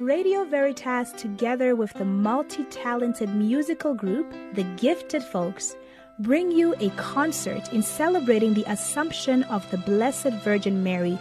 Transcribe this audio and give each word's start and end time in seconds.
Radio 0.00 0.44
Veritas, 0.44 1.10
together 1.12 1.74
with 1.74 1.90
the 1.94 2.04
multi 2.04 2.64
talented 2.64 3.34
musical 3.34 3.94
group, 3.94 4.30
The 4.52 4.64
Gifted 4.76 5.22
Folks, 5.22 5.74
bring 6.18 6.50
you 6.50 6.74
a 6.80 6.90
concert 6.96 7.72
in 7.72 7.82
celebrating 7.82 8.52
the 8.52 8.70
Assumption 8.70 9.44
of 9.44 9.68
the 9.70 9.78
Blessed 9.78 10.34
Virgin 10.44 10.84
Mary. 10.84 11.18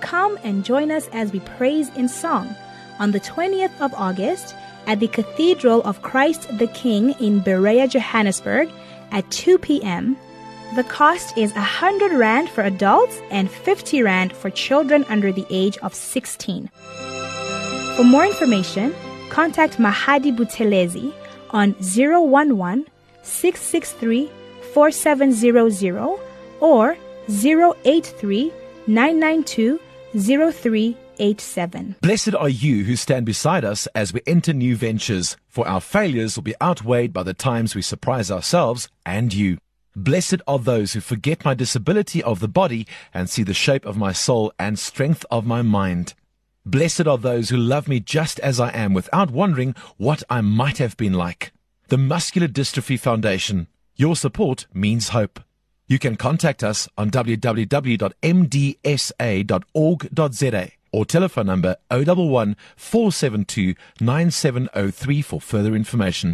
Come 0.00 0.36
and 0.42 0.64
join 0.64 0.90
us 0.90 1.08
as 1.12 1.32
we 1.32 1.38
praise 1.40 1.90
in 1.90 2.08
song 2.08 2.52
on 2.98 3.12
the 3.12 3.20
20th 3.20 3.80
of 3.80 3.94
August 3.94 4.56
at 4.88 4.98
the 4.98 5.06
Cathedral 5.06 5.80
of 5.82 6.02
Christ 6.02 6.58
the 6.58 6.66
King 6.66 7.10
in 7.20 7.38
Berea, 7.38 7.86
Johannesburg 7.86 8.68
at 9.12 9.30
2 9.30 9.58
p.m. 9.58 10.16
The 10.74 10.84
cost 10.84 11.38
is 11.38 11.52
100 11.52 12.14
Rand 12.14 12.50
for 12.50 12.62
adults 12.62 13.20
and 13.30 13.48
50 13.48 14.02
Rand 14.02 14.32
for 14.32 14.50
children 14.50 15.04
under 15.08 15.30
the 15.30 15.46
age 15.50 15.78
of 15.78 15.94
16. 15.94 16.68
For 17.96 18.04
more 18.04 18.24
information, 18.24 18.94
contact 19.28 19.76
Mahadi 19.76 20.34
Buthelezi 20.34 21.12
on 21.50 21.74
011 21.80 22.86
663 23.22 24.30
4700 24.72 26.18
or 26.60 26.96
083 27.28 28.52
992 28.86 29.78
0387. 30.14 31.96
Blessed 32.00 32.34
are 32.34 32.48
you 32.48 32.84
who 32.84 32.96
stand 32.96 33.26
beside 33.26 33.64
us 33.64 33.86
as 33.94 34.14
we 34.14 34.22
enter 34.26 34.54
new 34.54 34.74
ventures, 34.74 35.36
for 35.48 35.68
our 35.68 35.80
failures 35.82 36.36
will 36.36 36.42
be 36.42 36.54
outweighed 36.62 37.12
by 37.12 37.22
the 37.22 37.34
times 37.34 37.74
we 37.74 37.82
surprise 37.82 38.30
ourselves 38.30 38.88
and 39.04 39.34
you. 39.34 39.58
Blessed 39.94 40.40
are 40.46 40.58
those 40.58 40.94
who 40.94 41.00
forget 41.00 41.44
my 41.44 41.52
disability 41.52 42.22
of 42.22 42.40
the 42.40 42.48
body 42.48 42.86
and 43.12 43.28
see 43.28 43.42
the 43.42 43.52
shape 43.52 43.84
of 43.84 43.98
my 43.98 44.12
soul 44.12 44.50
and 44.58 44.78
strength 44.78 45.26
of 45.30 45.44
my 45.44 45.60
mind. 45.60 46.14
Blessed 46.64 47.08
are 47.08 47.18
those 47.18 47.48
who 47.48 47.56
love 47.56 47.88
me 47.88 47.98
just 47.98 48.38
as 48.38 48.60
I 48.60 48.70
am 48.70 48.94
without 48.94 49.32
wondering 49.32 49.74
what 49.96 50.22
I 50.30 50.40
might 50.42 50.78
have 50.78 50.96
been 50.96 51.12
like. 51.12 51.52
The 51.88 51.98
Muscular 51.98 52.46
Dystrophy 52.46 52.98
Foundation. 53.00 53.66
Your 53.96 54.14
support 54.14 54.66
means 54.72 55.08
hope. 55.08 55.40
You 55.88 55.98
can 55.98 56.14
contact 56.16 56.62
us 56.62 56.88
on 56.96 57.10
www.mdsa.org.za 57.10 58.02
or 60.92 61.04
telephone 61.04 61.46
number 61.46 61.76
011 61.90 62.56
472 62.76 63.74
9703 64.00 65.22
for 65.22 65.40
further 65.40 65.74
information. 65.74 66.32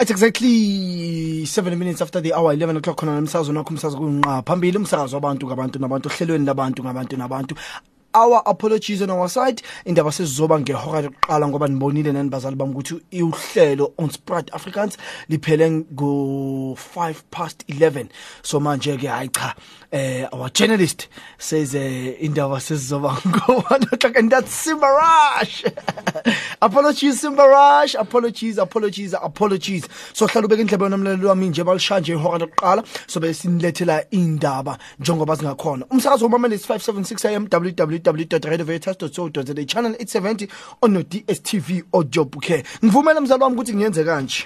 It's 0.00 0.10
exactly 0.10 1.44
7 1.46 1.78
minutes 1.78 2.02
after 2.02 2.20
the 2.20 2.32
hour 2.32 2.52
11 2.52 2.78
o'clock 2.78 2.96
khona 2.96 3.20
nomsakazo 3.20 3.52
nakho 3.52 3.70
umsakazo 3.70 3.98
kunqa. 3.98 4.42
Phambili 4.44 4.76
umsakazo 4.78 5.16
wabantu 5.16 5.46
ngabantu 5.46 5.78
nabantu 5.78 6.08
hlelweni 6.08 6.44
labantu 6.44 6.82
ngabantu 6.82 7.16
nabantu. 7.16 7.54
Our 8.14 8.42
apologies 8.46 9.02
on 9.02 9.10
our 9.10 9.28
side. 9.28 9.62
Indaba 9.84 10.12
sesizoba 10.12 10.60
ngehora 10.60 11.02
lokuqala 11.02 11.48
ngoba 11.48 11.68
nibonile 11.68 12.12
nani 12.12 12.28
bazali 12.28 12.56
bami 12.56 12.74
ukuthi 12.74 13.00
uhlelo 13.12 13.92
on 13.98 14.10
Sprat 14.10 14.54
Africans 14.54 14.96
liphele 15.28 15.70
ngo 15.70 16.74
5 16.74 17.14
past 17.30 17.64
11 17.68 18.08
so 18.42 18.60
manje 18.60 18.96
ke 18.98 19.08
hayi 19.08 19.28
cha 19.28 19.54
eh 19.92 20.26
our 20.32 20.50
journalist 20.50 21.08
says 21.38 21.74
eh 21.74 22.16
indaba 22.20 22.60
sesizoba 22.60 23.16
ngo 23.26 23.62
1 23.70 23.92
o'clock 23.92 24.16
and 24.16 24.30
that's 24.30 24.52
Simba 24.52 24.86
Rush. 24.86 25.64
Apologies 26.62 27.20
Simba 27.20 27.42
Rush. 27.42 27.94
Apologies 27.94 28.58
apologies 28.58 29.14
apologies. 29.14 29.88
So 30.12 30.26
hlala 30.26 30.46
ubeke 30.46 30.60
indlebe 30.60 30.88
nomlaleli 30.88 31.26
wami 31.26 31.48
nje 31.48 31.64
balishanje 31.64 32.12
ihora 32.12 32.38
lokuqala. 32.38 32.84
So 33.06 33.20
bese 33.20 33.42
sinilethela 33.42 34.04
indaba 34.10 34.78
njengoba 35.00 35.36
zingakhona 35.36 35.86
umsakazo 35.90 36.24
womameli 36.24 36.56
576 36.56 37.36
am 37.36 37.48
www 37.50 38.01
www.radioveritas.co.za 38.04 39.64
channel 39.66 39.92
870 39.92 40.48
on 40.82 40.92
no 40.92 41.02
DSTV 41.02 41.82
audio 41.92 42.24
bouquet 42.24 42.64
ngivumela 42.84 43.20
mzali 43.20 43.42
wami 43.42 43.54
ukuthi 43.54 43.74
ngiyenze 43.74 44.04
kanje. 44.04 44.44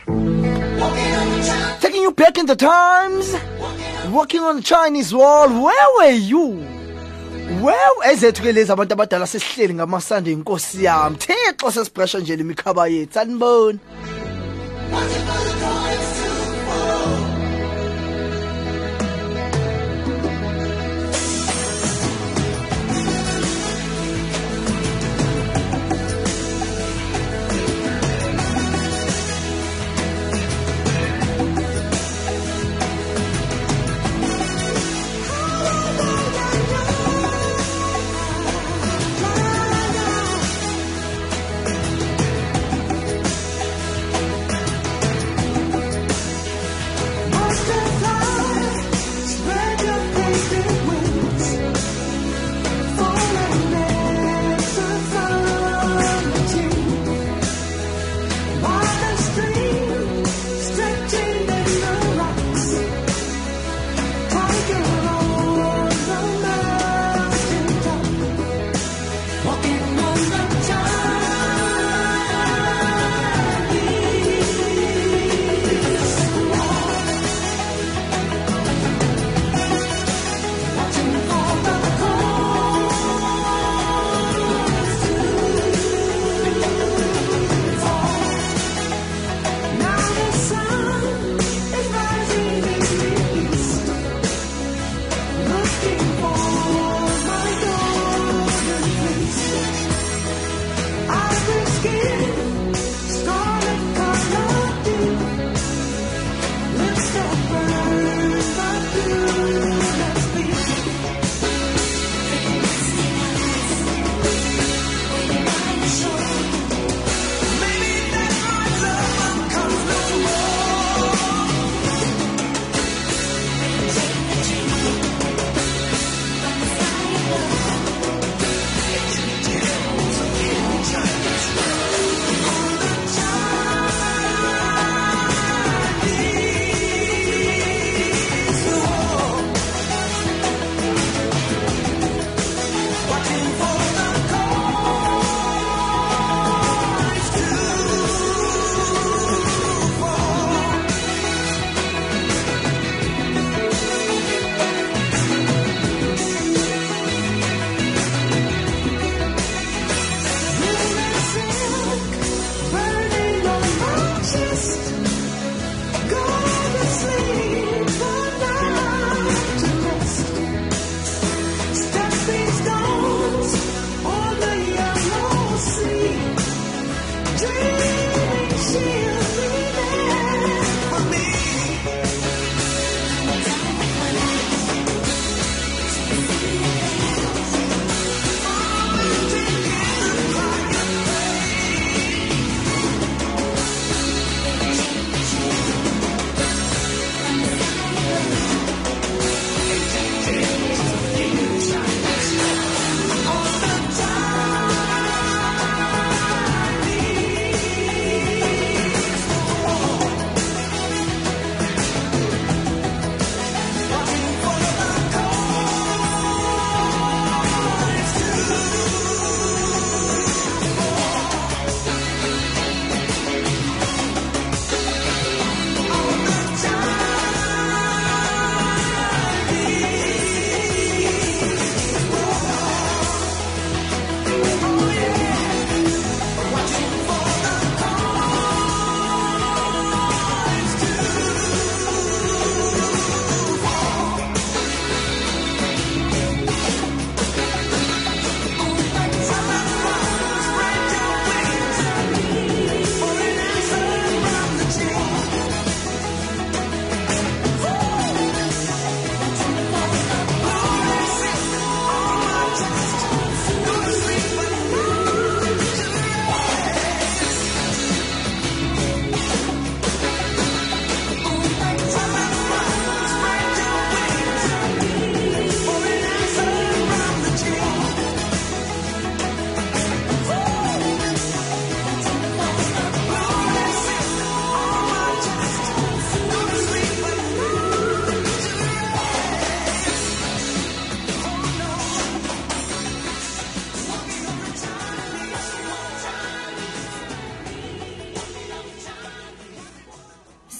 Taking 1.81 2.03
you 2.03 2.13
back 2.13 2.39
in 2.39 2.47
the 2.47 2.57
times 2.57 3.35
walking 4.13 4.41
on 4.41 4.57
the 4.57 4.63
Chinese 4.63 5.17
wall 5.17 5.49
where 5.49 5.89
were 5.99 6.19
you? 6.19 6.65
Well 7.63 8.13
ezethu 8.13 8.43
ke 8.43 8.53
lezi 8.53 8.73
abantu 8.73 8.95
abadala 8.95 9.27
sesihleli 9.27 9.75
ngamasande 9.75 10.33
inkosi 10.33 10.85
yami. 10.85 11.17
Thixo 11.17 11.71
sesibrasha 11.71 12.19
nje 12.19 12.37
lemikhaba 12.37 12.89
yethu 12.89 13.21
anibona 13.21 13.79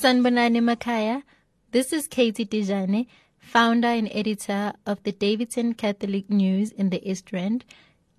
Sanbonani 0.07 0.61
Makaya. 0.61 1.25
This 1.73 1.93
is 1.93 2.07
Katie 2.07 2.47
Dijane, 2.47 3.09
founder 3.41 3.89
and 3.89 4.09
editor 4.13 4.73
of 4.87 5.03
the 5.03 5.11
Davidson 5.11 5.75
Catholic 5.75 6.31
News 6.31 6.71
in 6.71 6.91
the 6.91 7.03
East 7.11 7.33
Rand. 7.33 7.65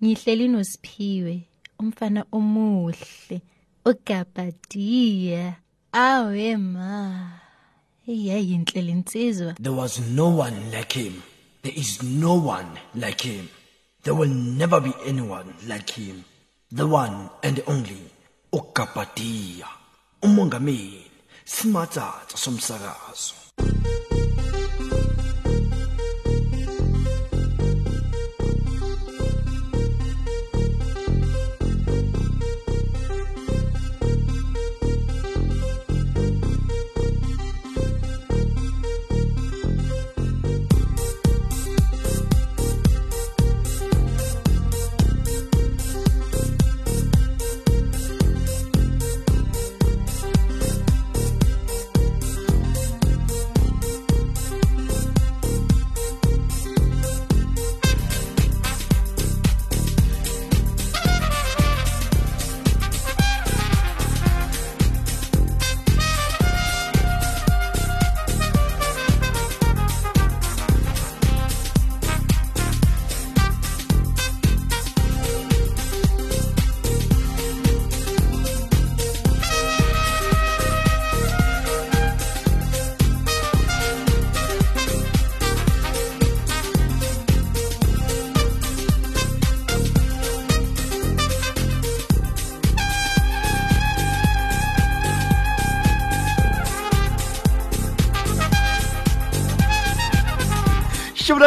Ngihleli 0.02 0.50
noSphiwe, 0.50 1.46
umfana 1.80 2.24
omuhle, 2.30 3.40
uGabadia. 3.86 5.56
Awe 5.94 6.56
ma. 6.58 7.30
Iyayinhle 8.06 8.82
linsizwa. 8.82 9.56
There 9.58 9.72
was 9.72 9.98
no 10.10 10.28
one 10.28 10.70
like 10.70 10.92
him. 10.92 11.22
There 11.62 11.72
is 11.74 12.02
no 12.02 12.34
one 12.34 12.68
like 12.94 13.22
him. 13.22 13.48
There 14.02 14.14
will 14.14 14.28
never 14.28 14.78
be 14.78 14.92
anyone 15.06 15.54
like 15.66 15.88
him. 15.88 16.22
The 16.70 16.86
one 16.86 17.30
and 17.42 17.62
only 17.66 18.10
uGabadia. 18.52 19.64
Umongameli 20.20 21.07
simatsatsa 21.48 22.36
somsakazo. 22.36 23.34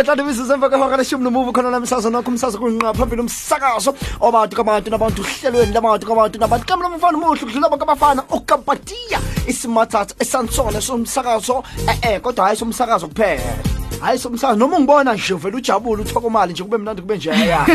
Shumi 0.03 0.07
nanhlanu 0.07 0.21
imizuzu 0.23 0.53
emva 0.53 0.69
kwehora 0.69 0.97
leshumi 0.97 1.23
nomuva 1.23 1.51
khona 1.51 1.71
namsazo 1.71 2.09
nakho 2.09 2.29
umsazo 2.31 2.57
kunqa 2.57 2.93
phambili 2.93 3.21
umsakazo 3.21 3.93
wabantu 4.19 4.55
kabantu 4.55 4.89
nabantu 4.91 5.21
uhlelweni 5.21 5.73
labantu 5.73 6.07
kabantu 6.07 6.39
nabantu 6.39 6.65
kamla 6.65 6.87
umfana 6.89 7.17
umuhle 7.17 7.39
kudlula 7.39 7.69
bonke 7.69 7.83
abafana 7.83 8.23
ukampatiya 8.29 9.19
isimathatha 9.47 10.15
esansone 10.19 10.81
somsakazo 10.81 11.63
eh-e 11.87 12.19
kodwa 12.19 12.45
hhayi 12.45 12.57
somsakazo 12.57 13.07
kuphela 13.07 13.41
hayi 14.01 14.19
somsakazo 14.19 14.59
noma 14.59 14.77
ungibona 14.77 15.13
nje 15.13 15.33
vele 15.33 15.57
ujabule 15.57 16.01
uthokomali 16.01 16.53
nje 16.53 16.63
kube 16.63 16.77
mnandi 16.77 17.01
kube 17.01 17.17
njeya 17.17 17.65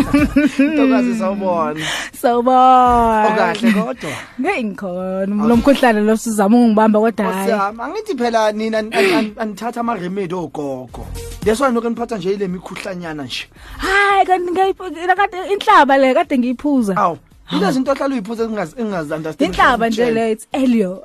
ntokazi 0.58 1.18
sawubona 1.18 1.80
Sawubona. 2.22 3.26
okahle 3.26 3.72
kodwa 3.72 4.10
Hey 4.42 4.64
ngikhona 4.64 5.46
lo 5.46 5.56
mkhuhlane 5.56 6.00
lo 6.00 6.16
sizama 6.16 6.56
ungibamba 6.56 7.00
kodwa 7.00 7.26
hayi. 7.32 7.46
Siyami 7.46 7.80
angithi 7.82 8.14
phela 8.16 8.52
nina 8.52 8.78
an- 8.78 8.92
an- 8.94 9.32
anithatha 9.38 9.80
ama 9.80 9.94
remedy 9.94 10.34
ogogo. 10.34 11.06
Lesona 11.46 11.70
lokho 11.70 11.86
eniphatha 11.86 12.18
nje 12.18 12.32
ile 12.32 12.48
mikhuhlanyana 12.48 13.22
nje. 13.24 13.46
Hayi 13.78 14.26
kanti 14.26 14.52
ngiyiphuza 14.52 15.14
kade 15.16 15.36
inhlaba 15.52 15.98
le 15.98 16.14
kade 16.14 16.38
ngiyiphuza. 16.38 16.96
Aw, 16.96 17.16
ile 17.52 17.72
zinto 17.72 17.92
ohlala 17.92 18.14
uyiphuza 18.14 18.44
engazi 18.44 18.74
engazi 18.80 19.14
understand. 19.14 19.50
Inhlaba 19.50 19.88
nje 19.88 20.10
le 20.10 20.32
it's 20.32 20.48
Elio. 20.52 21.02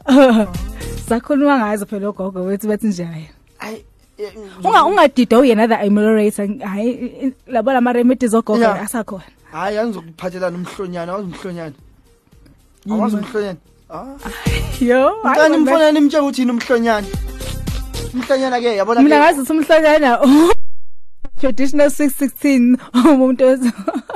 Sakhuluma 1.10 1.58
ngazo 1.58 1.86
phela 1.86 2.08
ogogo 2.10 2.44
wethu 2.44 2.68
bathi 2.68 2.88
nje 2.88 3.04
hayi. 3.04 3.30
Ay 3.60 3.76
eh, 4.18 4.34
Unga 4.64 4.86
ungadida 4.86 5.40
uyena 5.40 5.68
the 5.68 5.76
ameliorate 5.76 6.60
hayi 6.66 7.34
labo 7.48 7.74
lama 7.74 7.94
remedies 7.94 8.34
ogogo 8.34 8.60
Yeah. 8.60 8.82
asakhona. 8.84 9.24
hayi 9.52 9.78
angizokuphathela 9.78 10.50
nomhlonyana, 10.50 11.14
wazi 11.14 11.28
umhlonyana. 11.28 11.76
Awazi 12.92 13.16
umhlonyana. 13.16 13.60
Ah, 13.90 14.06
Yo. 14.80 15.16
hayi 15.24 15.40
ngani 15.40 15.58
man, 15.58 15.62
mfana 15.62 15.92
nimtshela 15.92 16.24
ukuthi 16.24 16.46
umhlonyana. 16.46 17.08
Umhlonyana 18.14 18.60
ke 18.60 18.76
yabona 18.78 19.02
Mina 19.02 19.20
ngazi 19.20 19.52
umhlonyana. 19.52 20.20
Traditional 21.42 21.90
616 21.90 22.78
umuntu 22.94 23.44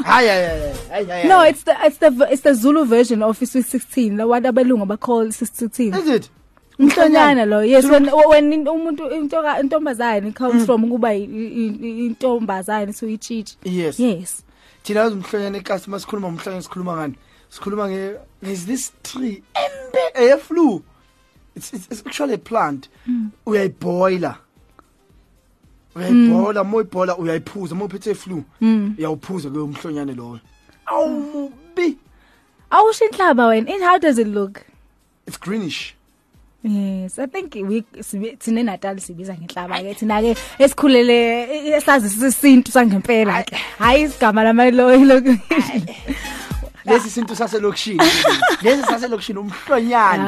Hayi 0.04 0.28
hayi. 0.28 1.28
No, 1.28 1.42
it's 1.42 1.64
the 1.64 1.76
it's 1.84 1.98
the 1.98 2.28
it's 2.32 2.42
the 2.42 2.54
Zulu 2.54 2.86
version 2.86 3.24
of 3.24 3.38
Swiss 3.38 3.68
16. 3.68 4.18
The 4.18 4.28
one 4.28 4.44
abelungu 4.44 4.88
ba 4.88 4.98
call 4.98 5.32
616. 5.32 5.94
Is 5.94 6.08
it? 6.08 6.30
Umhlonyana 6.80 7.48
lo. 7.50 7.62
Yes, 7.62 7.86
when 7.86 8.06
when 8.06 8.66
umuntu 8.66 9.10
intoka 9.12 9.60
intombazane 9.60 10.36
comes 10.36 10.66
from 10.66 10.90
kuba 10.90 11.10
intombazane 11.10 12.94
so 12.94 13.08
ichichi. 13.08 13.56
Yes. 13.64 14.00
Yes. 14.00 14.44
Thina 14.84 15.08
umhlonyana 15.10 15.58
eKasi 15.58 15.90
masikhuluma 15.90 16.28
umhlonyana 16.28 16.62
sikhuluma 16.62 16.96
ngani? 16.96 17.16
Sikhuluma 17.50 17.90
nge 17.90 18.18
is 18.42 18.66
this 18.66 18.92
tree 19.04 19.42
embe 19.56 20.00
eye 20.16 20.38
flu. 20.38 20.84
It's, 21.56 21.74
it's, 21.74 21.88
it's 21.90 22.04
actually 22.06 22.34
a 22.34 22.38
plant. 22.38 22.90
Uyayiboila. 23.46 24.38
Uyayibola, 25.96 26.64
moyibola 26.64 27.18
uyayiphuza, 27.18 27.76
mophethe 27.76 28.14
flu. 28.16 28.44
Uyawuphuza 28.62 29.50
ke 29.50 29.58
umhlonyane 29.60 30.16
lo. 30.16 30.40
Awubi. 30.86 31.98
Awusho 32.72 33.06
inhlaba 33.06 33.48
wena. 33.48 33.70
In 33.70 33.82
how 33.82 33.98
does 33.98 34.18
it 34.18 34.28
look? 34.28 34.66
It's 35.26 35.38
greenish. 35.38 35.96
Yes, 36.62 37.20
I 37.20 37.28
think 37.28 37.54
we 37.56 37.84
sibi- 38.02 38.36
thina 38.38 38.62
eNatal 38.62 38.98
sibiza 39.00 39.38
ngenhlaba 39.38 39.80
ke 39.84 39.98
thina 39.98 40.20
ke 40.22 40.36
esikhulele 40.60 41.78
esazi 41.78 42.10
sisintu 42.10 42.72
sangempela 42.72 43.44
ke. 43.46 43.56
Hayi 43.78 44.04
isigama 44.10 44.44
lama 44.44 44.72
lo 44.72 44.90
lo. 44.98 45.22
Lesi 46.90 47.10
sinto 47.10 47.36
saselokishini. 47.36 48.00
Lesi 48.62 48.84
saselokishini 48.84 49.40
umhlonyana. 49.40 50.26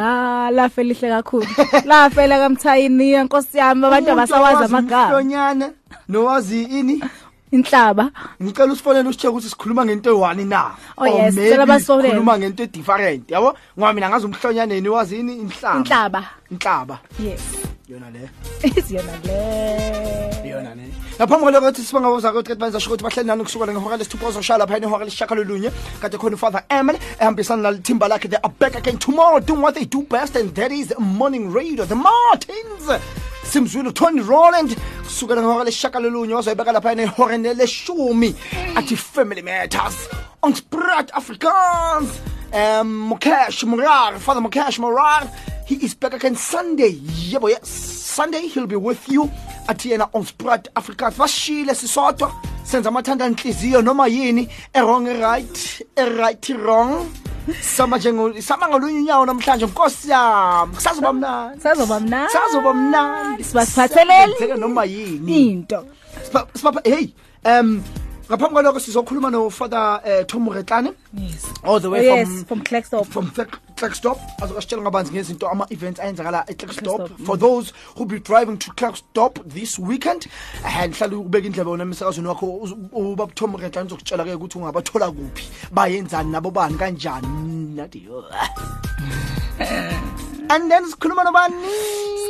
Ah, 0.48 0.52
lafe 0.52 0.84
lihle 0.84 1.10
kakhulu. 1.10 1.48
Lafela 1.86 2.40
kamthayini 2.40 3.12
inkosi 3.12 3.58
yami 3.58 3.86
abantu 3.86 4.12
abasawazi 4.12 4.64
amagama. 4.64 5.06
Umhlonyana 5.06 5.72
nowazi 6.10 6.64
ini? 6.64 7.04
Inhlaba. 7.52 8.12
Ngicela 8.42 8.74
usifonele 8.74 9.10
usitsheke 9.10 9.28
ukuthi 9.28 9.50
sikhuluma 9.50 9.86
ngento 9.86 10.10
eyi-one 10.10 10.46
na. 10.46 10.76
Oh, 10.98 11.06
yes, 11.06 11.36
maybe 11.36 11.50
cela 11.50 11.66
basifonele. 11.66 12.10
Sikhuluma 12.10 12.38
ngento 12.38 12.64
e-different, 12.64 13.32
yabo? 13.32 13.56
Ngoba 13.78 13.94
mina 13.94 14.10
ngazi 14.10 14.26
umhlonyaneni 14.26 14.90
wazini 14.90 15.34
inhlaba. 15.38 15.80
Inhlaba. 15.80 16.24
Inhlaba. 16.52 17.00
Yes. 17.20 17.42
Yona 17.88 18.10
le. 18.10 18.30
Isiyona 18.78 19.14
le. 19.24 20.50
Yona 20.50 20.76
le. 20.76 21.07
Ngaphambi 21.17 21.43
kwalokho 21.43 21.67
ukuthi 21.67 21.81
sibangabuza 21.81 22.31
ukuthi 22.31 22.55
benza 22.55 22.79
sho 22.79 22.89
ukuthi 22.89 23.03
bahleli 23.03 23.27
nani 23.27 23.43
kusukela 23.43 23.74
ngehora 23.74 23.97
lesithupha 23.97 25.71
kade 26.00 26.17
khona 26.17 26.36
ufather 26.36 26.63
ehambisana 26.69 27.71
lakhe 28.07 28.29
again 28.75 29.00
tomorrow. 29.00 29.39
Doing 29.39 29.62
what 29.62 29.74
they 29.74 29.86
do 29.86 30.03
best 30.03 30.36
and 30.36 30.53
that 30.53 30.71
is 30.71 30.93
morning 31.00 31.51
radio 31.51 31.86
the 31.86 31.95
Martins. 31.95 33.01
Simzwile 33.43 33.91
Tony 33.95 34.21
Roland 34.21 34.77
kusukela 35.03 35.41
ngehora 35.41 35.63
lesishakalolunye 35.63 36.33
wazoyibeka 36.36 36.71
lapha 36.71 36.93
ehoreni 36.93 37.53
leshumi 37.55 38.36
athi 38.75 38.95
family 38.95 39.41
matters 39.41 40.07
on 40.43 40.53
Sprat 40.53 41.09
africans 41.15 42.21
um 42.53 43.09
Mukesh 43.09 43.63
Murar 43.63 44.19
Father 44.19 44.41
Mukesh 44.41 44.77
Murar 44.77 45.27
he 45.67 45.75
is 45.86 45.93
back 45.95 46.13
again 46.13 46.36
Sunday. 46.36 46.93
Yebo 47.31 47.50
yes 47.50 47.67
Sunday 47.69 48.47
he'll 48.47 48.67
be 48.67 48.75
with 48.75 49.07
you 49.09 49.29
athi 49.67 49.89
yena 49.91 50.09
on 50.13 50.24
Sprat 50.25 50.67
Afrikaans 50.75 51.15
bashile 51.17 51.75
sisodwa 51.75 52.31
senza 52.63 52.89
amathanda 52.89 53.25
inhliziyo 53.27 53.81
noma 53.81 54.07
yini. 54.07 54.50
E 54.74 54.81
wrong 54.81 55.07
e 55.07 55.13
right 55.21 55.81
e 55.97 56.03
right 56.17 56.50
wrong. 56.50 57.09
Sama 57.62 57.97
njengo 57.97 58.41
sama 58.41 58.67
ngolunye 58.67 59.00
unyawo 59.00 59.25
namhlanje 59.25 59.65
nkosi 59.65 60.09
yami. 60.09 60.75
Kusazoba 60.75 61.13
mnandi. 61.13 61.62
Sazoba 61.62 62.00
mnandi. 62.00 62.33
sazoba 62.33 62.74
mnandi. 62.74 63.43
Sibasiphatheleli. 63.43 64.33
Senzeka 64.33 64.55
noma 64.55 64.86
yini. 64.86 65.50
Into. 65.51 65.86
Siba- 66.25 66.47
sibapha 66.53 66.81
hey 66.83 67.13
um 67.45 67.83
ngaphambi 68.29 68.53
kwalokho 68.53 68.79
sizokhuluma 68.79 69.29
nofather 69.29 70.01
uh, 70.05 70.25
tom 70.25 70.50
retlane. 70.50 70.93
Yes. 71.13 71.46
All 71.63 71.79
the 71.79 71.89
way 71.89 72.10
Oh, 72.10 72.15
yes 72.15 72.27
from 72.27 72.46
from 72.46 72.62
Clackstop 72.62 73.05
from 73.07 73.31
Clarkstop 73.75 74.17
azokasitshela 74.41 74.81
ngabanzi 74.81 75.12
ngezinto 75.13 75.50
ama-events 75.50 76.00
ayenzakala 76.00 76.43
Klerksdorp, 76.43 77.25
for 77.25 77.38
those 77.38 77.74
who 77.96 78.05
be 78.05 78.19
driving 78.19 78.57
to 78.57 78.72
Clarkstop 78.72 79.39
this 79.50 79.79
weekend 79.79 80.27
eh 80.65 80.88
ndihlale 80.88 81.15
ukubeka 81.15 81.48
indlebe 81.48 81.69
wona 81.69 81.84
emsakazweni 81.84 82.27
wakho 82.27 82.46
uz- 82.46 82.75
ubaba 82.91 83.34
Tom 83.34 83.55
Redlan 83.55 83.86
uzokutshela-ke 83.88 84.34
ukuthi 84.34 84.57
ungabathola 84.57 85.12
kuphi 85.12 85.43
bayenzani 85.72 86.31
nabo 86.31 86.51
bani 86.51 86.77
kanjani 86.77 87.27
nathi 87.75 88.03
yo 88.05 88.24
and 90.50 90.72
then 90.72 90.84
sikhuluma 90.86 91.24
nobani? 91.24 91.56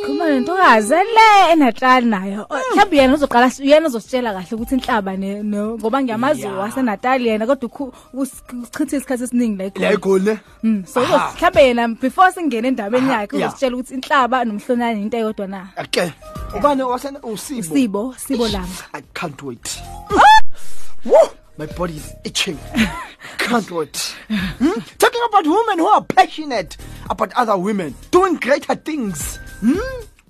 Khuluma 0.04 0.24
nentokazi. 0.30 0.94
Le 0.94 1.52
eNatal 1.52 2.04
nayo. 2.04 2.46
Oh, 2.50 2.60
mhlawumbe 2.74 2.96
yena 2.96 3.14
uzoqala 3.14 3.50
yena 3.60 3.86
uzositshela 3.88 4.32
kahle 4.32 4.54
ukuthi 4.56 4.74
inhlaba 4.74 5.16
ne 5.18 5.42
no- 5.42 5.76
ngoba 5.78 6.02
ngiyamazi 6.02 6.40
Yeah. 6.42 6.58
waseNatal 6.58 7.20
yena 7.26 7.46
kodwa 7.46 7.68
ukhu- 7.68 7.92
usichitha 8.14 8.96
isikhathi 8.96 9.24
esiningi 9.24 9.56
la 9.58 9.64
la 9.64 9.92
eGoli 9.92 10.30
egoli 10.30 10.38
Mm, 10.62 10.84
so 10.86 11.00
Aha. 11.00 11.32
mhlawumbe 11.36 11.62
yena 11.66 11.88
before 12.00 12.32
singene 12.32 12.68
endabeni 12.68 13.10
Aha, 13.10 13.20
yakhe 13.20 13.36
yeah. 13.36 13.48
uzositshela 13.48 13.76
ukuthi 13.76 13.94
inhlaba 13.94 14.44
nomhlonani 14.44 15.02
into 15.02 15.16
eyodwa 15.16 15.46
na? 15.46 15.68
Okay 15.78 16.10
ubani 16.56 16.82
wasena 16.82 17.18
usibo? 17.22 17.62
Sibo 17.74 18.14
Sibo 18.16 18.48
langa 18.48 18.84
I 18.94 19.02
can't 19.14 19.42
wait. 19.42 19.80
Woo! 21.04 21.28
My 21.58 21.66
body 21.66 21.96
is 21.96 22.14
itching. 22.24 22.58
Can't 23.38 23.70
wait. 23.70 23.96
Hmm? 24.28 24.78
Talking 24.98 25.20
about 25.28 25.44
women 25.44 25.78
who 25.78 25.86
are 25.86 26.04
passionate 26.04 26.76
about 27.10 27.32
other 27.34 27.56
women, 27.58 27.94
doing 28.10 28.36
greater 28.36 28.74
things. 28.76 29.36
Hmm? 29.60 29.78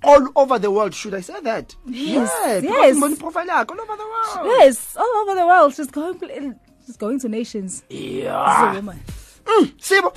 All 0.03 0.27
over 0.35 0.57
the 0.57 0.71
world, 0.71 0.93
should 0.95 1.13
I 1.13 1.21
say 1.21 1.39
that? 1.41 1.75
Yes, 1.85 2.31
Yeah, 2.43 2.59
yes. 2.61 2.95
because 2.95 3.19
profile 3.19 3.49
all 3.51 3.59
over 3.81 3.95
the 3.97 4.07
world. 4.07 4.57
yes 4.59 4.95
all 4.97 5.05
over 5.17 5.35
the 5.35 5.45
world 5.45 5.75
she's 5.75 5.87
going 5.91 6.55
she's 6.85 6.95
going 6.95 7.19
to 7.19 7.27
nations 7.27 7.83
Yeah. 7.89 8.71
So, 8.71 8.75
woman. 8.75 8.99
Sibo. 9.77 10.15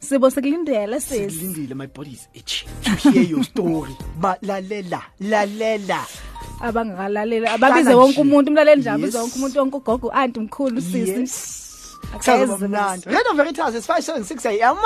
Sibo 0.00 0.30
sekulindele 0.30 1.00
sis 1.00 1.42
Lindile, 1.42 1.74
my 1.74 1.86
body 1.86 2.12
is 2.12 2.28
itching 2.32 2.68
to 2.84 2.90
hear 3.10 3.22
your 3.22 3.42
story. 3.42 3.90
Ba 4.20 4.38
lalela, 4.42 5.02
lalela. 5.20 6.06
Abangakalalela 6.62 7.52
ababize 7.52 7.82
Hlala 7.82 7.96
wonke 7.96 8.12
nje. 8.12 8.20
umuntu 8.20 8.50
umlaleli 8.50 8.80
nje 8.80 8.90
abize 8.90 9.06
Yes. 9.06 9.14
wonke 9.16 9.34
umuntu 9.38 9.58
wonke 9.58 9.76
ugogo 9.76 10.10
anti 10.10 10.40
mkhulu 10.40 10.80
sisi 10.80 11.10
Yes. 11.10 11.58
Akaze 12.14 12.46
Kusazoba 12.46 12.68
mnandi. 12.68 13.06
Radio 13.08 13.32
Veritas 13.34 13.74
is 13.74 13.86
576 13.88 14.46
AM. 14.46 14.76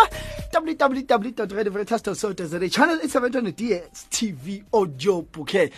www.radioveritas.co.za. 0.54 2.68
Channel 2.68 2.99
720 2.99 3.52
DSTV 3.52 4.62
audio 4.73 5.23
bouquet. 5.23 5.73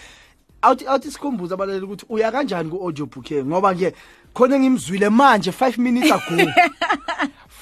Awuthi 0.62 0.86
awuthi 0.86 1.10
sikhumbuza 1.10 1.54
abaleli 1.54 1.84
ukuthi 1.84 2.06
uya 2.08 2.32
kanjani 2.32 2.70
ku 2.70 2.76
audio 2.82 3.06
bouquet 3.06 3.44
ngoba 3.46 3.74
ke 3.74 3.92
khona 4.34 4.58
ngimzwile 4.58 5.08
manje 5.08 5.50
5 5.50 5.78
minutes 5.78 6.12
ago. 6.12 6.34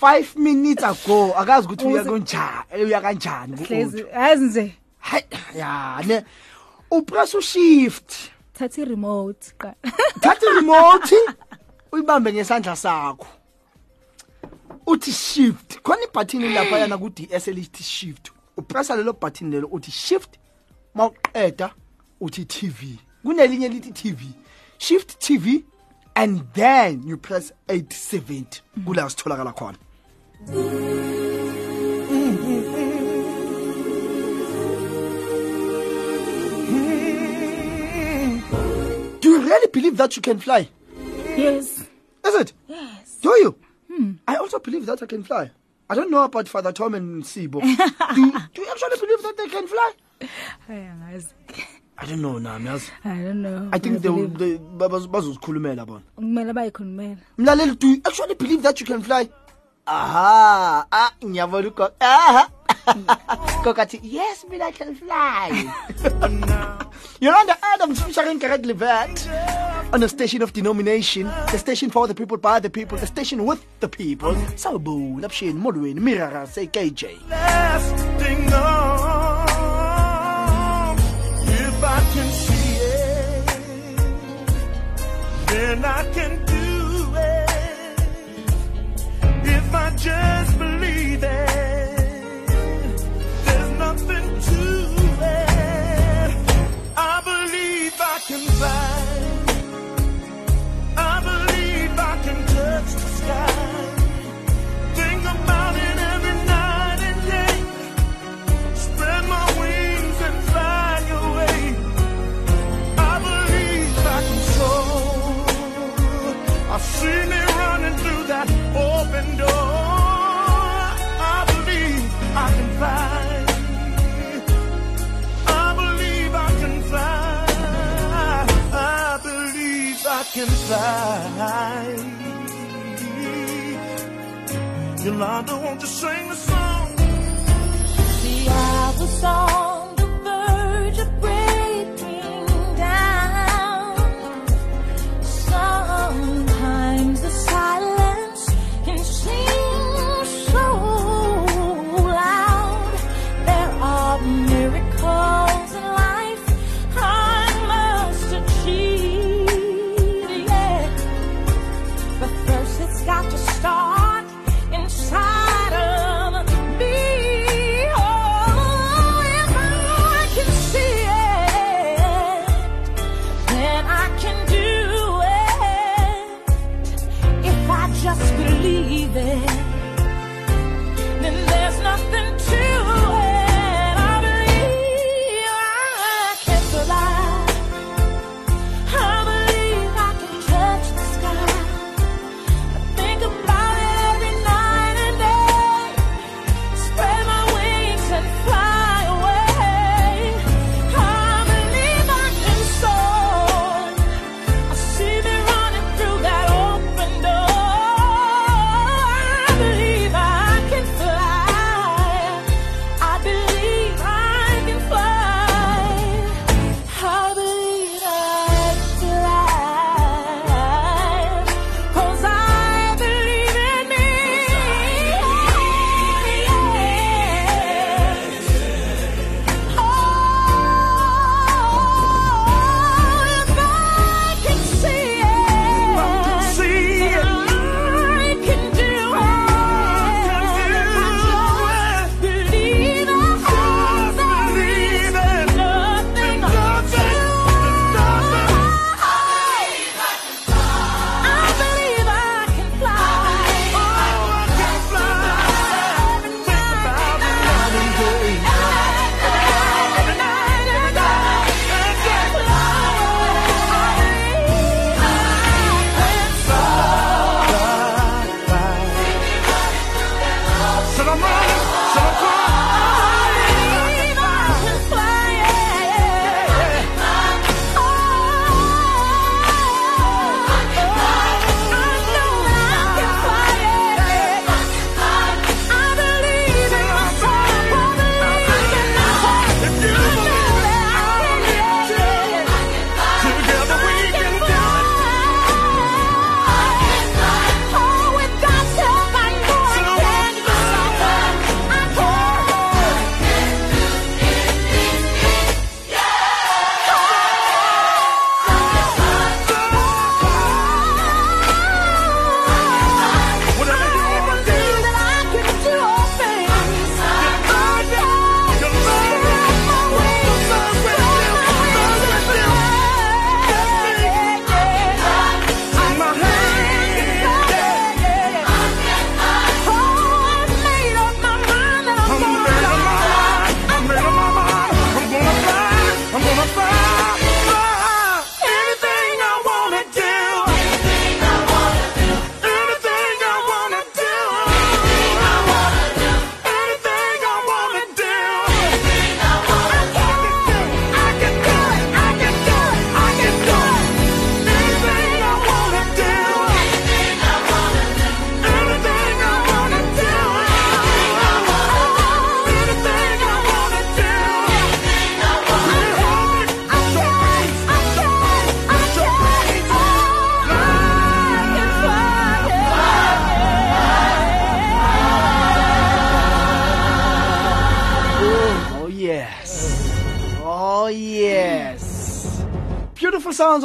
5 0.03 0.25
minutes 0.37 0.85
ago 0.85 1.35
akazi 1.39 1.67
ukuthi 1.67 1.85
uya 1.87 2.03
Uze- 2.03 2.11
kanjani 2.11 2.85
uya 2.85 3.01
kanjani 3.01 3.57
ku 3.57 3.65
hlezi 3.65 4.01
audio. 4.01 4.09
yazi 4.21 4.45
nje 4.45 4.73
Hayi 4.99 5.25
ya 5.55 6.03
ne 6.07 6.25
upress 6.91 7.35
ushift. 7.35 8.31
thatha 8.53 8.83
i-remote 8.83 9.53
qa 9.59 9.75
thatha 10.21 10.47
remote 10.55 11.17
uyibambe 11.93 12.33
ngesandla 12.33 12.77
sakho. 12.77 13.27
Uthi 14.87 15.13
shift. 15.13 15.81
Khona 15.83 16.05
ibutton 16.05 16.55
lapha 16.55 16.79
yana 16.79 16.99
ku 16.99 17.11
DS 17.11 17.49
elithi 17.49 17.83
shift. 17.83 18.31
Upressa 18.57 18.97
lelo 18.97 19.13
button 19.13 19.51
lelo 19.51 19.69
uthi 19.69 19.91
shift. 19.91 20.39
Mawuqeda 20.95 21.71
uthi 22.21 22.45
TV 22.45 22.99
kunelinye 23.25 23.69
lithi 23.69 23.93
TV 23.93 24.19
shift 24.79 25.19
TV 25.21 25.65
and 26.15 26.43
then 26.55 27.03
you 27.07 27.17
press 27.17 27.53
870 27.69 28.63
kula 28.85 29.11
sitholakala 29.11 29.53
khona. 29.53 29.77
Really 39.57 39.71
believe 39.73 39.97
that 39.97 40.17
you 40.17 40.23
can 40.23 40.39
fly? 40.39 40.69
yes 41.37 41.85
Is 42.25 42.35
it? 42.35 42.53
yes 42.69 43.19
Do 43.23 43.31
you? 43.31 43.57
I 44.29 44.37
also 44.37 44.59
believe 44.59 44.85
that 44.87 45.03
I 45.03 45.07
can 45.07 45.23
fly. 45.25 45.51
I 45.89 45.95
don't 45.95 46.11
know 46.11 46.23
about 46.25 46.49
Father 46.49 46.73
Tom 46.73 46.95
and 46.95 47.23
Sibo. 47.25 47.61
do, 47.63 48.33
do 48.55 48.63
you 48.63 48.69
actually 48.71 48.99
believe 49.01 49.23
that 49.23 49.35
they 49.37 49.49
can 49.49 49.67
fly? 49.67 49.93
I 51.99 52.05
don't 52.07 52.21
know 52.21 52.39
now, 52.39 52.59
yazi. 52.59 52.91
i 53.05 53.09
don't 53.23 53.41
know 53.43 53.69
I 53.73 53.79
think 53.79 53.95
but 53.95 54.03
they 54.03 54.11
will 54.11 54.29
they 54.29 54.59
baz- 54.59 55.07
bazozikhulumela 55.07 55.87
bona. 55.87 56.03
kumele 56.17 56.53
bayikhulumela 56.53 57.17
Mlaleli, 57.39 57.79
do 57.79 57.87
you 57.89 58.03
actually 58.05 58.35
believe 58.35 58.63
that 58.63 58.79
you 58.81 58.87
can 58.87 59.01
fly? 59.03 59.29
Aha, 59.87 60.87
ah, 60.93 61.11
ngiyabona 61.25 61.69
ugogo. 61.69 61.91
Aha. 62.01 62.51
Gogo 63.65 63.83
athi, 63.83 63.99
yes, 64.03 64.45
mina 64.49 64.67
I 64.67 64.71
can 64.71 64.95
fly. 64.95 65.51
You're 67.21 67.35
on 67.35 67.47
Yolanda 67.47 67.57
Adams 67.63 68.03
featuring 68.03 68.39
Garrett 68.39 68.63
Levat 68.63 69.93
on 69.93 70.03
a 70.03 70.09
station 70.09 70.43
of 70.43 70.53
denomination, 70.53 71.27
the 71.51 71.59
station 71.59 71.91
for 71.91 72.07
the 72.07 72.15
people, 72.15 72.37
by 72.37 72.61
the 72.61 72.71
people, 72.71 72.97
the 72.99 73.07
station 73.07 73.45
with 73.45 73.65
the 73.81 73.89
people. 73.89 74.35
Sawubona 74.55 75.25
abushini 75.27 75.55
molweni 75.55 76.01
mirara 76.01 76.47
say 76.47 76.67
KJ. 76.67 77.29
lasting 77.29 78.53
on. 78.53 79.47
If 81.49 81.85
I 81.85 82.01
can 82.13 82.33
see 82.33 82.77
it, 82.79 83.47
then 85.49 85.85
I 85.85 86.05
can 86.13 86.45
do 86.45 87.15
it. 87.17 87.51
If 89.49 89.75
I 89.75 89.91
just 89.97 90.59
believe 90.59 91.23
it, 91.25 91.46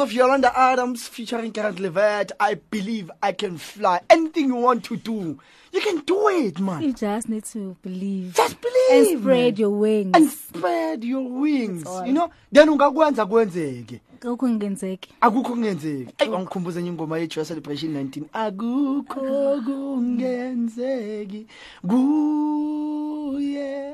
of 0.02 0.12
Yolanda 0.12 0.52
Adams 0.58 1.06
featuring 1.08 1.52
Karen 1.52 1.76
Levet. 1.76 2.32
I 2.40 2.54
believe 2.54 3.10
I 3.22 3.32
can 3.32 3.56
fly. 3.56 4.00
Anything 4.10 4.48
you 4.48 4.56
want 4.56 4.84
to 4.84 4.96
do, 4.96 5.38
you 5.72 5.80
can 5.80 6.00
do 6.04 6.28
it, 6.28 6.58
man. 6.58 6.82
You 6.82 6.92
just 6.92 7.28
need 7.28 7.44
to 7.44 7.76
believe 7.82 8.34
Just 8.34 8.56
believe. 8.60 8.90
and 8.90 9.06
spread 9.20 9.54
man. 9.54 9.60
your 9.60 9.70
wings. 9.70 10.10
and 10.14 10.30
spread 10.30 11.04
your 11.04 11.22
wings. 11.22 11.84
You 12.06 12.12
know, 12.12 12.30
then 12.50 12.68
ungakwenza 12.68 13.26
kwenzeke. 13.26 14.00
Akukho 14.20 14.36
kungenzeki. 14.36 15.14
akukho 15.20 15.50
kungenzeki 15.50 16.14
ayi 16.18 16.30
wangikhumbuza 16.30 16.80
enye 16.80 16.88
ingoma 16.90 17.18
yethu 17.18 17.38
ya-celebration 17.40 17.92
19 17.94 18.22
akukho 18.32 19.60
kungenzeki 19.64 21.46
kuye 21.88 23.91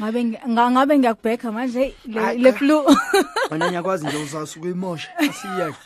ngabe 0.00 0.36
ngabe 0.48 0.98
ngiyakubhekha 0.98 1.52
manje? 1.52 1.94
Le 2.36 2.52
flu. 2.52 2.86
Wena 3.50 3.68
ngiyakwazi 3.68 4.06
nje 4.06 4.16
uzasuka 4.16 4.68
imosha 4.68 5.08
asiyeke 5.18 5.78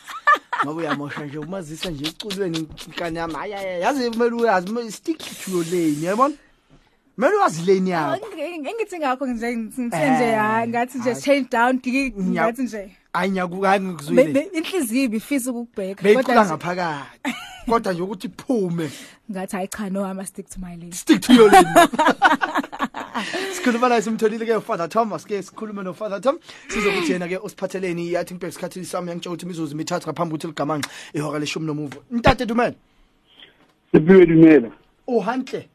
ngoba 0.65 0.81
uyamosha 0.81 1.25
nje 1.25 1.37
umazisa 1.37 1.89
nje 1.89 2.05
iculweni 2.05 2.67
inkani 2.87 3.17
yami. 3.17 3.33
Hayi 3.33 3.81
yazi 3.81 4.11
kumele 4.11 4.35
uyazi 4.35 4.91
stick 4.91 5.17
to 5.17 5.51
your 5.51 5.65
lane 5.65 6.01
yabona 6.01 6.35
Melu 7.17 7.39
wazileni 7.39 7.89
yakho. 7.89 8.25
Oh, 8.25 8.73
Ngithi 8.75 8.97
ngakho 8.99 9.25
nje 9.27 9.57
ngitsenze 9.57 10.23
eh, 10.23 10.33
ya 10.33 10.67
ngathi 10.67 10.97
nje 10.97 11.15
change 11.15 11.47
down 11.51 11.81
ngathi 12.31 12.61
nje. 12.61 12.91
Ayinyakukanga 13.13 13.79
ngikuzwile. 13.79 14.49
Inhliziyo 14.53 15.03
ibifisa 15.03 15.51
ukubheka 15.51 16.13
kodwa 16.13 16.45
ngaphakathi. 16.45 17.52
Kodwa 17.67 17.93
nje 17.93 18.01
ukuthi 18.01 18.27
iphume. 18.27 18.89
Ngathi 19.31 19.55
hayi 19.55 19.67
cha 19.67 19.89
no 19.89 20.03
I 20.03 20.13
must 20.13 20.29
stick 20.29 20.49
to 20.49 20.59
my 20.59 20.75
lane. 20.75 20.91
stick 20.91 21.21
to 21.21 21.33
your 21.33 21.49
lane. 21.51 21.65
Sikhuluma 23.53 23.89
naye 23.89 24.01
simtholile 24.01 24.45
ke 24.45 24.57
ufather 24.57 24.89
thomas 24.89 25.25
ke 25.25 25.41
sikhulume 25.41 25.83
nofather 25.83 26.21
tom. 26.21 26.39
Sizokuthi 26.67 27.11
yena 27.13 27.27
ke 27.27 27.39
usiphatheleni 27.39 28.15
i 28.15 28.23
think 28.23 28.41
back 28.41 28.51
isikhathi 28.51 28.85
sami 28.85 29.09
yangitsho 29.09 29.29
ukuthi 29.29 29.45
imizuzu 29.45 29.75
mithathu 29.75 30.07
ngaphambi 30.07 30.35
ukuthi 30.35 30.47
ligamanxe 30.47 30.89
ihora 31.13 31.39
leshumi 31.39 31.65
nomuvo. 31.65 32.03
Ntate 32.11 32.45
dumele 32.45 32.75
sepiwe 33.91 34.25
dumela. 34.25 34.71
Uhantle. 35.07 35.69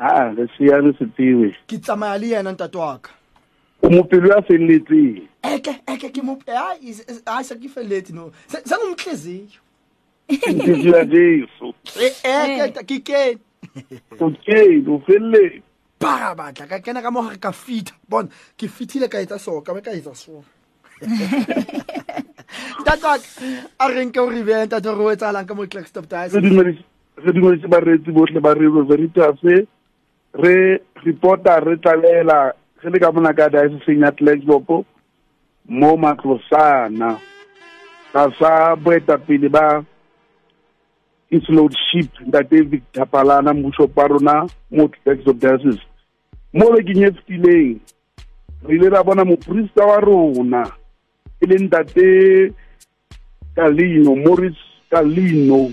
Aa 0.00 0.34
re 0.34 0.48
siame 0.58 0.94
sepiwe 0.98 1.56
ke 1.66 1.78
tsamaya 1.78 2.18
le 2.18 2.28
yena 2.28 2.52
ntate 2.52 2.78
waka 2.78 3.10
o 3.82 3.90
mopelo 3.90 4.28
ya 4.28 4.42
felletseng 4.42 5.28
eke 5.42 5.80
eke 5.86 6.08
ke 6.08 6.22
mo 6.22 6.38
hayi 6.46 6.94
hayi 7.26 7.44
se 7.44 7.54
ke 7.54 7.68
feletse 7.68 8.12
no. 8.12 8.32
Se- 8.46 8.62
Entendeu 10.30 11.44
isso? 11.44 11.74
É, 12.24 12.60
é, 12.60 12.70
que 12.70 13.00
que? 13.00 13.38
Ok, 14.18 14.80
do 14.82 15.00
fele. 15.00 15.62
Para, 15.98 16.34
bata, 16.34 16.66
ka 16.66 16.80
kena 16.80 17.02
ka 17.02 17.10
moha 17.10 17.36
ka 17.36 17.52
fita. 17.52 17.92
Bon, 18.08 18.28
ki 18.56 18.68
fitile 18.68 19.08
ka 19.08 19.20
ita 19.20 19.38
so, 19.38 19.60
ka 19.60 19.74
me 19.74 19.82
ka 19.82 19.92
ita 19.92 20.14
so. 20.14 20.42
Tatak, 22.84 23.20
a 23.78 23.88
reng 23.88 24.12
ka 24.12 24.22
o 24.22 24.30
riveng, 24.30 24.68
tatak 24.68 24.96
ro 24.96 25.10
e 25.12 25.16
tsalang 25.16 25.46
ka 25.46 25.54
mo 25.54 25.66
Klerkstop 25.66 26.08
Tires. 26.08 26.32
Re 26.32 27.32
dumedise 27.32 27.68
bareetsi 27.68 28.10
botlhe 28.16 28.40
ba 28.40 28.54
Radio 28.54 28.84
Veritas, 28.88 29.38
re 30.32 30.80
reporta 31.04 31.60
re 31.60 31.76
tlalela 31.76 32.54
ge 32.80 32.88
le 32.88 32.98
ka 32.98 33.12
mona 33.12 33.36
ka 33.36 33.52
dioceseng 33.52 34.00
e 34.00 34.04
ya 34.06 34.10
Klerkstop 34.12 34.86
mo 35.68 35.90
matlosana. 36.00 37.20
Ka 38.12 38.30
sa 38.40 38.74
boetapele 38.74 39.48
ba 39.52 39.84
its 41.30 41.48
lordship 41.48 42.10
ntate 42.26 42.62
victor 42.62 43.06
palana 43.06 43.52
wa 43.52 44.08
rona 44.08 44.46
mo 44.70 44.88
tlaxop 44.88 45.38
diocese. 45.38 45.80
Mo 46.52 46.72
bekeng 46.72 47.06
e 47.06 47.10
fetileng 47.12 47.80
re 48.66 48.74
ile 48.76 48.88
ra 48.90 49.02
bona 49.02 49.24
moporista 49.24 49.86
wa 49.86 50.00
rona 50.00 50.64
e 51.40 51.46
leng 51.46 51.68
ntate 51.68 52.52
kalino 53.54 54.16
morris 54.16 54.56
kalino 54.90 55.72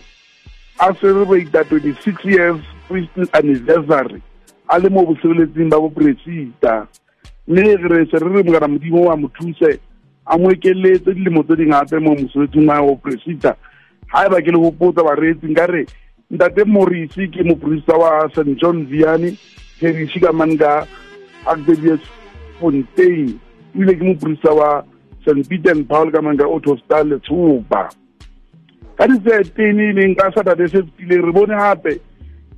a 0.79 0.93
celebrata 0.93 1.63
26 1.63 2.25
years 2.25 2.61
christian 2.87 3.27
anniversary 3.33 4.21
a 4.69 4.79
le 4.79 4.89
mo 4.89 5.05
bosebeletsing 5.05 5.69
ba 5.69 5.79
boporesita. 5.79 6.87
Mme 7.47 7.75
re 7.75 8.05
se 8.11 8.17
re 8.19 8.29
re 8.29 8.43
mokana 8.43 8.67
modimo 8.67 9.05
wa 9.05 9.17
mo 9.17 9.27
thuse 9.33 9.79
a 10.25 10.37
mo 10.37 10.51
ekeletse 10.51 11.13
dilemo 11.13 11.43
tse 11.43 11.55
dingape 11.55 11.99
mo 11.99 12.13
mosebetsing 12.15 12.67
wa 12.67 12.81
bopresita 12.81 13.55
ga 14.11 14.25
e 14.25 14.29
ba 14.29 14.41
ke 14.41 14.51
le 14.51 14.59
gopotsa 14.59 15.03
bareetsi 15.03 15.47
nka 15.51 15.65
re 15.67 15.85
ntate 16.31 16.63
morisi 16.65 17.27
ke 17.31 17.43
moporista 17.43 17.95
wa 17.97 18.27
st 18.35 18.55
john 18.59 18.85
viane 18.85 19.37
parish 19.79 20.19
ka 20.19 20.31
mane 20.33 20.57
ka 20.57 20.87
archdevius 21.45 22.03
fontain 22.59 23.39
ebile 23.75 23.93
ke 23.95 24.03
moporista 24.03 24.51
wa 24.51 24.83
st 25.23 25.47
peter 25.49 25.71
and 25.71 25.87
paul 25.87 26.11
ka 26.11 26.21
mane 26.21 26.37
ka 26.37 26.45
autostar 26.45 27.05
letshopa 27.07 27.87
ka 28.97 29.07
di-thirteen 29.07 29.79
e 29.79 29.93
leng 29.93 30.15
ka 30.15 30.31
saturday 30.35 30.67
se 30.67 30.83
fetileng 30.83 31.25
re 31.27 31.31
bone 31.31 31.55
gape 31.55 31.99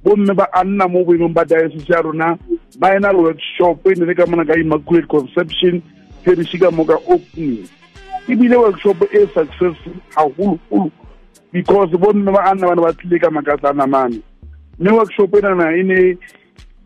bomme 0.03 0.33
ba 0.33 0.47
anna 0.53 0.87
mo 0.87 1.03
boemong 1.03 1.33
ba 1.33 1.45
diocese 1.45 1.89
ya 1.91 2.01
rona 2.01 2.37
ba 2.79 2.95
ena 2.95 3.11
le 3.11 3.19
workshop 3.19 3.85
e 3.85 3.93
ne 3.99 4.05
le 4.05 4.15
ka 4.15 4.25
mona 4.25 4.45
ka 4.45 4.55
immaculate 4.55 5.07
conception 5.11 5.81
parish 6.23 6.55
ka 6.57 6.71
mo 6.71 6.85
ka 6.85 6.95
opening 7.05 7.67
ebile 8.29 8.55
workshop 8.55 9.03
e 9.11 9.27
successful 9.33 9.97
gagologolo 10.15 10.89
because 11.51 11.89
bomme 11.91 12.31
ba 12.31 12.51
a 12.51 12.55
nna 12.55 12.67
bane 12.67 12.81
ba 12.81 12.93
tlile 12.93 13.19
ka 13.19 13.29
makatlana 13.29 13.87
mane 13.87 14.21
mme 14.79 14.91
workshop 14.91 15.35
e 15.35 15.41
nana 15.41 15.71
e 15.77 15.83
ne 15.83 16.17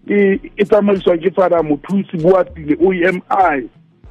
e 0.07 0.65
tsamaisiwa 0.65 1.17
ke 1.17 1.31
fada 1.35 1.63
mothusi 1.63 2.17
boatile 2.17 2.77
oemi 2.81 3.21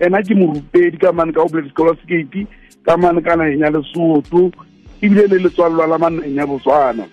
ena 0.01 0.23
ke 0.23 0.35
morupedi 0.35 0.99
ka 0.99 1.12
mane 1.12 1.33
ka 1.33 1.43
oblet 1.43 1.69
scholasticate 1.71 2.47
ka 2.85 2.97
mane 2.97 3.23
ka 3.23 3.37
nageng 3.37 3.61
ya 3.61 3.71
lesotho 3.71 4.51
ebile 5.03 5.27
le 5.27 5.38
letswalelwa 5.38 5.87
la 5.87 5.99
manageng 5.99 6.37
ya 6.37 6.47
botswana. 6.47 7.05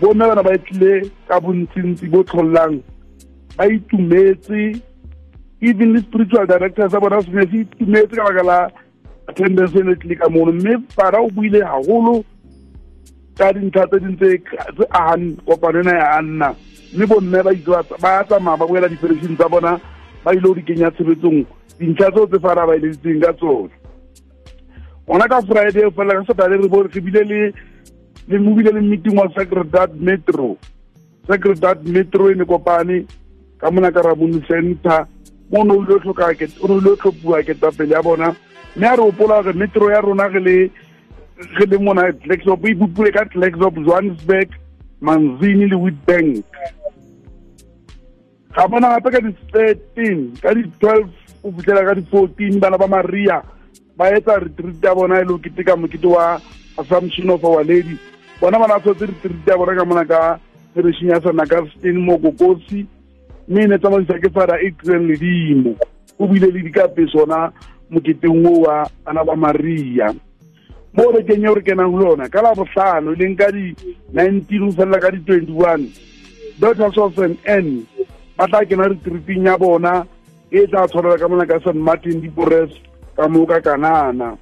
Bomme 0.00 0.24
bana 0.28 0.42
ba 0.42 0.58
tlile 0.58 1.10
ka 1.28 1.40
bontsintsi 1.40 2.08
bo 2.08 2.22
tlholelang 2.24 2.82
ba 3.56 3.66
itumetse 3.66 4.80
even 5.60 5.92
le 5.92 6.00
spiritual 6.00 6.46
director 6.46 6.90
sa 6.90 7.00
bona 7.00 7.22
se 7.22 7.30
ne 7.30 7.46
se 7.50 7.56
itumetse 7.60 8.16
ka 8.16 8.24
baka 8.24 8.42
la 8.42 8.58
attendance 9.28 9.76
e 9.76 9.94
tlile 9.96 10.16
ka 10.16 10.28
mono 10.28 10.52
mme 10.52 10.82
fara 10.96 11.20
o 11.20 11.28
buile 11.30 11.60
haholo 11.62 12.24
ka 13.38 13.52
dintlha 13.52 13.86
tse 13.86 14.00
ding 14.00 14.16
tse 14.16 14.42
agang 14.90 15.36
kopano 15.46 15.80
ena 15.80 15.94
ya 15.94 16.06
anna. 16.18 16.54
Mme 16.94 17.06
bomme 17.06 17.42
ba 17.42 17.52
itse 17.52 17.70
tsamaya 18.28 18.56
ba 18.56 18.66
boela 18.66 18.88
di-federation 18.88 19.36
tsa 19.36 19.48
bona 19.48 19.80
ba 20.24 20.32
ile 20.32 20.40
go 20.40 20.54
di 20.54 20.62
kenya 20.62 20.90
tshebetsong. 20.90 21.44
Dintlha 21.78 22.10
tseo 22.10 22.26
tse 22.26 22.40
fara 22.40 22.66
ba 22.66 22.74
eleditseng 22.74 23.20
ka 23.20 23.32
tsone 23.32 23.70
gona 25.06 25.28
ka 25.28 25.40
friday 25.42 25.84
o 25.84 25.90
felela 25.90 26.20
ka 26.20 26.32
saturday 26.32 26.58
re 26.58 26.68
bone 26.68 26.88
re 26.92 27.00
bile 27.00 27.22
le 27.24 27.52
le 28.28 28.80
meeting 28.80 29.16
wa 29.16 29.28
sacred 29.36 29.72
metro. 30.00 30.56
Sacred 31.28 31.64
metro 31.84 32.30
e 32.30 32.34
ne 32.34 32.44
kopane 32.44 33.06
ka 33.60 33.70
mona 33.70 33.92
center 34.48 35.06
mo 35.50 35.60
o 35.60 35.64
ne 35.64 35.72
o 35.72 35.82
ile 35.84 35.94
o 35.94 36.96
tlhophiwa 36.96 37.42
ketapele 37.42 37.94
ya 37.94 38.02
bona 38.02 38.34
mme 38.78 38.86
a 38.86 38.96
re 38.96 39.02
opola 39.02 39.42
re 39.42 39.52
metro 39.52 39.90
ya 39.90 40.00
rona 40.00 40.28
ge 40.30 40.38
le 40.38 40.70
ge 41.58 41.66
le 41.66 41.78
mona 41.78 42.12
tlaxop 42.12 42.64
e 42.64 42.74
bupule 42.74 43.10
ka 43.10 43.24
tlaxop 43.24 43.74
johannesburg 43.84 44.54
manzini 45.00 45.66
le 45.66 45.76
witbank. 45.76 46.44
Ga 48.54 48.68
bona 48.68 48.94
gape 48.94 49.10
ka 49.10 49.20
di-thirteen 49.20 50.38
ka 50.42 50.54
di-twelve 50.54 51.10
o 51.42 51.50
fitlhela 51.50 51.86
ka 51.88 51.94
di-fourteen 51.94 52.60
bana 52.60 52.78
ba 52.78 52.86
maria 52.86 53.42
ba 53.96 54.14
etsa 54.14 54.38
retreat 54.38 54.82
ya 54.82 54.94
bona 54.94 55.18
e 55.18 55.24
le 55.24 55.34
go 55.34 55.38
keteka 55.38 55.76
mokete 55.76 56.06
wa 56.06 56.38
assumption 56.78 57.30
of 57.30 57.44
our 57.44 57.64
lady. 57.64 57.98
Bona 58.40 58.58
bana 58.58 58.78
tshwetse 58.78 59.10
retreat 59.10 59.46
ya 59.46 59.58
bona 59.58 59.74
ka 59.74 59.84
mona 59.84 60.04
ka 60.06 60.38
perešing 60.74 61.10
ya 61.10 61.20
sana 61.20 61.46
ka 61.46 61.66
mo 61.98 62.18
kokosi. 62.18 62.86
Mme 63.48 63.62
e 63.64 63.66
ne 63.66 63.78
tsamaisa 63.78 64.22
ke 64.22 64.30
fada 64.30 64.54
adrian 64.54 65.10
ledimo 65.10 65.74
o 66.18 66.26
bile 66.26 66.46
le 66.46 66.62
dikape 66.62 67.10
sona 67.10 67.50
moketeng 67.90 68.46
o 68.46 68.64
wa 68.64 68.86
bana 69.04 69.24
ba 69.24 69.36
maria. 69.36 70.14
Mo 70.92 71.12
bekeng 71.12 71.44
eo 71.44 71.54
re 71.54 71.62
kenang 71.62 71.94
le 71.96 72.04
yona 72.04 72.28
ka 72.28 72.42
labotlhano 72.42 73.12
e 73.12 73.16
leng 73.16 73.36
ka 73.36 73.50
di-nineteen 73.52 74.66
go 74.66 74.72
felela 74.72 75.00
ka 75.00 75.10
di-twenty-one 75.10 75.84
daughters 76.58 76.98
of 76.98 77.18
n 77.18 77.86
ba 78.36 78.46
tla 78.48 78.64
kena 78.64 78.88
retriping 78.88 79.46
ya 79.46 79.58
bona 79.58 80.06
e 80.50 80.66
tla 80.66 80.88
tshwarela 80.88 81.18
ka 81.18 81.28
mona 81.28 81.46
ka 81.46 81.60
san 81.64 81.78
martin 81.78 82.20
dipores 82.20 82.70
ka 83.16 83.28
moo 83.28 83.46
ka 83.46 83.60
kanana. 83.60 84.38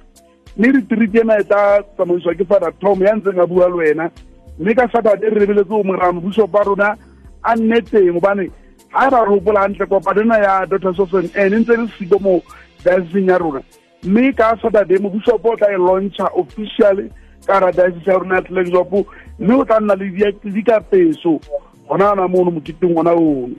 Mme 0.57 0.71
retrip 0.71 1.15
ena 1.15 1.37
e 1.37 1.43
tla 1.43 1.83
tsamaisiwa 1.95 2.33
ke 2.33 2.45
fada 2.45 2.71
tom 2.79 3.01
ya 3.03 3.13
ntseng 3.15 3.39
a 3.39 3.45
bua 3.45 3.69
le 3.69 3.75
wena. 3.75 4.11
Mme 4.59 4.73
ka 4.73 4.87
saturday 4.89 5.29
re 5.29 5.39
lebeletse 5.45 5.73
o 5.73 5.83
morano 5.83 6.21
bishop 6.21 6.51
ba 6.51 6.63
rona 6.63 6.97
a 7.43 7.55
nne 7.55 7.81
teng 7.85 8.13
gobane 8.17 8.49
ga 8.89 9.07
e 9.07 9.09
ra 9.09 9.21
re 9.21 9.29
gopola 9.29 9.67
gantle 9.67 9.85
kopano 9.85 10.35
ya 10.37 10.65
daughters 10.65 10.99
of 10.99 11.13
n 11.13 11.29
e 11.29 11.49
ntse 11.49 11.77
le 11.77 11.85
siko 11.97 12.17
mo 12.19 12.41
dioceseng 12.83 13.29
ya 13.29 13.37
rona 13.37 13.61
mme 14.03 14.33
ka 14.33 14.57
saturday 14.61 14.97
mobishopo 14.99 15.49
o 15.49 15.55
tla 15.55 15.71
e 15.73 15.77
launcha 15.77 16.29
officially 16.35 17.09
ka 17.45 17.59
ra 17.59 17.71
diocese 17.71 18.11
ya 18.11 18.17
rona 18.17 18.35
ya 18.35 18.41
tlaxop 18.41 18.91
mme 19.39 19.53
o 19.55 19.65
tla 19.65 19.79
nna 19.79 19.95
le 19.95 20.31
dikapeso 20.43 21.39
gona 21.87 22.11
ana 22.11 22.27
mono 22.27 22.51
moketeng 22.51 22.97
ona 22.97 23.11
ono. 23.11 23.55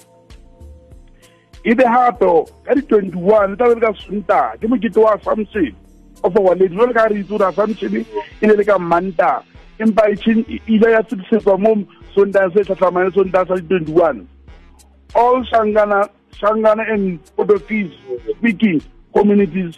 Ebe 1.65 1.85
gape 1.85 2.27
ka 2.65 2.75
di-twenty-one 2.75 3.57
tla 3.57 3.69
be 3.69 3.75
le 3.75 3.81
ka 3.81 3.93
sontaga 3.93 4.59
ke 4.61 4.67
mokete 4.69 5.01
wa 5.01 5.15
assumption 5.15 5.75
of 6.25 6.35
lady. 6.35 6.75
Jwale 6.75 6.95
ka 6.95 7.09
re 7.09 7.21
itse 7.21 7.29
gore 7.29 7.49
assumption 7.49 7.97
e 7.97 8.47
ne 8.47 8.55
le 8.55 8.65
ka 8.65 8.79
manta 8.79 9.43
empa 9.79 10.09
e 10.11 10.15
e 10.15 10.61
ile 10.67 10.93
ya 10.93 11.03
tsetisetswa 11.03 11.59
mo 11.59 11.77
sontaga 12.15 12.51
se 12.53 12.65
tlhatlhamane 12.65 13.11
sontaga 13.11 13.49
sa 13.49 13.61
di-twenty-one 13.61 14.27
all 15.15 15.43
shangana 15.45 16.09
shangana 16.41 16.85
and 16.93 17.19
odofis 17.39 17.91
speaking 18.37 18.81
communities 19.15 19.77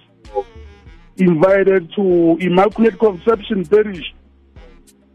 invited 1.17 1.93
to 1.93 2.37
immaculate 2.41 2.99
conception 2.99 3.65
parish 3.65 4.15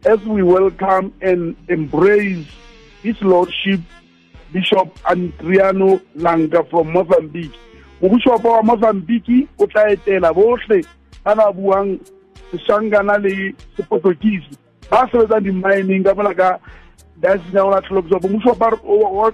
as 0.06 0.20
we 0.26 0.44
welcome 0.44 1.14
and 1.22 1.56
embrace 1.68 2.46
his 3.02 3.20
lordship 3.22 3.82
bishop 4.52 4.88
Adriano 5.10 6.00
langa 6.16 6.70
from 6.70 6.94
mozambique. 6.94 7.52
Mobishopa 8.02 8.44
wa 8.44 8.64
mozambique 8.64 9.48
o 9.60 9.68
tla 9.68 9.90
etela 9.90 10.34
bohle 10.34 10.86
ba 11.24 11.36
ba 11.36 11.52
buang 11.52 12.00
seshangana 12.52 13.18
le 13.18 13.56
sepotokisi 13.76 14.56
ba 14.90 15.08
sebetsang 15.12 15.44
di-mining 15.44 16.04
ka 16.04 16.14
mola 16.14 16.34
ka 16.34 16.60
diocese 17.18 17.56
ya 17.56 17.64
rona 17.64 17.82
tlholokiso 17.82 18.20
mobishopa 18.20 18.68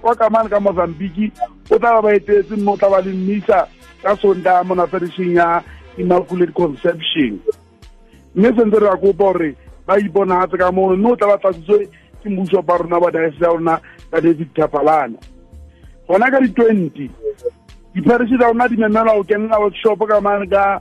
wa 0.02 0.14
kamane 0.16 0.48
ka 0.48 0.60
mozambique 0.60 1.32
o 1.70 1.78
tla 1.78 2.00
ba 2.00 2.02
ba 2.02 2.14
etetse 2.14 2.56
mme 2.56 2.70
o 2.72 2.76
tla 2.76 2.88
ba 2.90 3.00
le 3.00 3.12
mmisa 3.12 3.68
ka 4.02 4.16
sonta 4.16 4.64
mo 4.64 4.74
naperešeng 4.74 5.36
ya 5.36 5.62
immaculate 5.98 6.52
conception 6.52 7.38
mme 8.34 8.48
sentse 8.56 8.78
re 8.78 8.88
a 8.88 8.96
kopa 8.96 9.32
gore 9.32 9.56
ba 9.86 9.98
iponagatse 9.98 10.56
ka 10.58 10.72
mono 10.72 10.96
mme 10.96 11.12
o 11.12 11.16
tla 11.16 11.26
ba 11.26 11.38
tlatsitswe 11.38 11.88
ke 12.22 12.28
mmuso 12.28 12.62
ba 12.62 12.78
rona 12.78 13.00
ba 13.00 13.10
diocese 13.10 13.44
ya 13.44 13.52
rona 13.54 13.80
ka 14.10 14.20
david 14.20 14.50
tapalana 14.54 15.18
gona 16.08 16.30
ka 16.30 16.40
di-twenty 16.40 17.10
dipariši 17.94 18.36
tsa 18.38 18.48
rona 18.48 18.68
di 18.68 18.76
memelwa 18.76 19.14
go 19.14 19.24
kenela 19.24 19.60
workshop 19.60 20.00
ka 20.08 20.20
mane 20.20 20.46
ka 20.48 20.80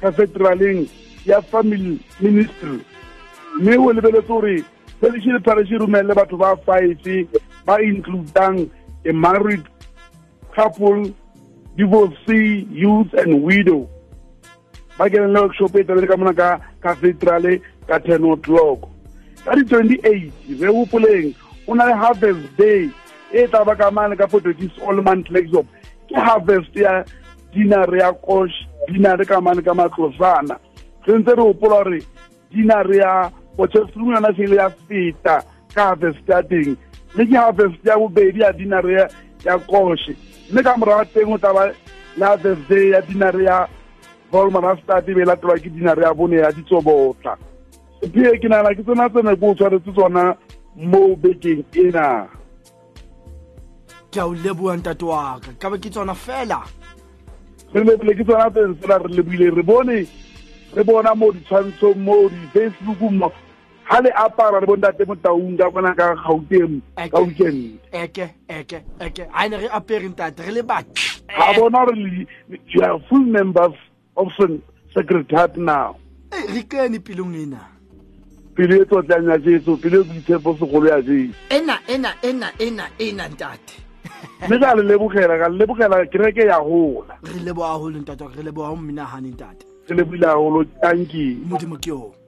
cathedraleng 0.00 0.88
ya 1.26 1.42
family 1.42 2.00
ministry. 2.20 2.80
Mme 3.60 3.76
o 3.78 3.92
lebeletse 3.92 4.28
gore 4.28 4.64
pariši 5.00 5.32
le 5.32 5.40
pariši 5.40 5.74
e 5.74 5.78
romelele 5.78 6.14
batho 6.14 6.36
ba 6.36 6.56
five 6.64 7.28
ba 7.66 7.76
includang 7.82 8.70
a 9.04 9.12
married 9.12 9.62
couple 10.54 11.12
divorcee 11.78 12.66
youth 12.74 13.14
and 13.14 13.42
widow 13.46 13.86
ba 14.98 15.06
kenelle 15.08 15.40
workshop 15.46 15.76
e 15.78 15.84
tlabele 15.86 16.08
ka 16.10 16.16
mona 16.18 16.34
ka 16.34 16.58
cathedrale 16.82 17.62
ka 17.86 17.98
ten 18.02 18.24
o'clock. 18.26 18.90
Ka 19.44 19.54
di-twenty-eight 19.54 20.34
re 20.58 20.72
gopoleng 20.74 21.30
o 21.68 21.74
na 21.74 21.86
le 21.86 21.94
harvest 21.94 22.42
day 22.58 22.90
e 23.30 23.46
tla 23.46 23.62
ba 23.64 23.76
ka 23.78 23.90
mane 23.94 24.16
ka 24.18 24.26
portuguese 24.26 24.74
allman 24.82 25.22
lexop 25.30 25.66
ke 26.10 26.18
harvest 26.18 26.74
ya 26.74 27.04
dinare 27.54 28.02
ya 28.02 28.10
kosh 28.26 28.56
dinare 28.90 29.24
ka 29.24 29.40
mane 29.40 29.62
ka 29.62 29.70
matlosana. 29.70 30.58
Re 31.06 31.18
ntse 31.18 31.30
re 31.30 31.42
gopola 31.46 31.84
gore 31.84 32.02
dinare 32.50 32.96
ya 32.98 33.30
potchefstroomyana 33.56 34.34
se 34.34 34.42
ile 34.42 34.56
ya 34.56 34.68
feta 34.90 35.36
ka 35.74 35.94
harvest 35.94 36.26
ya 36.26 36.42
le 37.14 37.22
ke 37.24 37.36
harvest 37.38 37.86
ya 37.86 37.94
bobedi 37.94 38.40
ya 38.40 38.52
dinare 38.52 39.06
ya 39.44 39.58
koshe 39.58 40.18
mme 40.50 40.62
ka 40.62 40.76
morago 40.76 41.04
teng 41.12 41.32
o 41.32 41.38
taba 41.38 41.72
le 42.16 42.24
harvest 42.26 42.68
day 42.68 42.90
ya 42.90 43.00
dinare 43.02 43.44
ya 43.44 43.68
volmanastat 44.32 45.08
e 45.08 45.14
be 45.14 45.22
e 45.22 45.24
latelwa 45.24 45.58
ke 45.58 45.70
dinare 45.70 46.02
ya 46.02 46.14
bone 46.14 46.36
ya 46.36 46.52
ditsobotla. 46.52 47.36
Pie 48.00 48.38
ke 48.38 48.48
nagana 48.48 48.74
ke 48.74 48.82
tsona 48.82 49.08
tsene 49.08 49.36
ko 49.36 49.50
o 49.50 49.54
tshwaretse 49.54 49.92
tsona 49.92 50.36
mo 50.76 51.16
bekeng 51.16 51.64
ena. 51.74 52.28
Ke 54.10 54.20
a 54.20 54.26
o 54.26 54.34
leboa 54.34 54.78
tate 54.82 55.04
waka 55.04 55.52
ka. 55.58 55.70
Be 55.70 55.78
ke 55.78 55.90
tsona 55.90 56.14
fela? 56.14 56.62
Re 57.74 57.84
lebile 57.84 58.14
ke 58.16 58.24
tsona 58.24 58.50
tsene 58.50 58.74
fela 58.80 58.98
re 58.98 59.08
lebile 59.12 59.50
re 59.54 59.62
bone 59.62 60.06
re 60.76 60.84
bona 60.84 61.14
mo 61.14 61.32
ditshwantshong 61.32 61.96
mo 61.96 62.28
di-facebook 62.28 63.00
mo 63.10 63.32
ga 63.88 64.00
le 64.00 64.10
apara 64.14 64.60
le 64.60 64.66
bontate 64.66 65.04
mo 65.06 65.14
taung 65.16 65.56
ka 65.56 65.70
bona 65.70 65.94
gauteng 65.94 66.80
ka 66.96 67.20
weekend 67.20 67.78
eke 67.92 68.34
eke 68.48 68.84
eke. 69.00 69.24
A 69.32 69.48
ne 69.48 69.56
re 69.56 69.68
apereng 69.68 70.14
tate 70.14 70.40
re 70.44 70.52
le 70.52 70.62
baki 70.62 71.22
ga 71.28 71.52
bona 71.56 71.84
gore 71.86 72.26
you 72.68 72.82
are 72.82 73.00
full 73.08 73.24
members 73.24 73.74
of 74.16 74.28
sacred 74.94 75.30
heart 75.30 75.56
now. 75.56 75.96
E 76.32 76.52
re 76.52 76.62
kene 76.62 77.00
pelong 77.00 77.34
ena. 77.34 77.64
Pelo 78.54 78.82
e 78.82 78.84
tlotlang 78.84 79.28
ya 79.28 79.38
jesu 79.38 79.76
pelo 79.80 80.02
e 80.02 80.04
boitshepo 80.04 80.56
segolo 80.58 80.88
ya 80.88 81.00
jesu. 81.02 81.32
Ena 81.50 81.80
ena 81.88 82.12
ena 82.22 82.52
ena 82.58 82.84
ena 82.98 83.28
ntate. 83.28 83.88
Mme 84.48 84.58
ka 84.58 84.74
le 84.74 84.82
lebogela 84.82 85.38
ka 85.38 85.48
lebogela 85.48 86.06
kereke 86.06 86.46
ya 86.46 86.60
gola 86.60 87.14
re 87.22 87.40
leboa 87.40 87.78
golo 87.78 87.98
ntate 87.98 88.24
re 88.36 88.42
leboa 88.42 88.74
mo 88.74 88.82
menaganeng 88.82 89.36
tate 89.36 89.64
re 89.88 89.96
leboile 89.96 90.26
golo 90.34 90.64
tanki 90.82 91.38
modimo 91.46 91.76
ke 91.78 91.90
yone 91.90 92.27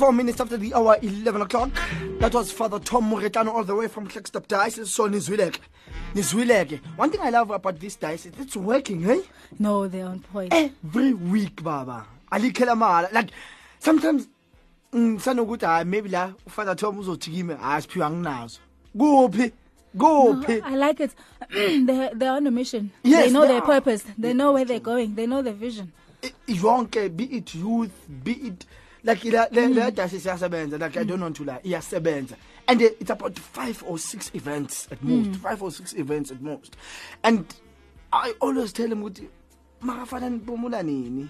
24 0.00 0.12
minutes 0.16 0.40
after 0.40 0.56
the 0.56 0.72
hour, 0.72 0.96
11 1.02 1.42
o'clock. 1.42 1.70
That 2.20 2.32
was 2.32 2.50
Father 2.50 2.78
Tom 2.78 3.10
Muretano 3.10 3.48
all 3.52 3.64
the 3.64 3.74
way 3.74 3.86
from 3.86 4.08
Clickstep 4.08 4.48
Dice. 4.48 4.88
So, 4.90 5.06
Nizwilek. 5.06 5.58
Nizwilek. 6.14 6.80
One 6.96 7.10
thing 7.10 7.20
I 7.20 7.28
love 7.28 7.50
about 7.50 7.78
this 7.78 7.96
dice 7.96 8.24
it's 8.24 8.56
working, 8.56 9.04
eh? 9.10 9.20
No, 9.58 9.88
they're 9.88 10.06
on 10.06 10.20
point. 10.20 10.54
Every 10.54 11.12
week, 11.12 11.62
Baba. 11.62 12.06
Ali 12.32 12.50
Like, 13.12 13.28
sometimes, 13.78 14.26
mm, 14.94 15.20
sanokuthi 15.20 15.66
hayi 15.66 15.84
maybe 15.84 16.08
la 16.08 16.32
ufather 16.46 16.74
tom 16.76 16.98
uzothi 16.98 17.30
kimi 17.30 17.54
hayi 17.54 17.82
siphiwa 17.82 18.10
nginazo 18.10 18.58
kuphi 18.98 19.52
kuphi 19.98 20.62
i 20.64 20.76
like 20.76 21.00
it 21.04 21.10
they're, 21.86 22.14
they're 22.14 22.32
on 22.32 22.46
a 22.46 22.50
mission 22.50 22.90
yes, 23.04 23.24
they 23.24 23.30
know 23.30 23.42
they 23.42 23.48
their 23.48 23.62
are. 23.62 23.80
purpose 23.80 24.04
they 24.18 24.32
know 24.32 24.52
where 24.52 24.64
they're 24.64 24.80
going 24.80 25.14
they 25.14 25.26
know 25.26 25.42
their 25.42 25.54
vision 25.54 25.92
yonke 26.48 27.08
be 27.16 27.24
it 27.24 27.54
youth 27.54 27.92
be 28.24 28.32
it 28.32 28.66
like 29.04 29.24
le 29.24 29.46
le 29.50 29.68
le 29.68 29.84
mm. 29.84 29.90
diocese 29.90 30.28
iyasebenza 30.28 30.78
like 30.78 31.00
i 31.00 31.04
don't 31.04 31.22
want 31.22 31.36
to 31.36 31.44
lie 31.44 31.60
iyasebenza 31.64 32.36
and 32.66 32.82
it's 32.82 33.10
about 33.10 33.38
five 33.38 33.82
or 33.86 33.98
six 33.98 34.30
events 34.34 34.88
at 34.92 35.02
mm. 35.02 35.08
most 35.08 35.40
five 35.40 35.62
or 35.62 35.72
six 35.72 35.94
events 35.94 36.30
at 36.30 36.40
most 36.40 36.76
and 37.22 37.44
i 38.12 38.32
always 38.40 38.72
tell 38.72 38.88
him 38.88 39.02
ukuthi 39.02 39.28
makafana 39.80 40.30
nipomula 40.30 40.82
nini 40.82 41.28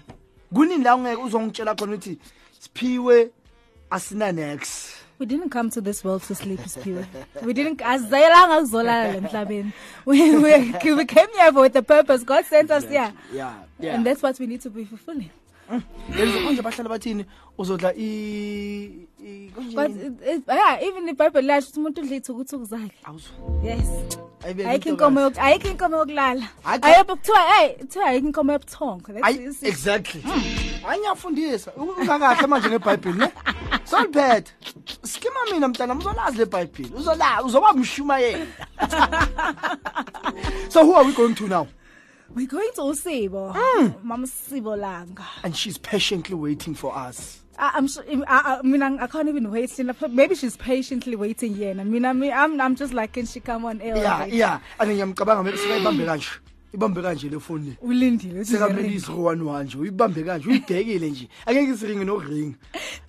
kunini 0.53 0.83
la 0.83 0.95
ungeke 0.95 1.21
uzongitshela 1.21 1.75
khona 1.75 1.93
ukuthi 1.93 2.17
siphiwe 2.59 3.31
asina 3.89 4.31
next 4.31 5.01
We 5.21 5.27
didn't 5.27 5.49
come 5.49 5.69
to 5.69 5.81
this 5.81 6.03
world 6.03 6.23
to 6.23 6.33
sleep, 6.33 6.61
Spiwe. 6.61 7.05
We 7.43 7.53
didn't. 7.53 7.79
azayelanga 7.81 8.57
ukuzolala 8.57 9.15
emhlabeni. 9.15 9.71
We, 10.03 10.35
we, 10.35 10.93
we 10.95 11.05
came 11.05 11.27
here 11.37 11.51
with 11.51 11.75
a 11.75 11.83
purpose. 11.83 12.23
God 12.23 12.43
sent 12.45 12.71
us 12.71 12.85
here. 12.85 13.13
yeah 13.31 13.53
yeah 13.79 13.93
And 13.93 14.03
that's 14.03 14.23
what 14.23 14.39
we 14.39 14.47
need 14.47 14.61
to 14.61 14.71
be 14.71 14.83
fulfilling. 14.83 15.29
Yenza 16.17 16.39
konje 16.45 16.61
bahlala 16.61 16.89
bathini 16.89 17.25
uzodla 17.57 17.93
i 17.95 18.07
i- 19.23 19.51
konje 19.55 19.75
But 19.75 19.89
yini? 19.89 20.05
it, 20.05 20.13
it, 20.27 20.43
yeah, 20.47 20.83
even 20.83 21.05
the 21.05 21.13
Bible 21.13 21.41
lasho 21.41 21.67
ukuthi 21.67 21.79
umuntu 21.79 22.01
udla 22.01 22.15
ithukuthuku 22.15 22.65
zakhe. 22.65 22.91
Awuzwa. 23.03 23.33
Yes. 23.63 23.87
Ayibeke 24.45 24.69
Ayikho 24.69 24.89
into 24.89 24.89
inkomo 24.89 25.19
kahle. 25.19 25.23
yok 25.23 25.37
ayikho 25.37 25.67
inkomo 25.67 25.97
yokulala. 25.97 26.47
Hayi 26.63 26.79
cha- 26.81 26.87
Ayikho 26.87 27.15
kuthiwa 27.15 27.39
hey, 27.41 27.69
kuthiwa 27.77 28.05
ayikho 28.05 28.27
inkomo 28.27 28.51
yobuthongo. 28.53 29.13
That's 29.13 29.23
Ayi 29.25 29.37
is- 29.47 29.63
exactly. 29.63 30.21
Hayi 30.83 30.99
ngiyafundisa. 30.99 31.71
Ungakahle 31.77 32.47
manje 32.47 32.69
ngeBhayibheli 32.69 33.17
ne? 33.19 33.31
Soliphethe. 33.85 34.51
Skima 35.03 35.39
mina 35.53 35.67
mntana 35.67 35.93
uzolazi 35.95 36.37
leBhayibheli. 36.37 36.93
Uzola 36.95 37.43
uzoba 37.43 37.73
mshumayeli. 37.73 38.47
So 40.69 40.85
who 40.85 40.95
are 40.95 41.03
we 41.05 41.13
going 41.13 41.35
to 41.35 41.47
now? 41.47 41.67
We're 42.33 42.47
going 42.47 42.69
to 42.75 42.81
Usibo. 42.81 43.53
Mm. 43.53 44.03
Mama 44.03 44.27
Sibo 44.27 44.77
Langa. 44.77 45.25
And 45.43 45.55
she's 45.55 45.77
patiently 45.77 46.35
waiting 46.35 46.73
for 46.75 46.95
us. 46.95 47.39
I, 47.59 47.71
I'm 47.75 47.87
sure, 47.87 48.03
I, 48.27 48.59
I 48.59 48.61
mean, 48.61 48.81
I, 48.81 49.03
I 49.03 49.07
can't 49.07 49.27
even 49.27 49.51
wait. 49.51 49.71
Maybe 50.09 50.35
she's 50.35 50.55
patiently 50.55 51.15
waiting 51.15 51.53
here. 51.55 51.71
I 51.77 51.83
mean, 51.83 52.05
I 52.05 52.13
mean, 52.13 52.31
I'm, 52.31 52.59
I'm 52.61 52.75
just 52.75 52.93
like, 52.93 53.13
can 53.13 53.25
she 53.25 53.39
come 53.41 53.65
on 53.65 53.81
air? 53.81 53.97
Yeah, 53.97 54.25
yeah. 54.25 54.59
And 54.79 54.91
ngiyamcabanga 54.91 55.43
maybe 55.43 55.57
sikayibambe 55.57 56.05
kanje. 56.05 56.29
Ibambe 56.73 57.01
kanje 57.01 57.29
le 57.29 57.39
phone. 57.39 57.77
Ulindile. 57.81 58.45
sekamele 58.45 58.83
ngiyaringa. 58.83 58.95
iziro-one-one 58.95 59.63
nje 59.63 59.77
uyibambe 59.77 60.23
kanje 60.23 60.49
uyibhekile 60.49 61.09
nje 61.09 61.29
angeke 61.45 61.71
isiringi 61.71 62.05
nokuringa 62.05 62.55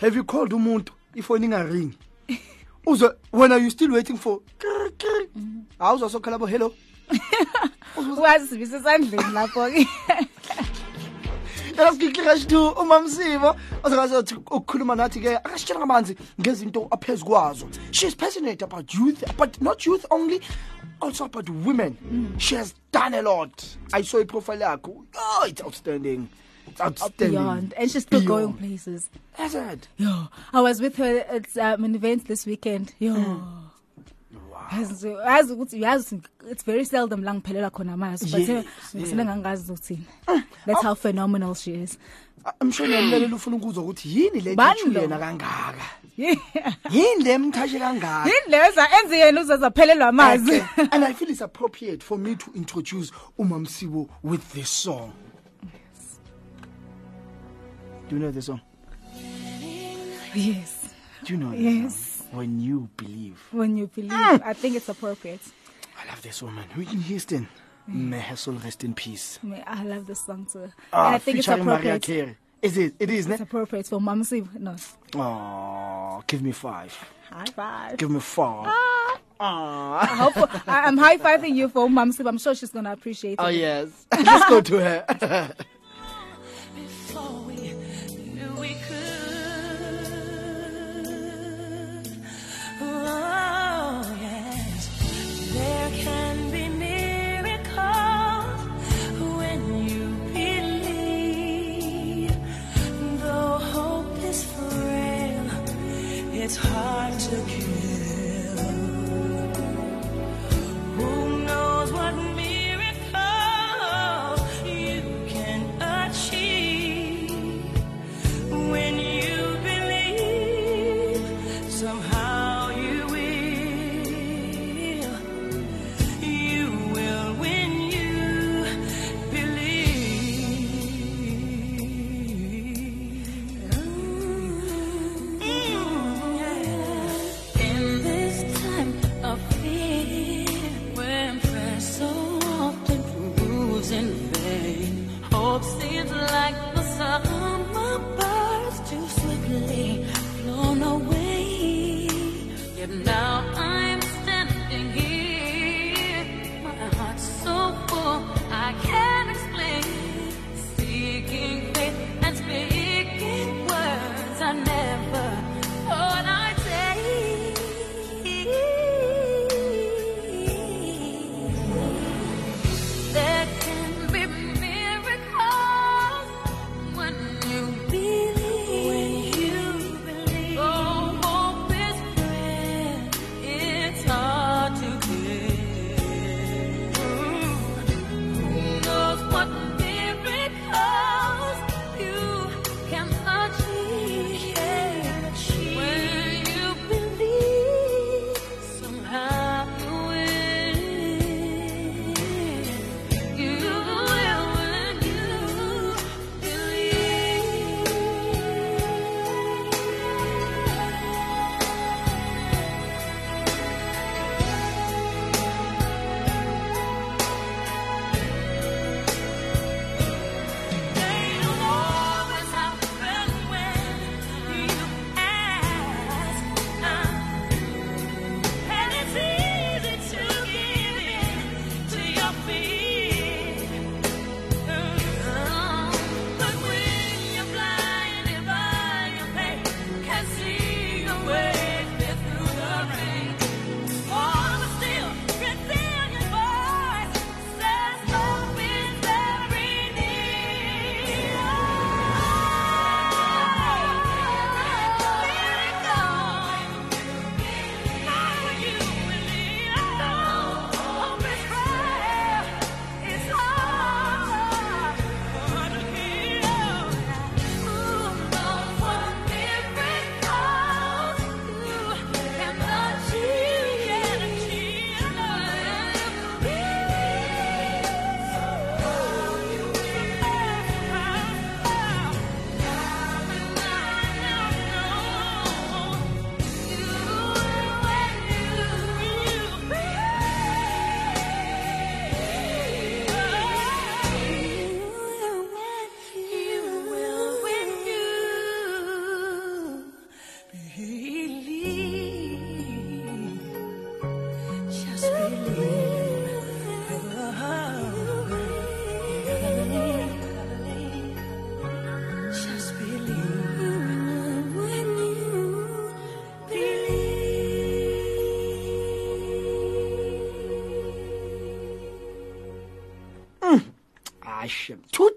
have 0.00 0.16
you 0.16 0.24
called 0.24 0.52
umuntu 0.52 0.92
ifoni 1.14 1.46
ingaringi 1.46 1.98
uzwe 2.86 3.10
when 3.32 3.52
are 3.52 3.62
you 3.62 3.70
still 3.70 3.92
waiting 3.92 4.16
for 4.16 4.40
hawu 5.78 5.96
uzwasokhala 5.96 6.38
bo 6.38 6.46
hello 6.46 6.74
uyazisibisa 8.18 8.76
esandleni 8.76 9.32
lapho-ke. 9.32 9.86
Yalasikhihlikashi 11.76 12.46
two 12.48 12.70
umamsivo 12.70 13.56
ozakazothi 13.82 14.34
ukukhuluma 14.34 14.94
nathi-ke 14.94 15.36
akasitshela 15.36 15.80
ngabanzi 15.80 16.16
ngezinto 16.40 16.88
aphezu 16.90 17.24
kwazo. 17.24 17.66
She 17.90 18.06
is 18.06 18.14
passionate 18.14 18.62
about 18.62 18.92
youth 18.94 19.24
but 19.36 19.60
not 19.60 19.86
youth 19.86 20.04
only 20.10 20.40
also 21.00 21.24
about 21.24 21.48
women. 21.48 22.34
She 22.38 22.54
has 22.56 22.74
done 22.92 23.14
a 23.14 23.22
lot. 23.22 23.76
I 23.92 24.02
saw 24.02 24.18
iprofile 24.22 24.60
yakho 24.60 25.04
oh 25.14 25.46
it's 25.48 25.62
outstanding. 25.62 26.28
It's 26.68 26.80
outstanding. 26.80 27.30
beyond. 27.30 27.74
And 27.76 27.90
she's 27.90 28.02
still 28.02 28.22
going 28.22 28.52
places. 28.52 29.08
Is 29.40 29.54
it? 29.54 29.88
yo 29.96 30.28
i 30.52 30.60
was 30.60 30.80
with 30.80 30.96
her 30.96 31.20
at 31.20 31.56
um, 31.56 31.84
an 31.84 31.94
event 31.94 32.26
this 32.28 32.44
weekend. 32.46 32.92
Yo. 32.98 33.14
Yazi 33.14 33.61
yazi 35.26 35.52
ukuthi 35.52 35.82
yazi 35.82 36.20
it's 36.50 36.64
very 36.64 36.84
seldom 36.84 37.22
la 37.24 37.34
ngiphelela 37.34 37.70
khona 37.70 37.92
amazwi 37.92 38.30
but 38.46 38.66
ngisele 38.96 39.24
ngangazi 39.24 39.72
ukuthini 39.72 40.04
ah, 40.26 40.42
that's 40.66 40.84
ah. 40.84 40.88
how 40.88 40.94
phenomenal 40.94 41.54
she 41.54 41.82
is. 41.82 41.98
Mshoni 42.60 42.94
yamlalela 42.94 43.36
ufuna 43.36 43.56
ukuzwa 43.56 43.82
ukuthi 43.84 44.18
yini 44.18 44.40
le 44.40 44.54
Bani 44.54 44.80
thichu 44.80 44.90
lo? 44.92 45.00
yena 45.00 45.18
kangaka 45.18 45.84
yini 46.90 47.24
le 47.24 47.38
mthashe 47.38 47.78
kangaka? 47.78 48.24
Yini 48.30 48.50
leza 48.50 48.88
enze 49.02 49.18
yena 49.18 49.40
uzazaphelelwa 49.40 50.08
amazwi 50.08 50.56
Okay. 50.60 50.88
and 50.92 51.04
i 51.04 51.12
feel 51.14 51.30
it's 51.30 51.42
appropriate 51.42 52.02
for 52.02 52.18
me 52.18 52.34
to 52.36 52.50
introduce 52.54 53.12
umamsibo 53.38 54.08
with 54.22 54.52
this 54.52 54.68
song. 54.68 55.12
Do 58.08 58.16
you 58.16 58.22
know 58.22 58.30
the 58.30 58.42
song? 58.42 58.60
Yes. 60.34 60.88
Do 61.24 61.34
you 61.34 61.38
know 61.40 61.52
Yes. 61.54 61.94
song? 61.94 62.11
When 62.32 62.60
you 62.60 62.88
believe. 62.96 63.38
When 63.52 63.76
you 63.76 63.86
believe 63.86 64.12
i 64.12 64.52
think 64.52 64.76
it's 64.76 64.88
appropriate. 64.88 65.40
I 66.02 66.08
love 66.08 66.22
this 66.22 66.42
woman. 66.42 66.64
Whitney 66.76 67.00
houston? 67.02 67.48
May 67.86 68.20
her 68.20 68.36
soul 68.36 68.54
rest 68.54 68.84
in 68.84 68.94
peace. 68.94 69.38
Me- 69.42 69.62
i 69.66 69.82
love 69.84 70.06
this 70.06 70.20
song 70.24 70.46
too. 70.50 70.62
And 70.62 70.72
ah, 70.92 71.12
i 71.12 71.18
think 71.18 71.38
it's 71.38 71.48
appropriate. 71.48 72.02
Carey. 72.02 72.36
is 72.62 72.76
it? 72.78 72.94
It 72.98 73.10
is 73.10 73.26
ne? 73.26 73.34
it's 73.34 73.42
appropriate 73.42 73.86
for 73.86 74.00
mom 74.00 74.22
Siv. 74.22 74.58
no. 74.58 74.76
Oh 75.14 76.22
give 76.26 76.42
me 76.42 76.52
five. 76.52 76.92
High 77.30 77.44
five. 77.46 77.96
Give 77.96 78.10
me 78.10 78.20
four. 78.20 78.64
I 78.66 79.16
ah. 79.40 80.30
hope 80.32 80.68
I- 80.68 80.82
I'm 80.82 80.96
high 80.96 81.18
fiving 81.18 81.54
you 81.56 81.68
for 81.68 81.90
Mom 81.90 82.12
Siv. 82.12 82.28
I'm 82.28 82.38
sure 82.38 82.54
she's 82.54 82.70
gonna 82.70 82.92
appreciate 82.92 83.32
it. 83.32 83.40
oh 83.40 83.48
yes. 83.48 84.06
Let's 84.12 84.48
go 84.48 84.60
to 84.60 84.78
her 84.78 85.54
it's 106.54 106.60
hard 106.66 107.18
to 107.18 107.36
kill. 107.50 107.61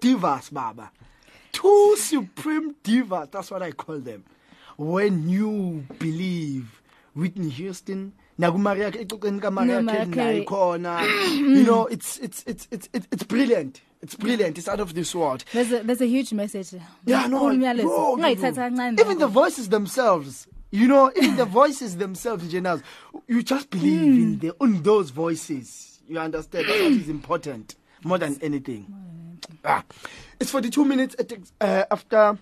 Divas 0.05 0.53
baba. 0.53 0.91
Two 1.51 1.95
supreme 1.97 2.75
divas 2.83 3.31
that's 3.31 3.49
what 3.49 3.63
i 3.63 3.71
call 3.71 3.99
them. 3.99 4.23
When 4.77 5.27
you 5.29 5.85
believe 5.99 6.81
whitney 7.15 7.49
houston 7.49 8.13
nakumaria 8.39 8.91
ecoceni 8.91 9.39
kamaria 9.39 9.67
No, 9.67 9.81
Mariah 9.81 10.05
carey 10.07 10.45
nayo 10.45 10.77
Carey. 10.77 11.37
you 11.57 11.63
know 11.63 11.87
it's 11.87 12.19
it's 12.19 12.43
it's 12.45 12.67
it's 12.71 12.89
it's 12.93 13.07
it's 13.11 13.23
brilliant. 13.23 13.81
It's 14.01 14.15
brilliant. 14.15 14.57
It's 14.59 14.67
out 14.67 14.79
of 14.79 14.93
this 14.93 15.15
world. 15.15 15.43
There's 15.53 15.71
a 15.71 15.81
there's 15.81 16.01
a 16.01 16.05
huge 16.07 16.33
message. 16.33 16.73
yeah 17.05 17.25
no 17.27 17.45
Unkulu 17.45 17.55
umyalezo. 17.57 18.75
bro, 18.75 19.03
even 19.05 19.17
the 19.17 19.27
voices 19.27 19.69
themselves 19.69 20.47
you 20.71 20.87
know 20.87 21.11
even 21.15 21.35
the 21.37 21.45
voices 21.61 21.97
themselves 21.97 22.47
Jenas 22.51 22.83
you 23.27 23.41
just 23.41 23.71
believe 23.71 24.01
in 24.03 24.33
hmm. 24.33 24.39
the 24.39 24.55
in 24.61 24.83
those 24.83 25.09
voices. 25.09 25.99
You 26.07 26.19
understand? 26.19 26.67
That's 26.67 26.79
what 26.79 26.91
is 26.91 27.09
important 27.09 27.73
more 28.03 28.19
than 28.19 28.37
anything 28.43 28.85
ah 29.63 29.81
it's 30.39 30.51
42 30.51 30.85
minutes 30.85 31.15
at, 31.19 31.31
uh, 31.61 31.83
after 31.91 32.37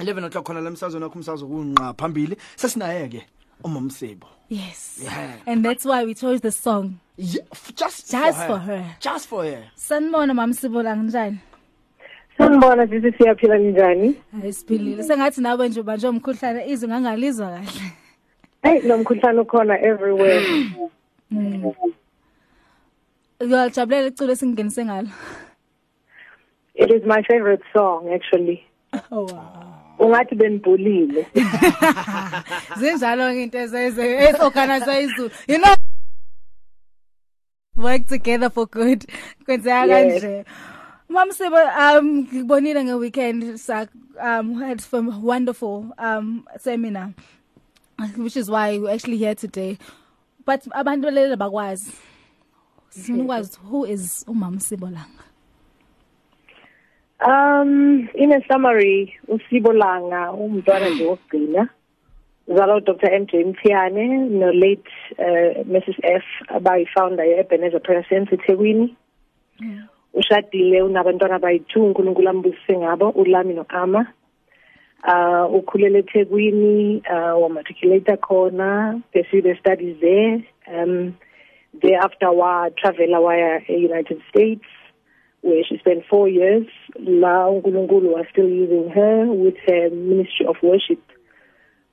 11 0.00 0.24
o'clock 0.24 0.44
khona 0.46 0.60
lemsazweni 0.60 1.04
wakho 1.04 1.18
umsazo 1.18 1.46
kunqa 1.46 1.94
phambili 1.94 2.36
sesinaye 2.56 3.08
ke 3.08 3.26
umamsebo 3.64 4.26
Yes. 4.48 5.00
Yeah. 5.02 5.36
And 5.46 5.64
that's 5.64 5.84
why 5.86 6.04
we 6.04 6.12
chose 6.14 6.42
the 6.42 6.50
song. 6.52 6.98
yeah, 7.16 7.40
just 7.74 8.10
Just 8.10 8.38
for 8.38 8.46
for 8.46 8.58
her. 8.58 8.82
her. 8.82 8.96
just 9.00 9.26
for 9.28 9.44
her 9.44 9.64
Sanibona 9.76 10.34
mamsibola 10.34 10.94
njani? 10.94 11.38
Sanibona 12.38 12.86
sisi 12.88 13.12
siyaphila 13.18 13.58
njani? 13.58 14.14
Hayi 14.40 14.52
siphilile. 14.52 15.02
Sengathi 15.02 15.40
nawe 15.40 15.68
nje 15.68 15.82
manje 15.82 16.08
umkhuhlane 16.08 16.66
izwe 16.68 16.88
ngangalizwa 16.88 17.46
kahle. 17.50 17.92
Hey, 18.62 18.80
nomkhuhlane 18.88 19.40
ukhona 19.40 19.80
everywhere. 19.80 20.44
Uyajabulela 23.40 24.06
iculo 24.08 24.32
esingenise 24.32 24.84
ngalo. 24.84 25.08
It 26.74 26.90
is 26.90 27.02
my 27.06 27.22
favorite 27.28 27.62
song 27.72 28.10
actually. 28.12 28.64
Oh 29.10 29.26
wow. 29.30 29.80
Ungathi 29.98 30.34
benibhulile. 30.34 31.26
Zinjalo 32.80 33.32
ke 33.32 33.42
into 33.42 33.58
ezeze 33.58 34.04
esorganize 34.28 35.02
izulu. 35.04 35.30
You 35.48 35.58
know 35.58 35.74
work 37.76 38.06
together 38.06 38.50
for 38.50 38.66
good. 38.66 39.06
Kwenzeka 39.44 39.86
kanje. 39.86 40.44
Mamsibo 41.08 41.60
um 41.76 42.26
ngibonile 42.26 42.84
nge 42.84 42.98
weekend 42.98 43.60
sa 43.60 43.86
um 44.20 44.54
had 44.54 44.80
some 44.80 45.22
wonderful 45.22 45.92
um 45.98 46.46
seminar 46.58 47.12
which 48.16 48.36
is 48.36 48.50
why 48.50 48.78
we're 48.78 48.90
actually 48.90 49.18
here 49.18 49.34
today. 49.34 49.78
But 50.44 50.64
abantu 50.72 51.10
lele 51.10 51.36
bakwazi. 51.36 51.92
Sifuna 52.90 53.24
ukwazi 53.24 53.58
who 53.58 53.84
is 53.84 54.24
uMama 54.26 54.60
Sibolanga. 54.60 55.31
Um 57.24 58.08
in 58.14 58.32
a 58.32 58.40
summary 58.50 59.14
uSibolanga 59.28 60.32
umntwana 60.32 60.88
nje 60.90 61.04
wokugcina. 61.06 61.68
Uzalwa 62.48 62.80
Dr. 62.80 63.20
MJ 63.20 63.44
Mthiyane 63.44 64.06
no 64.30 64.50
late 64.52 64.90
uh, 65.18 65.66
Mrs 65.66 65.98
F 66.02 66.24
abayi 66.48 66.86
founder 66.86 67.24
ye 67.24 67.38
Ebenezer 67.40 67.80
Prayer 67.80 68.04
Center 68.08 68.34
eThekwini. 68.38 68.96
Ushadile 70.14 70.82
unabantwana 70.82 71.38
abayi2 71.38 71.80
uNkulunkulu 71.80 72.28
ambusise 72.28 72.78
ngabo 72.78 73.10
uLami 73.10 73.54
noAma. 73.54 74.06
uh 75.04 75.54
ukhulele 75.54 75.98
eThekwini 75.98 77.02
uh 77.10 77.42
wamatriculate 77.42 78.16
khona 78.16 79.00
pursue 79.12 79.42
the 79.42 79.56
studies 79.60 79.96
there 80.00 80.44
um 80.68 81.14
thereafter 81.80 82.30
wa 82.30 82.70
travel 82.70 83.14
waya 83.14 83.62
eUnited 83.68 84.20
States 84.28 84.66
where 85.42 85.62
she 85.68 85.76
spent 85.78 86.04
4 86.08 86.28
years. 86.28 86.66
La 86.98 87.48
uNkulunkulu 87.50 88.08
was 88.16 88.26
still 88.32 88.48
using 88.48 88.88
her 88.90 89.26
with 89.26 89.56
her 89.66 89.90
ministry 89.90 90.46
of 90.46 90.56
worship 90.62 91.02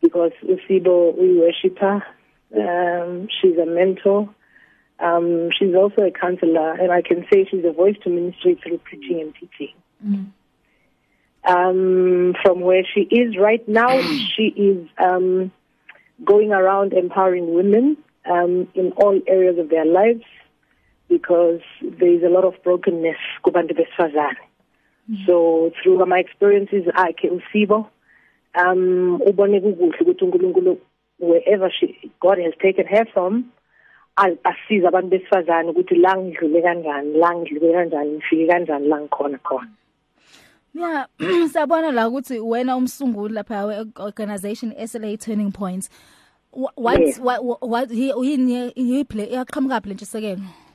because 0.02 0.32
uSibo 0.43 1.18
we 1.18 1.38
worship 1.38 1.78
her 1.80 2.02
um 2.56 3.28
she's 3.41 3.58
a 3.58 3.66
mentor. 3.66 4.30
Um 5.00 5.50
she's 5.58 5.76
also 5.76 6.04
a 6.04 6.12
counselor 6.12 6.74
and 6.74 6.91
I 6.91 7.02
can 7.02 7.26
say 7.32 7.45
she's 7.50 7.66
a 7.66 7.74
voice 7.74 7.97
to 8.04 8.10
ministry 8.10 8.56
through 8.62 8.80
preaching 8.80 9.20
and 9.22 9.34
teaching. 9.36 9.76
Um, 11.41 12.36
from 12.43 12.60
where 12.62 12.84
she 12.93 13.02
is 13.02 13.38
right 13.38 13.66
now. 13.68 14.02
she 14.36 14.47
is 14.70 14.88
um, 14.97 15.52
going 16.24 16.52
around 16.52 16.93
empowering 16.93 17.54
women 17.54 17.97
um, 18.30 18.68
in 18.76 18.91
all 18.97 19.20
areas 19.26 19.58
of 19.58 19.70
their 19.70 19.86
lives 19.86 20.24
because 21.10 21.62
there 21.82 22.14
is 22.14 22.24
a 22.24 22.30
lot 22.30 22.45
of 22.45 22.53
brokenness 22.64 23.18
kubantu 23.43 23.74
besifazane. 23.74 24.43
So 25.26 25.72
through 25.82 26.05
my 26.05 26.20
experiences 26.20 26.86
akhe 26.95 27.30
uSibo 27.30 27.89
um 28.55 29.22
ubone 29.26 29.62
kukuhle 29.62 29.99
ukuthi 30.01 30.26
uNkulunkulu 30.26 30.78
wherever 31.20 31.72
she 31.72 32.12
God 32.20 32.39
has 32.39 32.53
taken 32.62 32.86
her 32.86 33.05
from 33.14 33.51
asiza 34.43 34.88
abantu 34.88 35.10
besifazane 35.10 35.70
ukuthi 35.70 35.95
la 35.95 36.18
ngidlule 36.18 36.62
kanjani 36.62 37.18
la 37.18 37.36
ngidlule 37.36 37.74
kanjani 37.74 38.12
ngifike 38.12 38.47
kanjani 38.47 38.88
la 38.88 39.01
ngikhona 39.01 39.38
khona 39.38 39.70
Yeah, 40.74 41.05
sabona 41.53 41.91
la 41.91 42.07
ukuthi 42.10 42.39
wena 42.39 42.78
umsunguli 42.78 43.34
lapha 43.34 43.86
organization 43.97 44.72
SLA 44.88 45.18
Turning 45.18 45.51
Points. 45.51 45.89
What 46.51 47.18
what 47.20 47.62
what 47.62 47.89
he 47.89 48.14
yini 48.14 48.72
he 48.76 49.03
play 49.03 49.28
yaqhamuka 49.32 49.82
phi 49.82 49.93
ntshisekelo? 49.93 50.69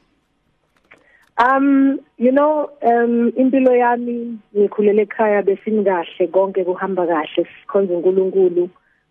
Um 1.37 1.99
you 2.17 2.31
know 2.31 2.71
um 2.83 3.33
impilo 3.37 3.75
yami 3.75 4.39
ngikhulele 4.57 5.03
ekhaya 5.03 5.43
besini 5.43 5.85
kahle 5.85 6.27
konke 6.31 6.65
kuhamba 6.65 7.07
kahle 7.07 7.47
sikhonza 7.61 7.95
uNkulunkulu. 7.95 8.71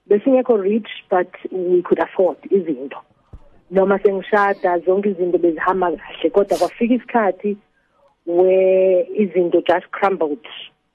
Besingekho 0.09 0.61
rich 0.61 0.87
but 1.09 1.27
we 1.51 1.81
could 1.81 1.99
afford 1.99 2.37
izinto. 2.49 2.97
Noma 3.71 3.99
sengishada 3.99 4.79
zonke 4.85 5.09
izinto 5.09 5.37
bezihamba 5.37 5.91
kahle 5.91 6.29
kodwa 6.29 6.57
kwafika 6.57 6.93
isikhathi 6.93 7.57
where 8.25 9.05
izinto 9.19 9.61
just 9.67 9.91
crumbled 9.91 10.47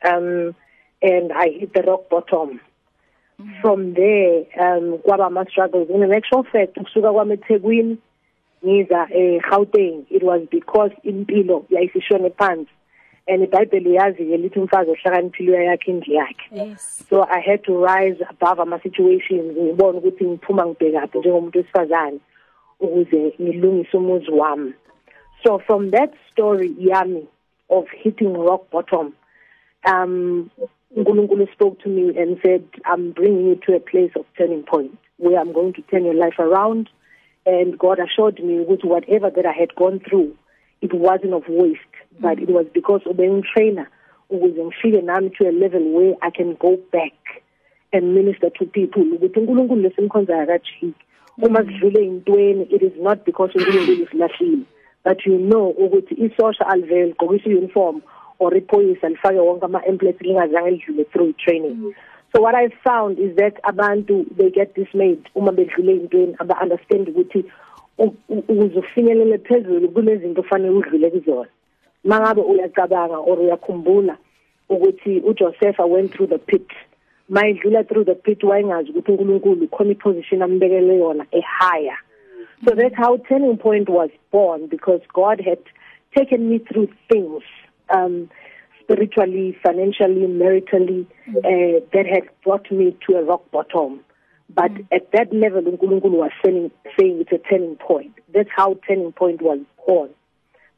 um 0.04 0.54
and 1.02 1.30
I 1.32 1.50
hit 1.50 1.74
the 1.74 1.82
rock 1.82 2.08
bottom. 2.08 2.58
From 3.60 3.92
there 3.92 4.46
um 4.58 4.98
kwaba 5.04 5.26
ama 5.26 5.44
struggles 5.50 5.90
in 5.90 6.02
an 6.02 6.12
actual 6.12 6.44
fact 6.44 6.76
ukusuka 6.78 7.12
kwami 7.12 7.34
eThekwini 7.34 7.98
ngiza 8.64 9.08
eGauteng 9.10 10.06
it 10.10 10.22
was 10.22 10.42
because 10.50 10.92
impilo 11.04 11.64
yayisishone 11.70 12.30
phansi. 12.30 12.68
And 13.26 13.42
iBhayibheli 13.46 13.94
yazi 13.94 14.24
ke 14.24 14.36
lithi 14.36 14.58
umfazi 14.58 14.90
ohlakaniphile 14.90 15.58
uyakhe 15.58 15.90
indlu 15.90 16.14
yakhe. 16.14 16.78
So 16.78 17.24
i 17.24 17.40
had 17.40 17.64
to 17.64 17.76
rise 17.76 18.16
above 18.30 18.60
ama 18.60 18.80
situations. 18.80 19.56
Ngibone 19.56 19.98
ukuthi 19.98 20.24
ngiphuma 20.24 20.66
ngibhekaphi 20.66 21.18
njengomuntu 21.18 21.58
wesifazane 21.58 22.18
ukuze 22.80 23.34
ngilungise 23.42 23.96
umuzi 23.96 24.30
wami. 24.30 24.72
So 25.42 25.58
from 25.58 25.90
that 25.90 26.14
story 26.32 26.74
yami 26.78 27.26
of 27.68 27.86
hitting 27.90 28.34
rock 28.34 28.70
bottom 28.70 29.12
um 29.84 30.50
uNkulunkulu 30.96 31.52
spoke 31.52 31.78
to 31.82 31.88
me 31.88 32.16
and 32.18 32.38
said 32.42 32.64
i'm 32.84 33.12
bringing 33.12 33.46
you 33.48 33.56
to 33.56 33.76
a 33.76 33.80
place 33.80 34.10
of 34.16 34.24
turning 34.36 34.62
point 34.62 34.96
where 35.18 35.38
i'm 35.38 35.52
going 35.52 35.72
to 35.72 35.82
turn 35.82 36.04
your 36.04 36.14
life 36.14 36.38
around 36.38 36.88
and 37.48 37.78
god 37.78 37.98
assured 38.00 38.38
me 38.48 38.60
with 38.70 38.84
whatever 38.84 39.30
that 39.30 39.46
i 39.46 39.52
had 39.52 39.74
gone 39.74 39.98
through 40.00 40.30
it 40.80 40.92
wasn't 40.92 41.32
of 41.32 41.44
waste 41.48 41.94
but 42.20 42.38
it 42.38 42.50
was 42.50 42.66
because 42.74 43.02
of 43.06 43.16
being 43.16 43.42
trainer 43.52 43.86
who 44.28 44.36
ubengitrainer 44.36 44.66
ukuze 44.70 45.04
nami 45.04 45.30
to 45.30 45.48
a 45.48 45.52
level 45.52 45.84
where 45.96 46.14
i 46.20 46.30
can 46.30 46.54
go 46.54 46.76
back 46.92 47.14
and 47.92 48.14
minister 48.14 48.50
to 48.50 48.66
people. 48.66 49.02
Ukuthi 49.02 49.40
uNkulunkulu 49.40 49.82
lesimkhonzayo 49.82 50.42
akajiki. 50.42 50.94
Uma 51.42 51.64
sidlule 51.64 52.04
intweni 52.04 52.62
it 52.70 52.82
is 52.82 52.92
not 53.00 53.24
because 53.24 53.52
uNkulunkulu 53.54 54.06
silahlile 54.10 54.64
but 55.04 55.26
you 55.26 55.38
know 55.38 55.68
ukuthi 55.70 56.14
isosha 56.14 56.66
alivele 56.66 57.06
ligqokisa 57.06 57.50
uniform 57.50 58.02
or 58.38 58.56
iphoyisa 58.56 59.08
lifake 59.08 59.38
wonke 59.38 59.64
ama 59.64 59.86
employees 59.86 60.20
lingazange 60.20 60.70
lidlule 60.70 61.04
through 61.04 61.32
training 61.36 61.94
so 62.32 62.42
what 62.42 62.54
i 62.54 62.68
found 62.84 63.18
is 63.18 63.36
that 63.36 63.54
abantu 63.62 64.24
they 64.36 64.50
get 64.50 64.74
dismayed 64.74 65.20
uma 65.34 65.52
bedlule 65.52 65.92
intweni 65.96 66.34
aba 66.38 66.60
understand 66.62 67.08
ukuthi 67.08 67.44
u- 67.98 68.14
u- 68.28 68.44
ukuze 68.48 68.78
ufinyelele 68.78 69.38
phezulu 69.38 69.88
kunezinto 69.88 70.40
ofanele 70.40 70.70
udlule 70.70 71.10
kuzona. 71.10 71.48
Mangabe 72.04 72.40
uyacabanga 72.40 73.16
or 73.18 73.38
uyakhumbula 73.40 74.16
ukuthi 74.68 75.20
uJoseph 75.20 75.78
went 75.78 76.12
through 76.12 76.28
the 76.30 76.38
pit 76.38 76.68
mayidlula 77.28 77.84
through 77.84 78.04
the 78.06 78.14
pit 78.14 78.42
wayengazi 78.42 78.90
ukuthi 78.90 79.12
uNkulunkulu 79.12 79.68
khona 79.68 79.90
iposition 79.90 80.42
ambekele 80.42 80.96
yona 80.96 81.26
e 81.32 81.40
higher 81.40 81.98
so 82.64 82.74
that's 82.74 82.96
how 82.96 83.16
turning 83.18 83.56
point 83.56 83.88
was 83.88 84.10
born 84.32 84.66
because 84.68 85.00
God 85.14 85.40
had 85.44 85.58
taken 86.14 86.48
me 86.50 86.58
through 86.58 86.88
things 87.08 87.42
um 87.94 88.28
spiritually 88.88 89.56
financially 89.62 90.26
maritally 90.26 91.06
uh, 91.28 91.84
that 91.92 92.06
had 92.06 92.24
brought 92.42 92.70
me 92.72 92.96
to 93.06 93.16
a 93.16 93.22
rock 93.22 93.42
bottom. 93.50 94.00
But 94.54 94.72
mm. 94.72 94.86
at 94.92 95.12
that 95.12 95.32
level 95.32 95.62
uNkulunkulu 95.62 96.12
was 96.12 96.30
saying 96.44 96.70
saying 96.98 97.20
it's 97.20 97.32
a 97.32 97.38
turning 97.50 97.76
point. 97.76 98.14
That's 98.32 98.48
how 98.54 98.78
turning 98.86 99.12
point 99.12 99.42
was 99.42 99.58
born. 99.86 100.10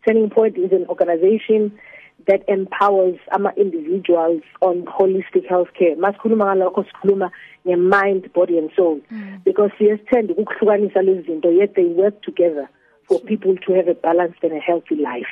Turning 0.06 0.30
Point 0.30 0.56
is 0.56 0.72
an 0.72 0.86
organization 0.88 1.78
that 2.26 2.42
empowers 2.48 3.18
ama 3.32 3.52
individuals 3.56 4.42
on 4.60 4.86
holistic 4.86 5.46
healthcare. 5.48 5.94
Masikhuluma 5.96 6.56
ngalokho 6.56 6.86
sikhuluma 6.88 7.30
nge-mind 7.66 8.32
body 8.32 8.58
and 8.58 8.70
soul. 8.74 9.00
Mm. 9.12 9.44
Because 9.44 9.70
siyesithanda 9.78 10.34
ukuhlukanisa 10.34 11.02
lezi 11.02 11.22
zinto 11.22 11.50
yet 11.52 11.74
they 11.74 11.84
work 11.84 12.22
together 12.22 12.68
for 13.06 13.20
people 13.20 13.56
to 13.56 13.72
have 13.74 13.88
a 13.88 13.94
balanced 13.94 14.42
and 14.42 14.52
a 14.52 14.60
healthy 14.60 14.96
life 14.96 15.28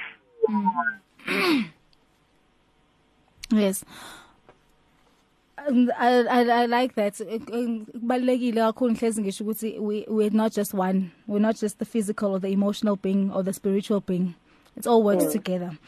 Yes. 3.59 3.85
Um, 5.67 5.91
I, 5.99 6.23
I 6.23 6.63
I 6.63 6.67
like 6.67 6.95
that. 6.95 7.21
Um, 7.21 7.87
Kubalekile 7.87 8.61
kakhulu 8.61 8.93
nhlezi 8.93 9.21
ngisho 9.23 9.45
ukuthi 9.45 9.79
we 9.79 10.05
we're 10.09 10.31
not 10.31 10.53
just 10.53 10.73
one. 10.75 11.11
We're 11.27 11.41
not 11.41 11.57
just 11.57 11.79
the 11.79 11.85
physical 11.85 12.33
or 12.33 12.41
the 12.41 12.49
emotional 12.49 12.97
being 12.97 13.31
or 13.33 13.43
the 13.43 13.53
spiritual 13.53 14.01
being. 14.01 14.35
It's 14.77 14.87
all 14.87 15.03
works 15.03 15.25
Mm. 15.25 15.33
together. 15.33 15.79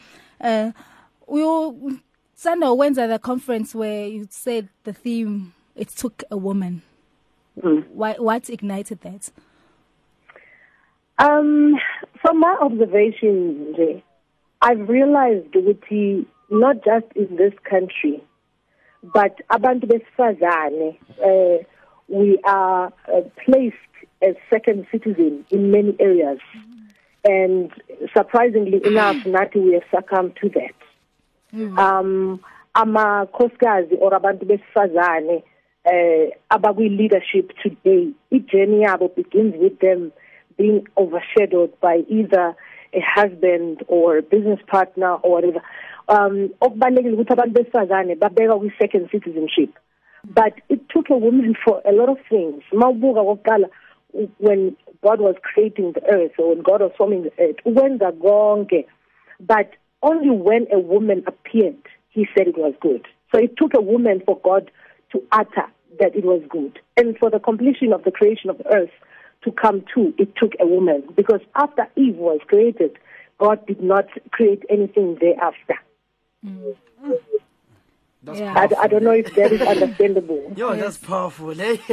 Uh 0.41 0.71
you 1.31 1.99
Sanda 2.35 2.75
wenza 2.75 3.07
the 3.07 3.19
conference 3.19 3.73
where 3.73 4.07
you 4.07 4.27
said 4.29 4.67
the 4.83 4.93
theme 4.93 5.53
it 5.75 5.87
took 5.89 6.23
a 6.29 6.35
woman. 6.37 6.81
Mm. 7.61 7.85
Why 7.93 8.15
what 8.19 8.49
ignited 8.49 9.01
that? 9.01 9.31
Um, 11.17 11.75
from 12.21 12.39
my 12.39 12.57
observations, 12.61 13.77
I've 14.61 14.89
realized 14.89 15.51
ukuthi 15.53 16.25
not 16.51 16.83
just 16.83 17.05
in 17.15 17.35
this 17.37 17.53
country, 17.63 18.21
but 19.03 19.35
abantu 19.49 19.85
besifazane, 19.87 20.97
uh, 21.25 21.63
we 22.07 22.39
are 22.43 22.93
uh, 23.07 23.21
placed 23.43 23.75
as 24.21 24.35
second 24.49 24.85
citizen 24.91 25.45
in 25.49 25.71
many 25.71 25.95
areas. 25.99 26.39
And 27.23 27.71
surprisingly 28.15 28.81
enough, 28.85 29.25
Nati, 29.25 29.59
we 29.59 29.73
have 29.73 29.83
succumbed 29.93 30.35
to 30.41 30.49
that. 30.49 30.75
um 31.77 32.39
amakhosikazi 32.75 33.97
or 33.99 34.11
abantu 34.11 34.45
besifazane 34.45 35.43
eh 35.85 36.29
abakwi 36.49 36.89
leadership 36.89 37.51
today 37.61 38.09
ijourney 38.31 38.83
yabo 38.85 39.13
begins 39.15 39.53
with 39.57 39.77
them 39.79 40.11
being 40.57 40.87
overshadowed 40.97 41.71
by 41.81 42.03
either 42.07 42.55
a 42.93 43.01
husband 43.01 43.83
or 43.87 44.17
a 44.17 44.21
business 44.21 44.59
partner 44.67 45.13
or 45.23 45.31
whatever 45.31 45.61
um 46.07 46.49
okubalekile 46.61 47.13
ukuthi 47.13 47.33
abantu 47.33 47.53
besifazane 47.53 48.15
babeka 48.15 48.59
kwi 48.59 48.71
second 48.79 49.09
citizenship 49.09 49.69
but 50.23 50.53
it 50.69 50.87
took 50.87 51.09
a 51.09 51.15
woman 51.15 51.55
for 51.65 51.81
a 51.85 51.91
lot 51.91 52.11
of 52.11 52.17
things 52.29 52.63
mawubuka 52.71 53.23
kokuqala 53.23 53.69
when 54.39 54.75
God 55.01 55.21
was 55.21 55.35
creating 55.41 55.93
the 55.93 56.03
earth 56.13 56.33
or 56.37 56.49
when 56.49 56.61
God 56.61 56.81
was 56.81 56.91
forming 56.97 57.23
the 57.23 57.33
earth 57.43 57.57
ukwenza 57.65 58.11
konke 58.11 58.85
but 59.39 59.71
only 60.03 60.29
when 60.29 60.67
a 60.71 60.79
woman 60.79 61.23
appeared, 61.27 61.77
he 62.09 62.27
said 62.35 62.47
it 62.47 62.57
was 62.57 62.73
good. 62.81 63.07
So 63.31 63.39
it 63.39 63.55
took 63.57 63.73
a 63.75 63.81
woman 63.81 64.21
for 64.25 64.39
God 64.43 64.71
to 65.11 65.23
utter 65.31 65.67
that 65.99 66.15
it 66.15 66.25
was 66.25 66.41
good. 66.49 66.79
And 66.97 67.17
for 67.17 67.29
the 67.29 67.39
completion 67.39 67.93
of 67.93 68.03
the 68.03 68.11
creation 68.11 68.49
of 68.49 68.57
the 68.57 68.67
earth 68.67 68.91
to 69.43 69.51
come 69.51 69.83
to, 69.95 70.13
it 70.17 70.35
took 70.35 70.53
a 70.59 70.67
woman. 70.67 71.03
Because 71.15 71.41
after 71.55 71.87
Eve 71.95 72.15
was 72.15 72.39
created, 72.47 72.97
God 73.39 73.65
did 73.65 73.81
not 73.81 74.05
create 74.31 74.63
anything 74.69 75.17
thereafter. 75.19 75.75
Yeah. 76.43 76.53
I, 78.55 78.67
I 78.83 78.87
don't 78.87 79.03
know 79.03 79.11
if 79.11 79.33
that 79.35 79.51
is 79.51 79.61
understandable. 79.61 80.53
Yo, 80.55 80.75
that's 80.75 80.97
powerful, 80.97 81.59
eh? 81.59 81.77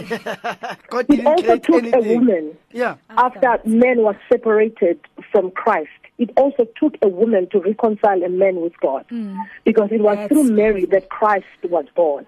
God 0.89 1.07
It 1.09 1.09
didn't 1.09 1.27
also 1.27 1.59
create 1.59 1.63
took 1.63 1.85
a 1.95 2.01
woman 2.01 2.57
Yeah. 2.71 2.97
after 3.09 3.59
man 3.65 4.03
was 4.03 4.15
separated 4.31 5.01
from 5.33 5.51
Christ. 5.53 5.89
It 6.19 6.31
also 6.37 6.67
took 6.79 6.97
a 7.01 7.09
woman 7.09 7.49
to 7.53 7.61
reconcile 7.61 8.23
a 8.23 8.29
man 8.29 8.61
with 8.61 8.79
God. 8.81 9.07
Mm. 9.11 9.39
Because 9.65 9.89
it 9.91 10.03
was 10.03 10.17
That's 10.17 10.29
through 10.29 10.51
Mary 10.51 10.85
that 10.87 11.09
Christ 11.09 11.47
was 11.65 11.87
born. 11.95 12.27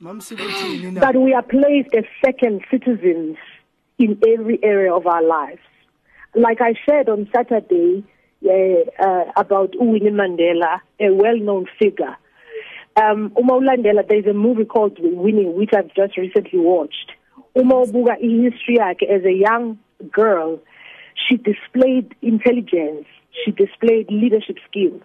But 0.00 1.16
we 1.16 1.32
are 1.32 1.42
placed 1.42 1.94
as 1.94 2.04
second 2.24 2.62
citizens 2.70 3.36
in 3.98 4.18
every 4.26 4.62
area 4.62 4.92
of 4.92 5.06
our 5.06 5.22
lives. 5.22 5.60
Like 6.34 6.60
I 6.60 6.74
shared 6.86 7.08
on 7.08 7.28
Saturday 7.34 8.04
uh, 8.48 9.24
about 9.36 9.74
Winnie 9.74 10.10
Mandela, 10.10 10.80
a 11.00 11.10
well-known 11.10 11.66
figure. 11.78 12.16
Um, 12.96 13.32
Uma 13.36 13.54
ulandela, 13.54 14.06
there's 14.06 14.26
a 14.26 14.34
movie 14.34 14.64
called 14.64 14.98
Winnie, 15.00 15.46
which 15.46 15.70
I've 15.74 15.94
just 15.94 16.16
recently 16.16 16.58
watched. 16.58 17.12
Uma 17.54 17.86
ubuka 17.86 18.16
history 18.20 18.78
as 18.80 19.24
a 19.24 19.32
young 19.32 19.78
girl, 20.10 20.58
she 21.14 21.36
displayed 21.36 22.14
intelligence, 22.20 23.06
she 23.44 23.50
displayed 23.50 24.10
leadership 24.10 24.58
skills. 24.68 25.02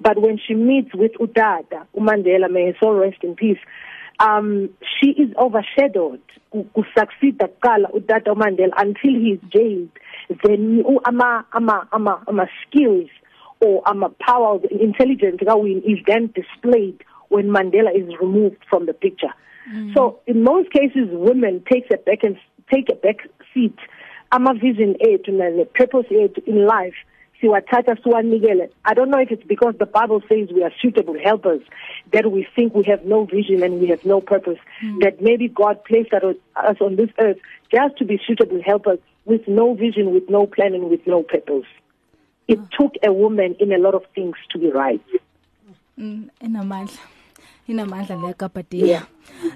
But 0.00 0.20
when 0.20 0.38
she 0.38 0.54
meets 0.54 0.94
with 0.94 1.12
Udada, 1.20 1.86
Umandela, 1.96 2.50
may 2.50 2.66
his 2.66 2.76
soul 2.80 2.94
rest 2.94 3.18
in 3.22 3.34
peace, 3.34 3.58
um, 4.20 4.70
she 5.00 5.10
is 5.10 5.30
overshadowed. 5.36 6.20
Ku- 6.52 6.66
kusucceeda 6.74 7.48
kuqala 7.48 7.90
utata 7.92 8.32
umandela 8.32 8.72
until 8.76 9.14
he 9.20 9.32
is 9.32 9.40
jailed. 9.50 9.90
Then 10.44 10.84
ama 11.06 11.44
ama 11.52 11.88
ama 11.92 12.22
ama 12.28 12.46
skills 12.62 13.10
or 13.60 13.82
ama 13.86 14.08
power 14.20 14.58
the 14.58 14.82
intelligence 14.82 15.38
kawin 15.42 15.78
is 15.84 15.98
then 16.06 16.32
displayed 16.34 17.02
when 17.28 17.48
mandela 17.50 17.90
is 17.94 18.08
removed 18.20 18.58
from 18.70 18.86
the 18.86 18.92
picture. 18.94 19.32
So 19.94 20.20
in 20.26 20.42
most 20.44 20.70
cases 20.72 21.08
women 21.10 21.62
takes 21.70 21.88
a 21.92 21.96
back 21.96 22.22
and 22.22 22.36
take 22.72 22.88
a 22.90 22.94
back 22.96 23.16
seat. 23.52 23.76
Ama 24.32 24.54
vision 24.54 24.94
ethu 25.00 25.32
ne 25.32 25.64
purpose 25.74 26.06
ethu 26.10 26.46
in 26.46 26.66
life 26.66 26.94
siwathatha 27.44 27.96
siwanikele 28.02 28.70
i 28.84 28.94
don't 28.94 29.10
know 29.10 29.22
if 29.22 29.30
it's 29.30 29.46
because 29.46 29.78
the 29.78 29.86
bible 29.86 30.20
says 30.28 30.48
we 30.56 30.64
are 30.64 30.74
suitable 30.82 31.18
helpers 31.24 31.62
that 32.12 32.26
we 32.26 32.46
think 32.56 32.74
we 32.74 32.82
have 32.82 33.02
no 33.04 33.24
vision 33.24 33.62
and 33.62 33.80
we 33.80 33.86
have 33.88 34.04
no 34.04 34.20
purpose 34.20 34.60
that 35.00 35.20
maybe 35.20 35.48
god 35.48 35.76
placed 35.84 36.12
us 36.12 36.36
us 36.70 36.80
on 36.80 36.96
this 36.96 37.10
earth 37.18 37.38
just 37.70 37.96
to 37.98 38.04
be 38.04 38.20
suitable 38.26 38.62
helpers 38.62 38.98
with 39.24 39.46
no 39.48 39.74
vision 39.74 40.12
with 40.12 40.28
no 40.28 40.46
plan 40.46 40.74
and 40.74 40.90
with 40.90 41.06
no 41.06 41.22
purpose. 41.22 41.66
It 42.46 42.58
took 42.78 42.92
a 43.02 43.12
woman 43.12 43.56
in 43.58 43.72
a 43.72 43.78
lot 43.78 43.94
of 43.94 44.04
things 44.14 44.36
to 44.50 44.58
be 44.58 44.70
right. 44.70 45.02
Mm, 45.98 46.28
inamandla. 47.68 48.16
Inamandla 48.16 48.28
le 48.28 48.34
kapatiya. 48.34 48.86
Yeah. 48.86 49.04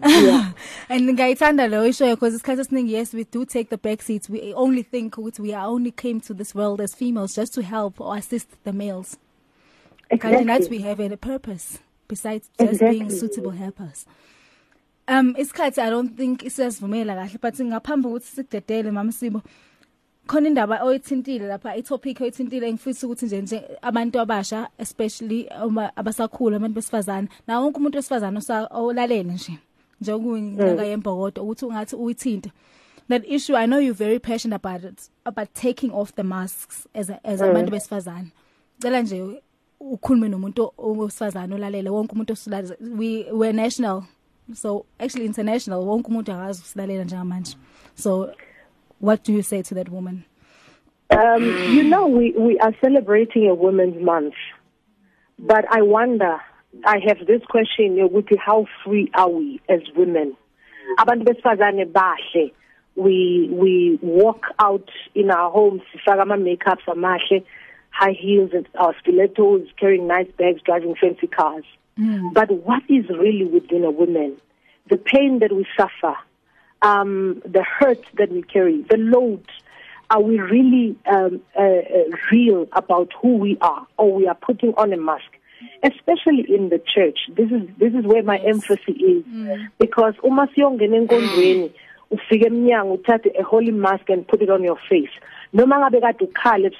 Yeah. 0.06 0.52
and 0.88 1.08
ngayithanda 1.08 1.70
lo 1.70 1.88
isho 1.88 2.14
because 2.14 2.34
isikhathi 2.34 2.60
esiningi 2.60 2.90
yes 2.90 3.12
we 3.12 3.24
do 3.24 3.44
take 3.44 3.68
the 3.68 3.78
back 3.78 4.02
seats 4.02 4.28
we 4.28 4.54
only 4.54 4.82
think 4.82 5.14
ukuthi 5.14 5.40
we 5.40 5.52
are 5.52 5.66
only 5.66 5.90
came 5.90 6.20
to 6.20 6.34
this 6.34 6.54
world 6.54 6.80
as 6.80 6.94
females 6.94 7.34
just 7.34 7.54
to 7.54 7.62
help 7.62 8.00
or 8.00 8.16
assist 8.16 8.48
the 8.64 8.72
males 8.72 9.18
kanti 10.10 10.44
nathi 10.44 10.56
exactly. 10.56 10.78
we 10.78 10.84
have 10.84 11.00
a 11.00 11.16
purpose 11.16 11.78
besides 12.08 12.48
just 12.58 12.80
being 12.80 13.10
suitable 13.10 13.50
helpers 13.50 14.06
um 15.08 15.34
isikhathi 15.36 15.80
i 15.80 15.90
don't 15.90 16.16
think 16.16 16.42
isiyasivumela 16.42 17.14
kahle 17.14 17.38
but 17.42 17.60
ngaphambi 17.60 18.08
ukuthi 18.08 18.26
sikudedele 18.26 18.90
mamsibo 18.90 19.42
khona 20.28 20.48
indaba 20.48 20.76
oyithintile 20.86 21.46
lapha 21.46 21.76
itopic 21.76 22.20
oyithintile 22.20 22.68
engifisa 22.68 23.06
ukuthi 23.06 23.26
nje 23.26 23.42
nje 23.42 23.58
abantu 23.82 24.20
abasha 24.20 24.68
especially 24.78 25.48
uma 25.66 25.96
abasakhula 25.96 26.56
abantu 26.56 26.74
besifazana 26.74 27.28
na 27.46 27.60
wonke 27.60 27.78
umuntu 27.78 27.96
wesifazana 27.98 28.40
olalele 28.70 29.32
nje 29.32 29.52
njengokuyinyaka 30.00 30.82
mm. 30.82 30.90
yembokodo 30.90 31.42
ukuthi 31.42 31.64
ungathi 31.64 31.96
uyithinta 31.96 32.50
that 33.08 33.22
issue 33.28 33.56
i 33.56 33.66
know 33.66 33.80
you're 33.80 34.04
very 34.06 34.18
passionate 34.18 34.60
about 34.62 34.84
it 34.84 35.00
about 35.24 35.48
taking 35.52 35.90
off 35.92 36.14
the 36.14 36.22
masks 36.22 36.88
as 36.94 37.10
a, 37.10 37.18
as 37.24 37.40
mm. 37.40 37.50
abantu 37.50 37.70
besifazana 37.70 38.28
cela 38.78 39.02
nje 39.02 39.42
ukhulume 39.80 40.28
nomuntu 40.28 40.72
owesifazana 40.78 41.54
olalele 41.54 41.90
wonke 41.90 42.12
umuntu 42.12 42.34
we 42.98 43.26
we're 43.32 43.52
national. 43.52 44.04
So 44.54 44.86
actually 44.98 45.26
international 45.26 45.84
wonke 45.84 46.08
umuntu 46.08 46.32
akazi 46.32 46.62
usilalela 46.62 47.04
njengamanje. 47.04 47.56
So 47.94 48.30
what 49.00 49.22
do 49.24 49.32
you 49.32 49.42
say 49.42 49.62
to 49.62 49.74
that 49.74 49.88
woman 49.88 50.24
Um, 51.10 51.42
you 51.76 51.84
know, 51.84 52.06
we, 52.06 52.32
we 52.36 52.58
are 52.58 52.74
celebrating 52.82 53.48
a 53.48 53.54
Women's 53.54 54.02
Month, 54.02 54.34
but 55.38 55.64
I 55.70 55.80
wonder, 55.80 56.38
I 56.84 56.98
have 57.06 57.26
this 57.26 57.42
question, 57.48 57.96
Yoguti, 57.96 58.36
how 58.38 58.66
free 58.84 59.10
are 59.14 59.30
we 59.30 59.60
as 59.70 59.80
women? 59.96 60.36
Abantu 60.98 61.24
besifazane 61.24 61.90
bahle. 61.90 62.52
We, 62.94 63.48
we 63.50 63.98
walk 64.02 64.46
out 64.58 64.90
in 65.14 65.30
our 65.30 65.50
homes, 65.50 65.82
sifaka 65.94 66.22
ama-makeups 66.22 66.84
amahle, 66.88 67.44
high 67.90 68.12
heels 68.12 68.50
and 68.52 68.68
our 68.78 68.94
stilettos, 69.00 69.66
carrying 69.80 70.06
nice 70.08 70.30
bags, 70.36 70.60
driving 70.62 70.94
fancy 71.00 71.26
cars. 71.26 71.64
But 72.32 72.50
what 72.50 72.82
is 72.88 73.08
really 73.08 73.44
within 73.46 73.84
a 73.84 73.90
woman? 73.90 74.36
The 74.90 74.98
pain 74.98 75.38
that 75.40 75.52
we 75.52 75.66
suffer, 75.76 76.16
um, 76.82 77.42
the 77.44 77.62
hurt 77.62 78.02
that 78.14 78.30
we 78.30 78.42
carry, 78.42 78.82
the 78.82 78.96
load. 78.96 79.44
Are 80.10 80.22
we 80.22 80.38
really 80.40 80.96
um, 81.04 81.42
uh, 81.54 81.60
uh, 81.60 81.82
real 82.32 82.66
about 82.72 83.12
who 83.20 83.36
we 83.36 83.58
are, 83.60 83.86
or 83.98 84.14
we 84.14 84.26
are 84.26 84.34
putting 84.34 84.72
on 84.74 84.92
a 84.92 84.96
mask? 84.96 85.30
Especially 85.82 86.46
in 86.48 86.70
the 86.70 86.78
church, 86.78 87.18
this 87.36 87.50
is 87.50 87.68
this 87.78 87.92
is 87.92 88.04
where 88.06 88.22
my 88.22 88.38
emphasis 88.38 88.80
is, 88.88 89.24
because 89.78 90.14
uma 90.22 90.46
siyongena 90.46 90.96
enkondweni, 90.96 91.72
ufike 92.10 92.46
eminyango 92.46 92.94
uthathe 92.94 93.30
a 93.38 93.42
holy 93.42 93.70
mask 93.72 94.08
and 94.08 94.26
put 94.26 94.40
it 94.42 94.50
on 94.50 94.64
your 94.64 94.78
face 94.88 95.10
noma 95.52 95.78
ngabe 95.78 96.00
kade 96.00 96.24
ukhala 96.24 96.70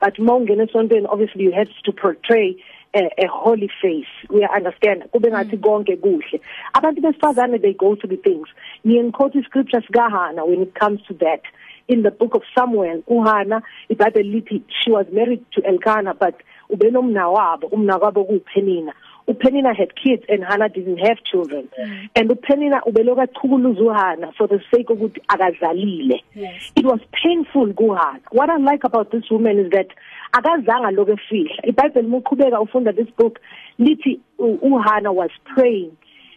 but 0.00 0.18
uma 0.18 0.34
ungena 0.34 0.66
esontweni 0.66 1.06
obviously 1.08 1.44
you 1.44 1.52
have 1.52 1.68
to 1.84 1.92
portray 1.92 2.56
a, 2.94 3.10
a 3.18 3.26
holy 3.28 3.70
face 3.82 4.06
we 4.28 4.44
understand. 4.54 5.04
Kube 5.12 5.30
ngathi 5.30 5.56
konke 5.58 5.96
kuhle. 5.96 6.40
Abantu 6.74 7.00
besifazane 7.02 7.60
they 7.62 7.72
go 7.72 7.94
through 7.96 8.10
the 8.10 8.22
things. 8.22 8.48
Niye 8.84 9.02
ngiquote 9.04 9.36
iscripture 9.38 9.80
sikahana 9.82 10.46
when 10.46 10.62
it 10.62 10.74
comes 10.74 11.00
to 11.08 11.14
that. 11.14 11.42
In 11.88 12.02
the 12.02 12.10
book 12.10 12.34
of 12.34 12.42
Samuel 12.56 13.02
uHana 13.08 13.62
iBhayibheli 13.90 14.32
lithi 14.42 14.62
she 14.82 14.90
was 14.90 15.06
married 15.12 15.44
to 15.52 15.62
Elkanah 15.66 16.14
but 16.14 16.34
ubenomnawabo 16.70 17.66
umnakwabo 17.72 18.24
kuPenina. 18.24 18.92
uPenina 19.28 19.76
had 19.76 19.94
kids 19.94 20.22
and 20.28 20.42
Hannah 20.44 20.68
didn't 20.68 20.98
have 20.98 21.18
children. 21.24 21.68
Mm. 21.80 22.08
and 22.16 22.30
uPenina 22.30 22.82
ubeloka 22.86 23.26
chukuluza 23.26 23.80
uHana 23.82 24.32
for 24.36 24.46
the 24.48 24.60
sake 24.70 24.88
ukuthi 24.88 25.20
akazalile 25.28 26.22
Yes. 26.34 26.72
it 26.76 26.84
was 26.86 27.00
painful 27.12 27.72
kuHana. 27.72 28.20
What 28.30 28.50
i 28.50 28.56
like 28.56 28.84
about 28.84 29.10
this 29.10 29.28
woman 29.30 29.58
is 29.58 29.70
that 29.72 29.88
akazanga 30.32 30.90
lokho 30.90 31.12
efihla. 31.12 31.62
iBhayibheli 31.62 32.08
muqhubeka 32.08 32.60
ufunda 32.60 32.92
this 32.92 33.08
book 33.16 33.40
lithi 33.78 34.20
uHana 34.38 35.12
was 35.12 35.30
praying 35.54 35.92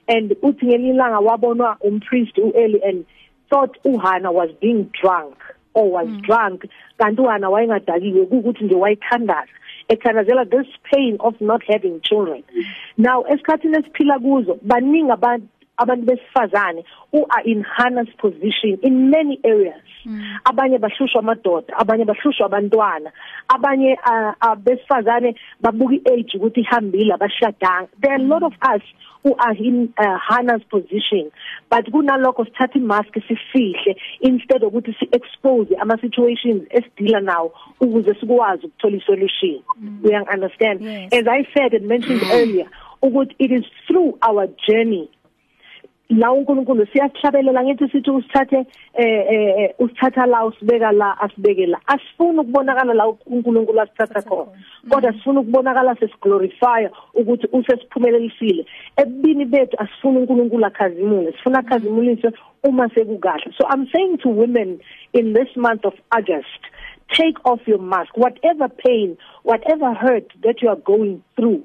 and 0.07 0.35
uthi 0.41 0.65
ngelilanga 0.65 1.19
wabonwa 1.19 1.77
umpriest 1.81 2.37
uEli 2.37 2.81
and 2.83 3.05
thought 3.49 3.77
uHana 3.85 4.31
was 4.31 4.49
being 4.61 4.89
drunk 5.01 5.35
or 5.73 5.89
was 5.89 6.07
mm. 6.07 6.21
drunk. 6.21 6.65
Kanti 6.97 7.21
uHana 7.21 7.49
wayengadakiwe 7.49 8.21
ukuthi 8.21 8.63
nje 8.63 8.75
wayithandaza 8.75 9.47
ethandazela 9.89 10.45
this 10.45 10.67
pain 10.91 11.17
of 11.19 11.39
not 11.41 11.63
having 11.67 11.99
children. 12.01 12.43
Now 12.97 13.25
esikhathini 13.29 13.77
esiphila 13.77 14.19
kuzo 14.19 14.59
baningi 14.61 15.11
abantu 15.11 15.47
abantu 15.77 16.05
besifazane 16.05 16.83
who 17.11 17.25
are 17.29 17.43
in 17.45 17.63
Hannah's 17.63 18.13
position 18.17 18.79
in 18.81 19.09
many 19.09 19.39
areas. 19.43 19.81
Abanye 20.45 20.77
bahlushwa 20.79 21.19
amadoda 21.19 21.73
abanye 21.77 22.05
bahlushwa 22.05 22.45
abantwana 22.45 23.11
abanye 23.47 23.97
uh, 24.05 24.33
uh, 24.41 24.55
besifazane 24.55 25.35
babuka 25.61 25.95
iage 25.95 26.37
ukuthi 26.37 26.61
ihambile 26.61 27.13
abashadanga. 27.13 27.87
There 28.01 28.11
are 28.11 28.19
a 28.19 28.23
lot 28.23 28.43
of 28.43 28.53
us 28.61 28.81
who 29.23 29.35
are 29.35 29.55
in 29.55 29.93
uh, 29.97 30.17
Hannah's 30.27 30.63
position 30.69 31.31
but 31.69 31.85
kunalokho 31.85 32.45
sithatha 32.45 32.79
imask 32.79 33.13
sifihle 33.27 33.95
instead 34.21 34.63
ukuthi 34.63 34.95
si 34.99 35.07
expose 35.11 35.75
ama 35.75 35.97
situations 35.97 36.63
esidila 36.69 37.19
nawo 37.19 37.53
ukuze 37.79 38.13
sikwazi 38.19 38.65
ukuthola 38.65 38.97
isolution. 38.97 39.63
We 40.03 40.15
understand? 40.33 40.81
Yes. 40.81 41.13
as 41.13 41.27
i 41.27 41.47
said 41.53 41.73
and 41.73 41.87
mentioned 41.87 42.21
earlier 42.37 42.67
ukuthi 43.01 43.35
it 43.39 43.51
is 43.51 43.65
through 43.87 44.17
our 44.21 44.47
journey 44.67 45.09
la 46.17 46.31
uNkulunkulu 46.31 46.85
siyahlabelela 46.85 47.63
ngithi 47.63 47.89
sithi 47.89 48.11
usithathe 48.11 48.65
eh 48.93 49.25
eh 49.33 49.73
usithatha 49.79 50.25
la 50.25 50.45
usibeka 50.45 50.91
la 50.91 51.21
asibeke 51.21 51.65
la 51.65 51.79
asifuni 51.87 52.39
ukubonakala 52.39 52.93
la 52.93 53.07
uNkulunkulu 53.25 53.81
asithatha 53.81 54.21
khona. 54.21 54.51
kodwa 54.89 55.13
sifuna 55.13 55.39
ukubonakala 55.39 55.95
sesiglorify 55.95 56.87
ukuthi 57.13 57.47
usesiphumelelisile. 57.51 58.65
Ebini 58.97 59.45
bethu 59.45 59.77
asifuni 59.77 60.17
uNkulunkulu 60.17 60.65
akhazimule 60.65 61.31
sifuna 61.31 61.59
akhazimuliswe 61.59 62.31
uma 62.63 62.89
sekukahle. 62.89 63.53
So 63.57 63.67
i'm 63.73 63.87
saying 63.93 64.17
to 64.17 64.29
women 64.29 64.79
in 65.13 65.33
this 65.33 65.55
month 65.55 65.85
of 65.85 65.93
august 66.11 66.61
take 67.09 67.37
off 67.45 67.59
your 67.67 67.81
mask. 67.81 68.17
Whatever 68.17 68.69
pain 68.69 69.17
whatever 69.43 69.93
hurt 69.93 70.31
that 70.43 70.61
you 70.61 70.69
are 70.69 70.81
going 70.85 71.21
through 71.35 71.63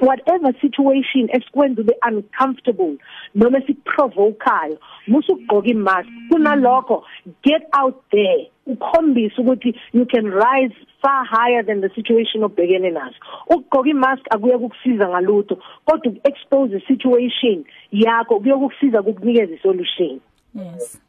whatever 0.00 0.52
situation 0.60 1.28
esikwenza 1.32 1.82
ube 1.82 1.94
uncomfortable 2.08 2.96
noma 3.34 3.58
esikuprovokayo 3.58 4.78
musugqoka 5.06 5.68
imask. 5.68 6.08
Kunalokho 6.30 7.04
get 7.42 7.62
out 7.72 8.02
there. 8.10 8.50
Ukhombisa 8.66 9.42
ukuthi 9.42 9.74
you 9.92 10.06
can 10.06 10.26
rise 10.26 10.74
far 11.02 11.24
higher 11.24 11.62
than 11.62 11.80
the 11.80 11.88
situation 11.94 12.42
obhekene 12.42 12.90
naso. 12.92 13.16
Ukugqoka 13.46 13.88
imask 13.88 14.22
akuye 14.30 14.58
kukusiza 14.58 15.08
ngalutho 15.08 15.58
kodwa 15.84 16.12
ukuexpose 16.12 16.72
the 16.72 16.86
situation 16.86 17.64
yakho 17.92 18.40
kuye 18.40 18.54
kukusiza 18.54 19.02
kukunikeza 19.02 19.54
isolution. 19.54 20.20
Yes. 20.54 21.00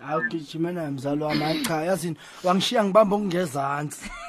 Hayi 0.00 0.20
ugijima 0.20 0.72
naye 0.72 0.90
mzalo 0.90 1.26
wami 1.26 1.40
hayi 1.40 1.62
cha 1.62 1.82
yazini 1.82 2.16
wangishiya 2.44 2.84
ngibamba 2.84 3.16
okungezansi. 3.16 4.10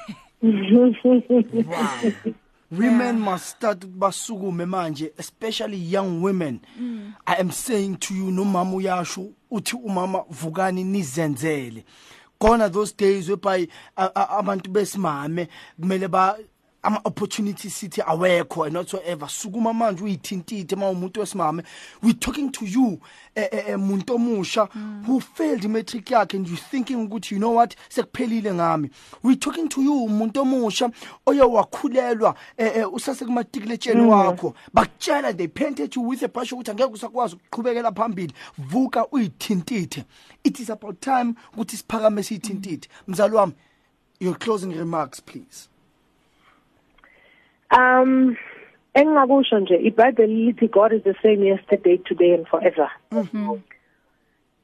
Wow. 0.42 2.34
Women 2.72 3.20
must 3.20 3.46
start 3.46 3.86
basukume 3.86 4.66
manje 4.66 5.12
especially 5.18 5.78
young 5.78 6.22
women. 6.22 6.60
I 7.28 7.36
am 7.40 7.52
saying 7.52 7.98
to 7.98 8.14
you 8.14 8.32
nomama 8.32 8.76
uyasho 8.76 9.30
uthi 9.52 9.76
umama 9.76 10.24
vukani 10.30 10.84
nizenzele. 10.84 11.84
Gone 12.40 12.70
those 12.70 12.94
days 12.94 13.28
whereby 13.28 13.68
a- 13.98 14.12
a- 14.16 14.38
abantu 14.40 14.70
besimame 14.72 15.48
kumele 15.82 16.08
ba 16.10 16.38
ama 16.84 17.02
opportunity 17.06 17.70
sithi 17.70 18.02
awekho 18.02 18.66
and 18.66 18.76
whatsoever. 18.78 19.28
Sukuma 19.30 19.74
manje 19.74 20.04
uyithintithe 20.04 20.76
uma 20.76 20.90
umuntu 20.90 21.20
wesimame. 21.20 21.64
We 22.02 22.14
talking 22.14 22.52
to 22.52 22.66
you 22.66 23.00
eh, 23.36 23.48
eh, 23.52 23.64
eh, 23.68 23.80
umuntu 23.80 24.16
omusha 24.16 24.70
who 25.06 25.20
failed 25.20 25.70
matric 25.70 26.06
yakhe 26.06 26.38
and 26.38 26.48
you 26.48 26.56
thinking 26.56 27.08
ukuthi 27.08 27.32
you 27.32 27.40
know 27.40 27.52
what 27.52 27.76
sekuphelile 27.90 28.54
ngami. 28.54 28.90
We 29.24 29.36
talking 29.36 29.68
to 29.70 29.82
you 29.82 30.06
umuntu 30.06 30.42
omusha 30.42 30.92
oye 31.26 31.42
wakhulelwa 31.42 32.36
eh, 32.58 32.72
eh, 32.76 32.94
usasekumatikiletsheni 32.94 34.02
wakho. 34.02 34.56
Bakutshela 34.74 35.36
they 35.36 35.48
painted 35.48 35.96
you 35.96 36.02
with 36.02 36.24
a 36.24 36.28
brush 36.28 36.54
ukuthi 36.54 36.72
angeke 36.72 36.94
usakwazi 36.94 37.36
ukuqhubekela 37.36 37.92
phambili. 37.92 38.34
Vuka 38.58 39.08
uyithintithe. 39.12 40.06
It 40.44 40.60
is 40.60 40.70
about 40.70 41.02
time 41.02 41.36
ukuthi 41.54 41.78
siphakame 41.78 42.24
siyithintithe 42.24 42.88
mzali 43.08 43.36
wami 43.36 43.54
your 44.20 44.36
closing 44.36 44.74
remarks 44.74 45.22
please. 45.22 45.70
Um 47.78 48.36
engakusho 48.94 49.60
nje 49.60 49.76
iBhayibheli 49.76 50.46
lithi 50.46 50.68
God 50.68 50.94
is 50.94 51.04
the 51.04 51.16
same 51.22 51.44
yesterday 51.46 51.98
today 51.98 52.34
and 52.34 52.48
forever. 52.48 52.90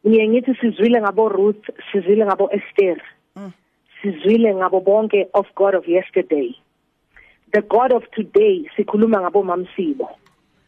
Ngiye 0.08 0.28
ngithi 0.28 0.56
sizwile 0.56 1.02
ngabo 1.02 1.30
Ruth, 1.30 1.70
sizwile 1.92 2.26
ngabo 2.26 2.50
Esther. 2.52 3.02
Sizwile 4.02 4.56
ngabo 4.56 4.80
bonke 4.80 5.28
of 5.34 5.46
God 5.56 5.76
of 5.76 5.88
yesterday. 5.88 6.56
The 7.54 7.62
God 7.62 7.92
of 7.92 8.04
today 8.12 8.70
sikhuluma 8.76 9.22
ngabo 9.22 9.44
Mamsibo. 9.44 10.10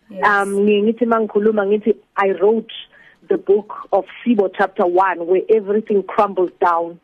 Um 0.09 0.59
ngiye 0.63 0.81
ngithi 0.83 1.05
mangikhuluma 1.05 1.65
ngithi 1.65 1.95
I 2.15 2.31
wrote 2.31 2.73
the 3.27 3.38
book 3.38 3.73
of 3.91 4.05
Sibo 4.23 4.49
chapter 4.57 4.85
1 4.85 5.25
where 5.25 5.41
everything 5.49 6.03
crumbles 6.03 6.51
down. 6.61 6.99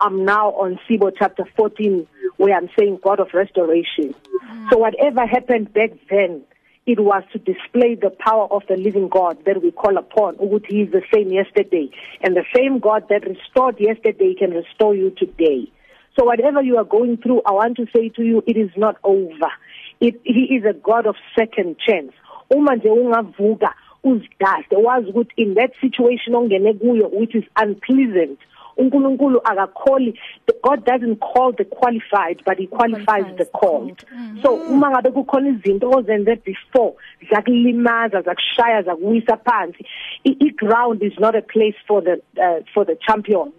I'm 0.00 0.24
now 0.24 0.50
on 0.50 0.78
Sibo 0.88 1.12
chapter 1.16 1.44
14 1.56 2.06
where 2.36 2.56
I'm 2.56 2.68
saying 2.78 3.00
God 3.02 3.20
of 3.20 3.28
restoration. 3.32 4.14
Mm. 4.14 4.70
So 4.70 4.78
whatever 4.78 5.26
happened 5.26 5.72
back 5.72 5.90
then, 6.10 6.42
it 6.86 7.00
was 7.00 7.22
to 7.32 7.38
display 7.38 7.94
the 7.94 8.10
power 8.10 8.46
of 8.50 8.62
the 8.68 8.76
living 8.76 9.08
God 9.08 9.38
that 9.46 9.62
we 9.62 9.70
call 9.70 9.96
upon. 9.96 10.36
He 10.68 10.82
is 10.82 10.92
the 10.92 11.02
same 11.12 11.30
yesterday. 11.30 11.90
And 12.22 12.36
the 12.36 12.44
same 12.54 12.78
God 12.78 13.08
that 13.08 13.26
restored 13.26 13.80
yesterday 13.80 14.34
can 14.34 14.50
restore 14.50 14.94
you 14.94 15.10
today. 15.10 15.70
So 16.18 16.24
whatever 16.24 16.62
you 16.62 16.76
are 16.76 16.84
going 16.84 17.16
through, 17.16 17.42
I 17.46 17.52
want 17.52 17.76
to 17.78 17.86
say 17.94 18.10
to 18.10 18.22
you, 18.22 18.42
it 18.46 18.56
is 18.56 18.70
not 18.76 18.96
over. 19.02 19.50
It, 20.00 20.20
he 20.24 20.54
is 20.56 20.64
a 20.64 20.74
God 20.74 21.06
of 21.06 21.16
second 21.38 21.76
chance. 21.78 22.12
Uma 22.50 22.76
nje 22.76 22.90
ungavuka 22.90 23.74
uzidaste 24.04 24.76
wazi 24.76 25.10
ukuthi 25.10 25.32
in 25.36 25.54
that 25.54 25.72
situation 25.80 26.34
ongene 26.34 26.74
kuyo 26.74 27.08
which 27.08 27.34
is 27.34 27.44
unpleasant 27.62 28.38
uNkulunkulu 28.76 29.40
akakholi 29.44 30.18
God 30.62 30.84
doesn't 30.84 31.16
call 31.20 31.52
the 31.52 31.64
qualified 31.64 32.42
but 32.46 32.58
he 32.58 32.66
qualifies 32.66 33.04
Qualifies 33.04 33.36
the 33.38 33.44
the 33.44 33.50
called. 33.50 34.04
Called. 34.06 34.42
so 34.42 34.54
uma 34.54 34.90
ngabe 34.90 35.10
kukhona 35.10 35.48
izinto 35.48 35.90
ozenze 35.90 36.36
before 36.44 36.92
zakulimaza 37.30 38.22
zakushaya 38.22 38.82
zakuwisa 38.82 39.36
phansi 39.36 39.84
i- 40.24 40.36
i-ground 40.40 41.02
is 41.02 41.18
not 41.18 41.34
a 41.36 41.42
place 41.42 41.76
for 41.86 42.02
the 42.04 42.12
uh, 42.40 42.64
for 42.74 42.86
the 42.86 42.96
champions. 43.06 43.52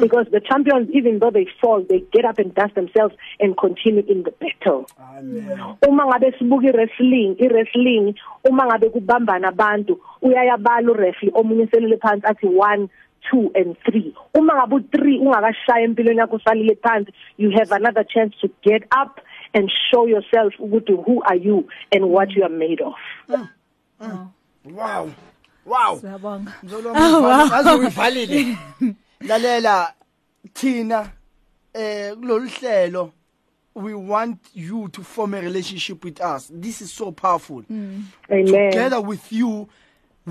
Because 0.00 0.28
the 0.32 0.40
champions 0.40 0.88
even 0.92 1.20
though 1.20 1.30
they 1.30 1.46
fall 1.60 1.80
they 1.88 2.00
get 2.12 2.24
up 2.24 2.38
and 2.40 2.52
dust 2.54 2.74
themselves 2.74 3.14
and 3.38 3.56
continue 3.56 4.02
in 4.08 4.24
the 4.24 4.32
battle. 4.32 4.84
Uma 5.88 6.06
ngabe 6.06 6.32
sibuka 6.38 6.66
i-wrestling 6.66 7.36
i-wrestling 7.38 8.14
uma 8.50 8.66
ngabe 8.66 8.90
kubambana 8.90 9.48
abantu 9.48 10.00
uyayabala 10.22 10.90
ureferee 10.92 11.30
omunye 11.34 11.66
selele 11.66 11.96
phansi 11.96 12.26
athi 12.26 12.46
1 12.46 12.88
2 13.32 13.50
and 13.54 13.76
3 13.84 14.12
uma 14.34 14.54
ngabe 14.54 14.76
u3 14.76 15.20
ungakashaya 15.20 15.84
empilweni 15.84 16.18
yakho 16.18 16.36
usalile 16.36 16.74
phansi. 16.74 17.12
You 17.38 17.50
have 17.50 17.74
another 17.74 18.04
chance 18.04 18.36
to 18.40 18.48
get 18.62 18.82
up 19.02 19.20
and 19.52 19.70
show 19.90 20.08
yourself 20.08 20.54
ukuthi 20.58 20.92
who 20.92 21.22
are 21.24 21.38
you 21.38 21.68
and 21.92 22.04
what 22.04 22.30
you 22.36 22.44
are 22.44 22.54
made 22.54 22.82
of. 22.82 22.94
Wow. 24.64 25.10
Wow. 25.66 25.98
Siyabonga. 26.00 26.52
Mzolo 26.62 26.92
wami 26.92 27.50
aze 27.54 27.70
uyivalile. 27.70 28.56
Lalela 29.28 29.94
thina 30.52 31.10
eh 31.74 32.14
kulolu 32.14 32.48
hlelo 32.48 33.12
we 33.74 33.94
want 33.94 34.38
you 34.54 34.88
to 34.88 35.02
form 35.02 35.34
a 35.34 35.40
relationship 35.40 36.04
with 36.04 36.20
us. 36.20 36.50
This 36.52 36.82
is 36.82 36.92
so 36.92 37.12
powerful. 37.12 37.64
Amen. 37.70 38.46
Together 38.46 39.00
with 39.00 39.32
you 39.32 39.68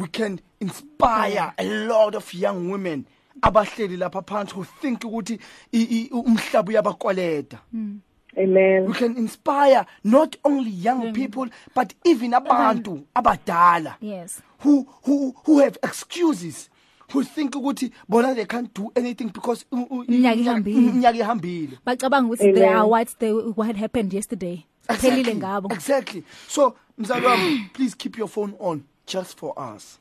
we 0.02 0.08
can 0.08 0.40
inspire 0.60 1.54
a 1.58 1.64
lot 1.88 2.16
of 2.18 2.34
young 2.34 2.72
women 2.72 3.06
abahleli 3.42 3.98
lapha 3.98 4.22
phansi 4.22 4.54
who 4.54 4.64
think 4.82 5.00
ukuthi 5.04 5.40
i- 5.74 5.88
i- 5.92 6.10
umhlaba 6.12 6.70
uyabakwaleda 6.70 7.58
hmm. 7.72 8.00
amen. 8.38 8.88
We 8.88 8.94
can 8.94 9.18
inspire 9.18 9.86
not 10.04 10.36
only 10.44 10.72
young 10.72 11.14
people 11.14 11.50
but 11.76 11.94
even 12.06 12.32
uh-huh. 12.34 12.46
abantu 12.52 13.06
abadala 13.16 13.96
Yes. 14.02 14.42
who 14.64 14.86
who 15.06 15.34
who 15.46 15.60
have 15.60 15.78
excuses 15.84 16.70
who 17.14 17.24
think 17.24 17.56
ukuthi 17.56 17.92
bona 18.10 18.36
they 18.36 18.46
can't 18.46 18.74
do 18.74 18.92
anything 18.96 19.30
because 19.34 19.66
u- 19.72 19.88
u- 19.90 20.04
Iminyaka 20.08 20.36
ihambile. 20.40 20.78
iminyaka 20.78 21.18
ihambile. 21.18 21.78
Bacabanga 21.86 22.28
ukuthi 22.28 22.54
they 22.54 22.68
are 22.68 22.86
what 22.88 23.08
they 23.20 23.32
what 23.32 23.76
happened 23.76 24.14
yesterday. 24.14 24.66
Phelile 24.88 25.36
ngabo. 25.36 25.72
Exactly. 25.74 26.24
So 26.48 26.76
mzali 26.98 27.26
wami 27.26 27.70
please 27.74 27.96
keep 27.96 28.18
your 28.18 28.28
phone 28.30 28.54
on 28.60 28.84
just 29.10 29.38
for 29.38 29.54
us. 29.58 30.00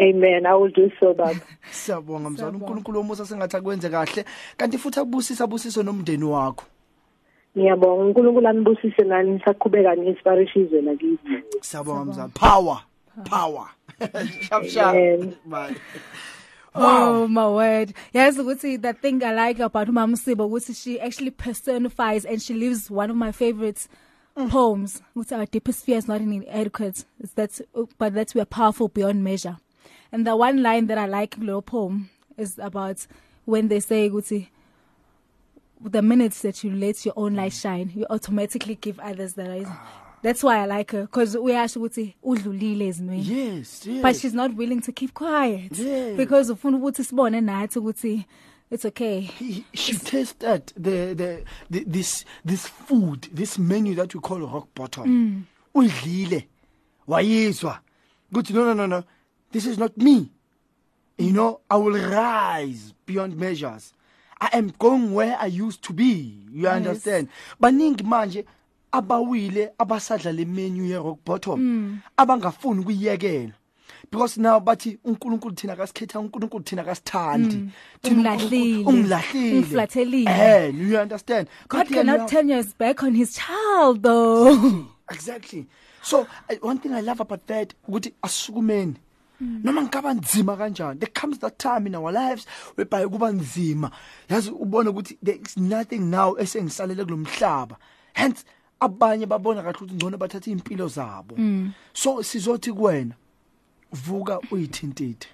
Amen. 0.00 0.46
I 0.46 0.54
will 0.54 0.70
do 0.70 0.90
so 1.00 1.14
baba. 1.14 1.40
Siyabonga 1.70 2.30
mzali. 2.30 2.56
uNkulunkulu 2.56 2.98
womusa 2.98 3.26
sengathi 3.26 3.56
akwenze 3.56 3.88
kahle. 3.88 4.24
Kanti 4.56 4.78
futhi 4.78 5.00
akubusisa 5.00 5.46
busiso 5.46 5.82
nomndeni 5.82 6.24
wakho. 6.24 6.64
Ngiyabonga. 7.56 8.04
uNkulunkulu 8.04 8.48
anibusise 8.48 9.04
nani? 9.04 9.30
Nisaqhubeka 9.30 9.94
nesiparishe 9.94 10.60
izwe 10.60 10.82
lakithi 10.82 11.42
siyabonga 11.60 12.04
mzali. 12.04 12.32
Power. 12.34 12.80
Power. 13.24 13.68
Sharp 14.40 14.64
sharp 14.64 14.96
Amen. 14.96 15.36
bye. 15.44 15.74
Oh 16.74 17.26
my 17.26 17.48
word. 17.48 17.94
Yes, 18.12 18.36
ukuthi 18.38 18.80
the 18.80 18.92
thing 18.92 19.24
I 19.24 19.32
like 19.32 19.58
about 19.58 19.88
Mama 19.88 20.16
Sibo 20.16 20.48
ukuthi 20.48 20.76
she 20.76 21.00
actually 21.00 21.30
personifies 21.30 22.24
and 22.24 22.40
she 22.40 22.54
lives 22.54 22.90
one 22.90 23.10
of 23.10 23.16
my 23.16 23.32
favorites 23.32 23.88
Mm. 24.38 24.50
poems. 24.50 25.02
Which 25.14 25.32
our 25.32 25.46
deepest 25.46 25.84
fear 25.84 25.98
is 25.98 26.06
not 26.06 26.20
inadequate. 26.20 27.04
It's 27.20 27.32
that 27.34 27.60
but 27.98 28.14
that 28.14 28.34
we 28.34 28.40
are 28.40 28.46
powerful 28.46 28.88
beyond 28.88 29.24
measure. 29.24 29.56
And 30.12 30.26
the 30.26 30.36
one 30.36 30.62
line 30.62 30.86
that 30.86 30.96
I 30.98 31.06
like 31.06 31.36
in 31.36 31.46
the 31.46 31.60
poem 31.60 32.10
is 32.36 32.58
about 32.58 33.06
when 33.44 33.68
they 33.68 33.80
say 33.80 34.08
ukuthi 34.08 34.48
the 35.80 36.02
minutes 36.02 36.42
that 36.42 36.64
you 36.64 36.70
let 36.72 37.04
your 37.04 37.14
own 37.16 37.34
light 37.34 37.52
mm. 37.52 37.62
shine, 37.62 37.92
you 37.94 38.06
automatically 38.10 38.74
give 38.76 38.98
others 39.00 39.34
the 39.34 39.44
light. 39.44 39.66
That's 40.22 40.42
why 40.42 40.58
I 40.62 40.66
like 40.66 40.90
her 40.92 41.02
because 41.02 41.36
we 41.36 41.52
uyasho 41.52 41.80
ukuthi 41.80 42.14
udlulile 42.24 42.88
ezimweni. 42.88 43.24
yes 43.28 43.86
yes 43.86 44.02
but 44.02 44.16
she's 44.16 44.34
not 44.34 44.54
willing 44.54 44.80
to 44.80 44.92
keep 44.92 45.14
quiet 45.14 45.78
Yes. 45.78 46.16
because 46.16 46.50
ufuna 46.52 46.78
ukuthi 46.78 47.04
sibone 47.04 47.40
nathi 47.40 47.78
ukuthi 47.78 48.24
it's 48.70 48.84
okay. 48.84 49.20
He, 49.20 49.64
she 49.72 49.94
tasted 49.96 50.72
the, 50.76 51.14
the 51.14 51.44
the 51.70 51.84
this 51.84 52.24
this 52.44 52.66
food 52.66 53.28
this 53.32 53.58
menu 53.58 53.94
that 53.94 54.14
we 54.14 54.20
call 54.20 54.40
rock 54.40 54.68
bottom. 54.74 55.46
Mm. 55.74 55.82
Udlile. 55.82 56.44
Wayizwa. 57.08 57.78
Good. 58.32 58.52
no 58.52 58.64
no 58.64 58.74
no 58.74 58.86
no. 58.86 59.04
This 59.50 59.66
is 59.66 59.78
not 59.78 59.96
me. 59.96 60.30
You 61.16 61.32
know 61.32 61.60
i 61.68 61.76
will 61.76 61.98
rise 61.98 62.92
beyond 63.06 63.36
measures. 63.36 63.92
I 64.40 64.50
am 64.52 64.72
going 64.78 65.12
where 65.14 65.36
i 65.40 65.46
used 65.46 65.82
to 65.84 65.92
be. 65.92 66.44
You 66.52 66.68
understand? 66.68 67.28
Baningi 67.60 68.04
manje 68.04 68.44
abawile 68.92 69.72
abasadla 69.78 70.32
le 70.32 70.44
menu 70.44 70.84
ye 70.84 70.96
rock 70.96 71.18
bottom. 71.24 71.60
Mm. 71.60 72.00
Abangafuni 72.18 72.80
ukuyekela 72.80 73.52
because 74.10 74.38
now 74.38 74.60
bathi 74.60 74.98
uNkulunkulu 75.04 75.54
thina 75.54 75.76
kasikhetha 75.76 76.20
uNkulunkulu 76.20 76.64
thina 76.64 76.84
kasithandi. 76.84 77.70
Thina 78.02 78.36
Umlahlile. 78.36 78.84
Umflathelile. 78.84 80.28
eh 80.28 80.72
you 80.74 80.98
understand? 80.98 81.48
God 81.68 81.88
cannot 81.88 82.28
turn 82.28 82.48
his 82.48 82.74
back 82.74 83.02
on 83.02 83.14
his 83.14 83.34
child 83.34 84.02
though. 84.02 84.86
Exactly. 85.10 85.66
So 86.02 86.26
one 86.60 86.78
thing 86.78 86.92
i 86.92 87.00
love 87.00 87.20
about 87.20 87.46
that 87.46 87.74
ukuthi 87.88 88.12
asukumeni. 88.22 88.96
Noma 89.40 89.82
ngikaba 89.82 90.14
nzima 90.14 90.56
kanjani? 90.56 91.00
There 91.00 91.10
comes 91.12 91.38
that 91.38 91.58
time 91.58 91.86
in 91.86 91.94
our 91.94 92.12
lives 92.12 92.46
whereby 92.76 93.04
kuba 93.04 93.32
nzima. 93.32 93.90
Yazi 94.28 94.50
ubone 94.50 94.88
ukuthi 94.90 95.18
there 95.22 95.36
is 95.36 95.56
nothing 95.56 96.10
now 96.10 96.34
esengisalele 96.34 97.04
kulomhlaba 97.04 97.76
hence 98.14 98.44
abanye 98.80 99.26
babona 99.26 99.62
kahle 99.62 99.76
ukuthi 99.76 99.94
ngcono 99.94 100.18
bathatha 100.18 100.50
impilo 100.50 100.88
zabo. 100.88 101.36
So 101.92 102.22
sizothi 102.22 102.72
kuwena 102.72 103.14
vuka 103.92 104.40
uyithintithe 104.50 105.26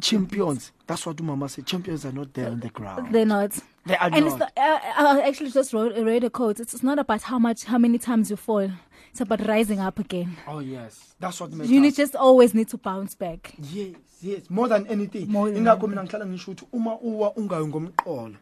champions 0.00 0.72
that's 0.86 1.06
what 1.06 1.16
umama 1.20 1.48
said 1.48 1.64
champions 1.66 2.04
are 2.04 2.12
not 2.12 2.32
there 2.34 2.48
on 2.50 2.60
the 2.60 2.68
ground 2.68 3.12
they're 3.12 3.24
not 3.26 3.52
They 3.84 3.96
are 3.96 4.10
and 4.12 4.24
not. 4.24 4.32
it's 4.32 4.38
not, 4.38 4.52
uh, 4.56 4.78
I 4.96 5.22
actually 5.28 5.50
just 5.50 5.72
wrote, 5.72 5.96
read 5.96 6.22
a 6.22 6.30
quote. 6.30 6.60
It's, 6.60 6.72
it's 6.72 6.84
not 6.84 7.00
about 7.00 7.22
how 7.22 7.40
much, 7.40 7.64
how 7.64 7.78
many 7.78 7.98
times 7.98 8.30
you 8.30 8.36
fall. 8.36 8.70
It's 9.10 9.20
about 9.20 9.44
rising 9.48 9.80
up 9.80 9.98
again. 9.98 10.36
oh 10.46 10.60
yes 10.60 11.14
that's 11.18 11.40
what 11.40 11.50
makes 11.52 11.68
You 11.68 11.80
need 11.80 11.88
us. 11.94 11.96
just 11.96 12.14
always 12.14 12.54
need 12.54 12.68
to 12.68 12.76
bounce 12.78 13.16
back. 13.16 13.54
yes 13.72 13.96
yes 14.20 14.42
more 14.50 14.68
than 14.68 14.86
anything 14.86 15.26
More 15.28 15.50
than 15.50 15.64
ingakho 15.64 15.88
mina 15.88 16.02
ngihlala 16.04 16.26
ngisho 16.26 16.50
ukuthi 16.52 16.66
uma 16.72 16.98
uwa 17.00 17.32
ungayi 17.36 17.66
ngomqolo 17.66 18.36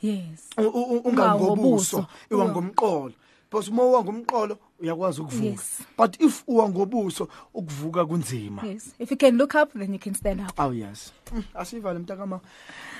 Yes. 0.00 0.48
u- 0.58 0.62
u- 0.62 0.68
u- 0.68 0.98
Ungayi 0.98 1.02
ungayi 1.04 1.40
ngobuso 1.40 1.56
ngobuso. 1.56 2.06
iwa 2.30 2.44
Uwa- 2.44 2.52
ngomqolo 2.52 3.12
because 3.52 3.70
uma 3.70 3.82
uwa 3.82 4.04
ngomqolo 4.04 4.58
uyakwazi 4.80 5.20
ukuvuka 5.20 5.44
Yes. 5.46 5.80
but 5.98 6.20
if 6.20 6.42
uwa 6.46 6.68
ngobuso 6.68 7.28
ukuvuka 7.54 8.06
kunzima 8.06 8.62
Yes. 8.66 8.94
If 8.98 9.10
you 9.10 9.16
can 9.16 9.36
look 9.36 9.54
up, 9.54 9.72
then 9.74 9.92
you 9.92 9.98
can 9.98 10.14
stand 10.14 10.40
up. 10.40 10.58
oh 10.60 10.72
yes 10.72 11.12
Mm, 11.32 11.42
asivale 11.54 11.98
mntakama 11.98 12.40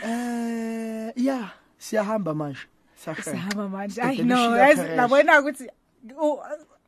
eh 0.05 1.13
yeah 1.17 1.51
siyahamba 1.79 2.35
manje 2.35 2.59
siyahamba 2.97 3.33
Sihamba 3.33 3.69
manje. 3.69 3.95
The 3.95 4.03
I 4.03 4.17
Delicious 4.17 4.27
know. 4.27 4.57
Yazi 4.57 4.77
Terrace. 4.77 4.97
labona 4.97 5.41
ukuthi 5.41 5.65
u- 6.21 6.39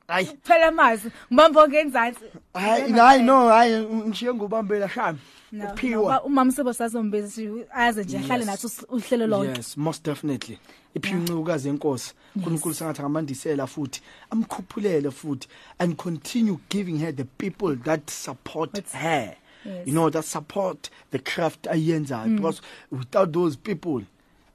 hayi 0.08 0.26
phela 0.42 0.70
mazi 0.70 1.10
ngibamba 1.32 1.68
ngenzansi. 1.68 2.24
hayi 2.54 2.92
hayi 2.92 3.22
no 3.22 3.48
hayi 3.48 3.86
ngishiye 3.86 4.34
ngubambela 4.34 4.88
shami 4.88 5.18
No, 5.52 5.64
uphiwa 5.72 6.14
no, 6.14 6.20
umama 6.20 6.52
sibo 6.52 6.72
sazombezi 6.72 7.64
aze 7.72 8.04
nje 8.04 8.18
ahlale 8.18 8.40
Yes. 8.44 8.46
nathi 8.46 8.66
us- 8.66 8.86
uhlelo 8.88 9.26
lonke. 9.26 9.56
yes 9.56 9.76
most 9.76 10.04
definitely 10.04 10.58
iphiwa 10.94 11.20
incikukazi 11.20 11.68
yenkosi 11.68 12.14
uNkulunkulu 12.36 12.74
sengathi 12.74 13.00
angamandisela 13.00 13.66
futhi 13.66 14.02
amkhuphulele 14.30 15.10
futhi 15.10 15.48
and 15.78 15.96
continue 15.96 16.58
giving 16.70 16.98
her 16.98 17.16
the 17.16 17.24
people 17.24 17.76
that 17.76 18.10
support 18.10 18.72
What's- 18.74 18.98
her 18.98 19.34
Yes. 19.66 19.74
Mm. 19.76 19.82
you 19.86 19.92
know 19.92 20.10
that 20.10 20.24
support 20.24 20.90
the 21.10 21.18
craft 21.18 21.66
ayenzayo 21.66 22.28
because 22.36 22.60
without 22.92 23.32
those 23.32 23.56
people 23.56 24.04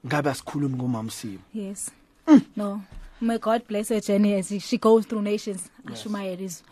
ngabe 0.08 0.30
asikhulumi 0.30 0.76
ngomama 0.76 1.12
Sibo 1.12 1.42
Yes. 1.54 1.92
No. 2.56 2.82
May 3.22 3.38
God 3.38 3.62
bless 3.68 3.90
her 3.90 4.00
journey 4.02 4.34
as 4.34 4.48
she 4.64 4.78
goes 4.78 5.06
through 5.08 5.24
nations. 5.24 5.70
Ashumayelizo. 5.86 6.64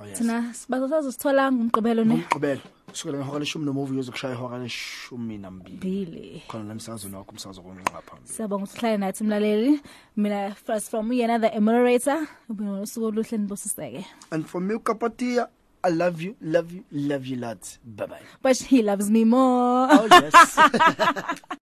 oh 0.00 0.06
yes 0.06 0.18
Thina 0.18 0.54
bazosazosithola 0.68 1.52
ngumgqibelo 1.52 2.04
ne. 2.04 2.14
ngqibelo 2.16 2.60
kusukela 2.94 3.18
ngehora 3.18 3.38
leshumi 3.38 3.64
nomuvi 3.66 3.92
uyozokushaya 3.92 4.34
ihora 4.34 4.58
leshumi 4.58 5.38
nambili 5.38 5.76
Bili. 5.76 6.42
khona 6.48 6.64
la 6.64 6.72
emsazweni 6.72 7.16
wakho 7.16 7.30
umsakazo 7.32 7.62
konqa 7.62 8.02
phambili 8.06 8.28
Siyabonga 8.34 8.64
ukuthi 8.64 8.78
uhlale 8.78 8.96
nathi 8.96 9.24
mlaleli. 9.24 9.80
Mina 10.16 10.54
first 10.54 10.90
from 10.90 11.10
yena 11.12 11.38
the 11.40 11.60
moderator. 11.60 12.26
Ubona 12.48 12.80
usuku 12.82 13.06
oluhle 13.06 13.38
nibusiseke. 13.38 14.06
and 14.30 14.46
for 14.46 14.60
me 14.60 14.74
ukapatia 14.74 15.48
i 15.82 15.90
love 15.90 16.22
you 16.24 16.34
love 16.40 16.72
you 16.76 16.82
love 16.92 17.26
you 17.30 17.36
lads 17.36 17.78
bye 17.84 18.06
bye 18.06 18.22
But 18.42 18.56
he 18.56 18.82
loves 18.82 19.10
me 19.10 19.24
more. 19.24 19.88
oh 19.92 20.08
yes 20.10 20.56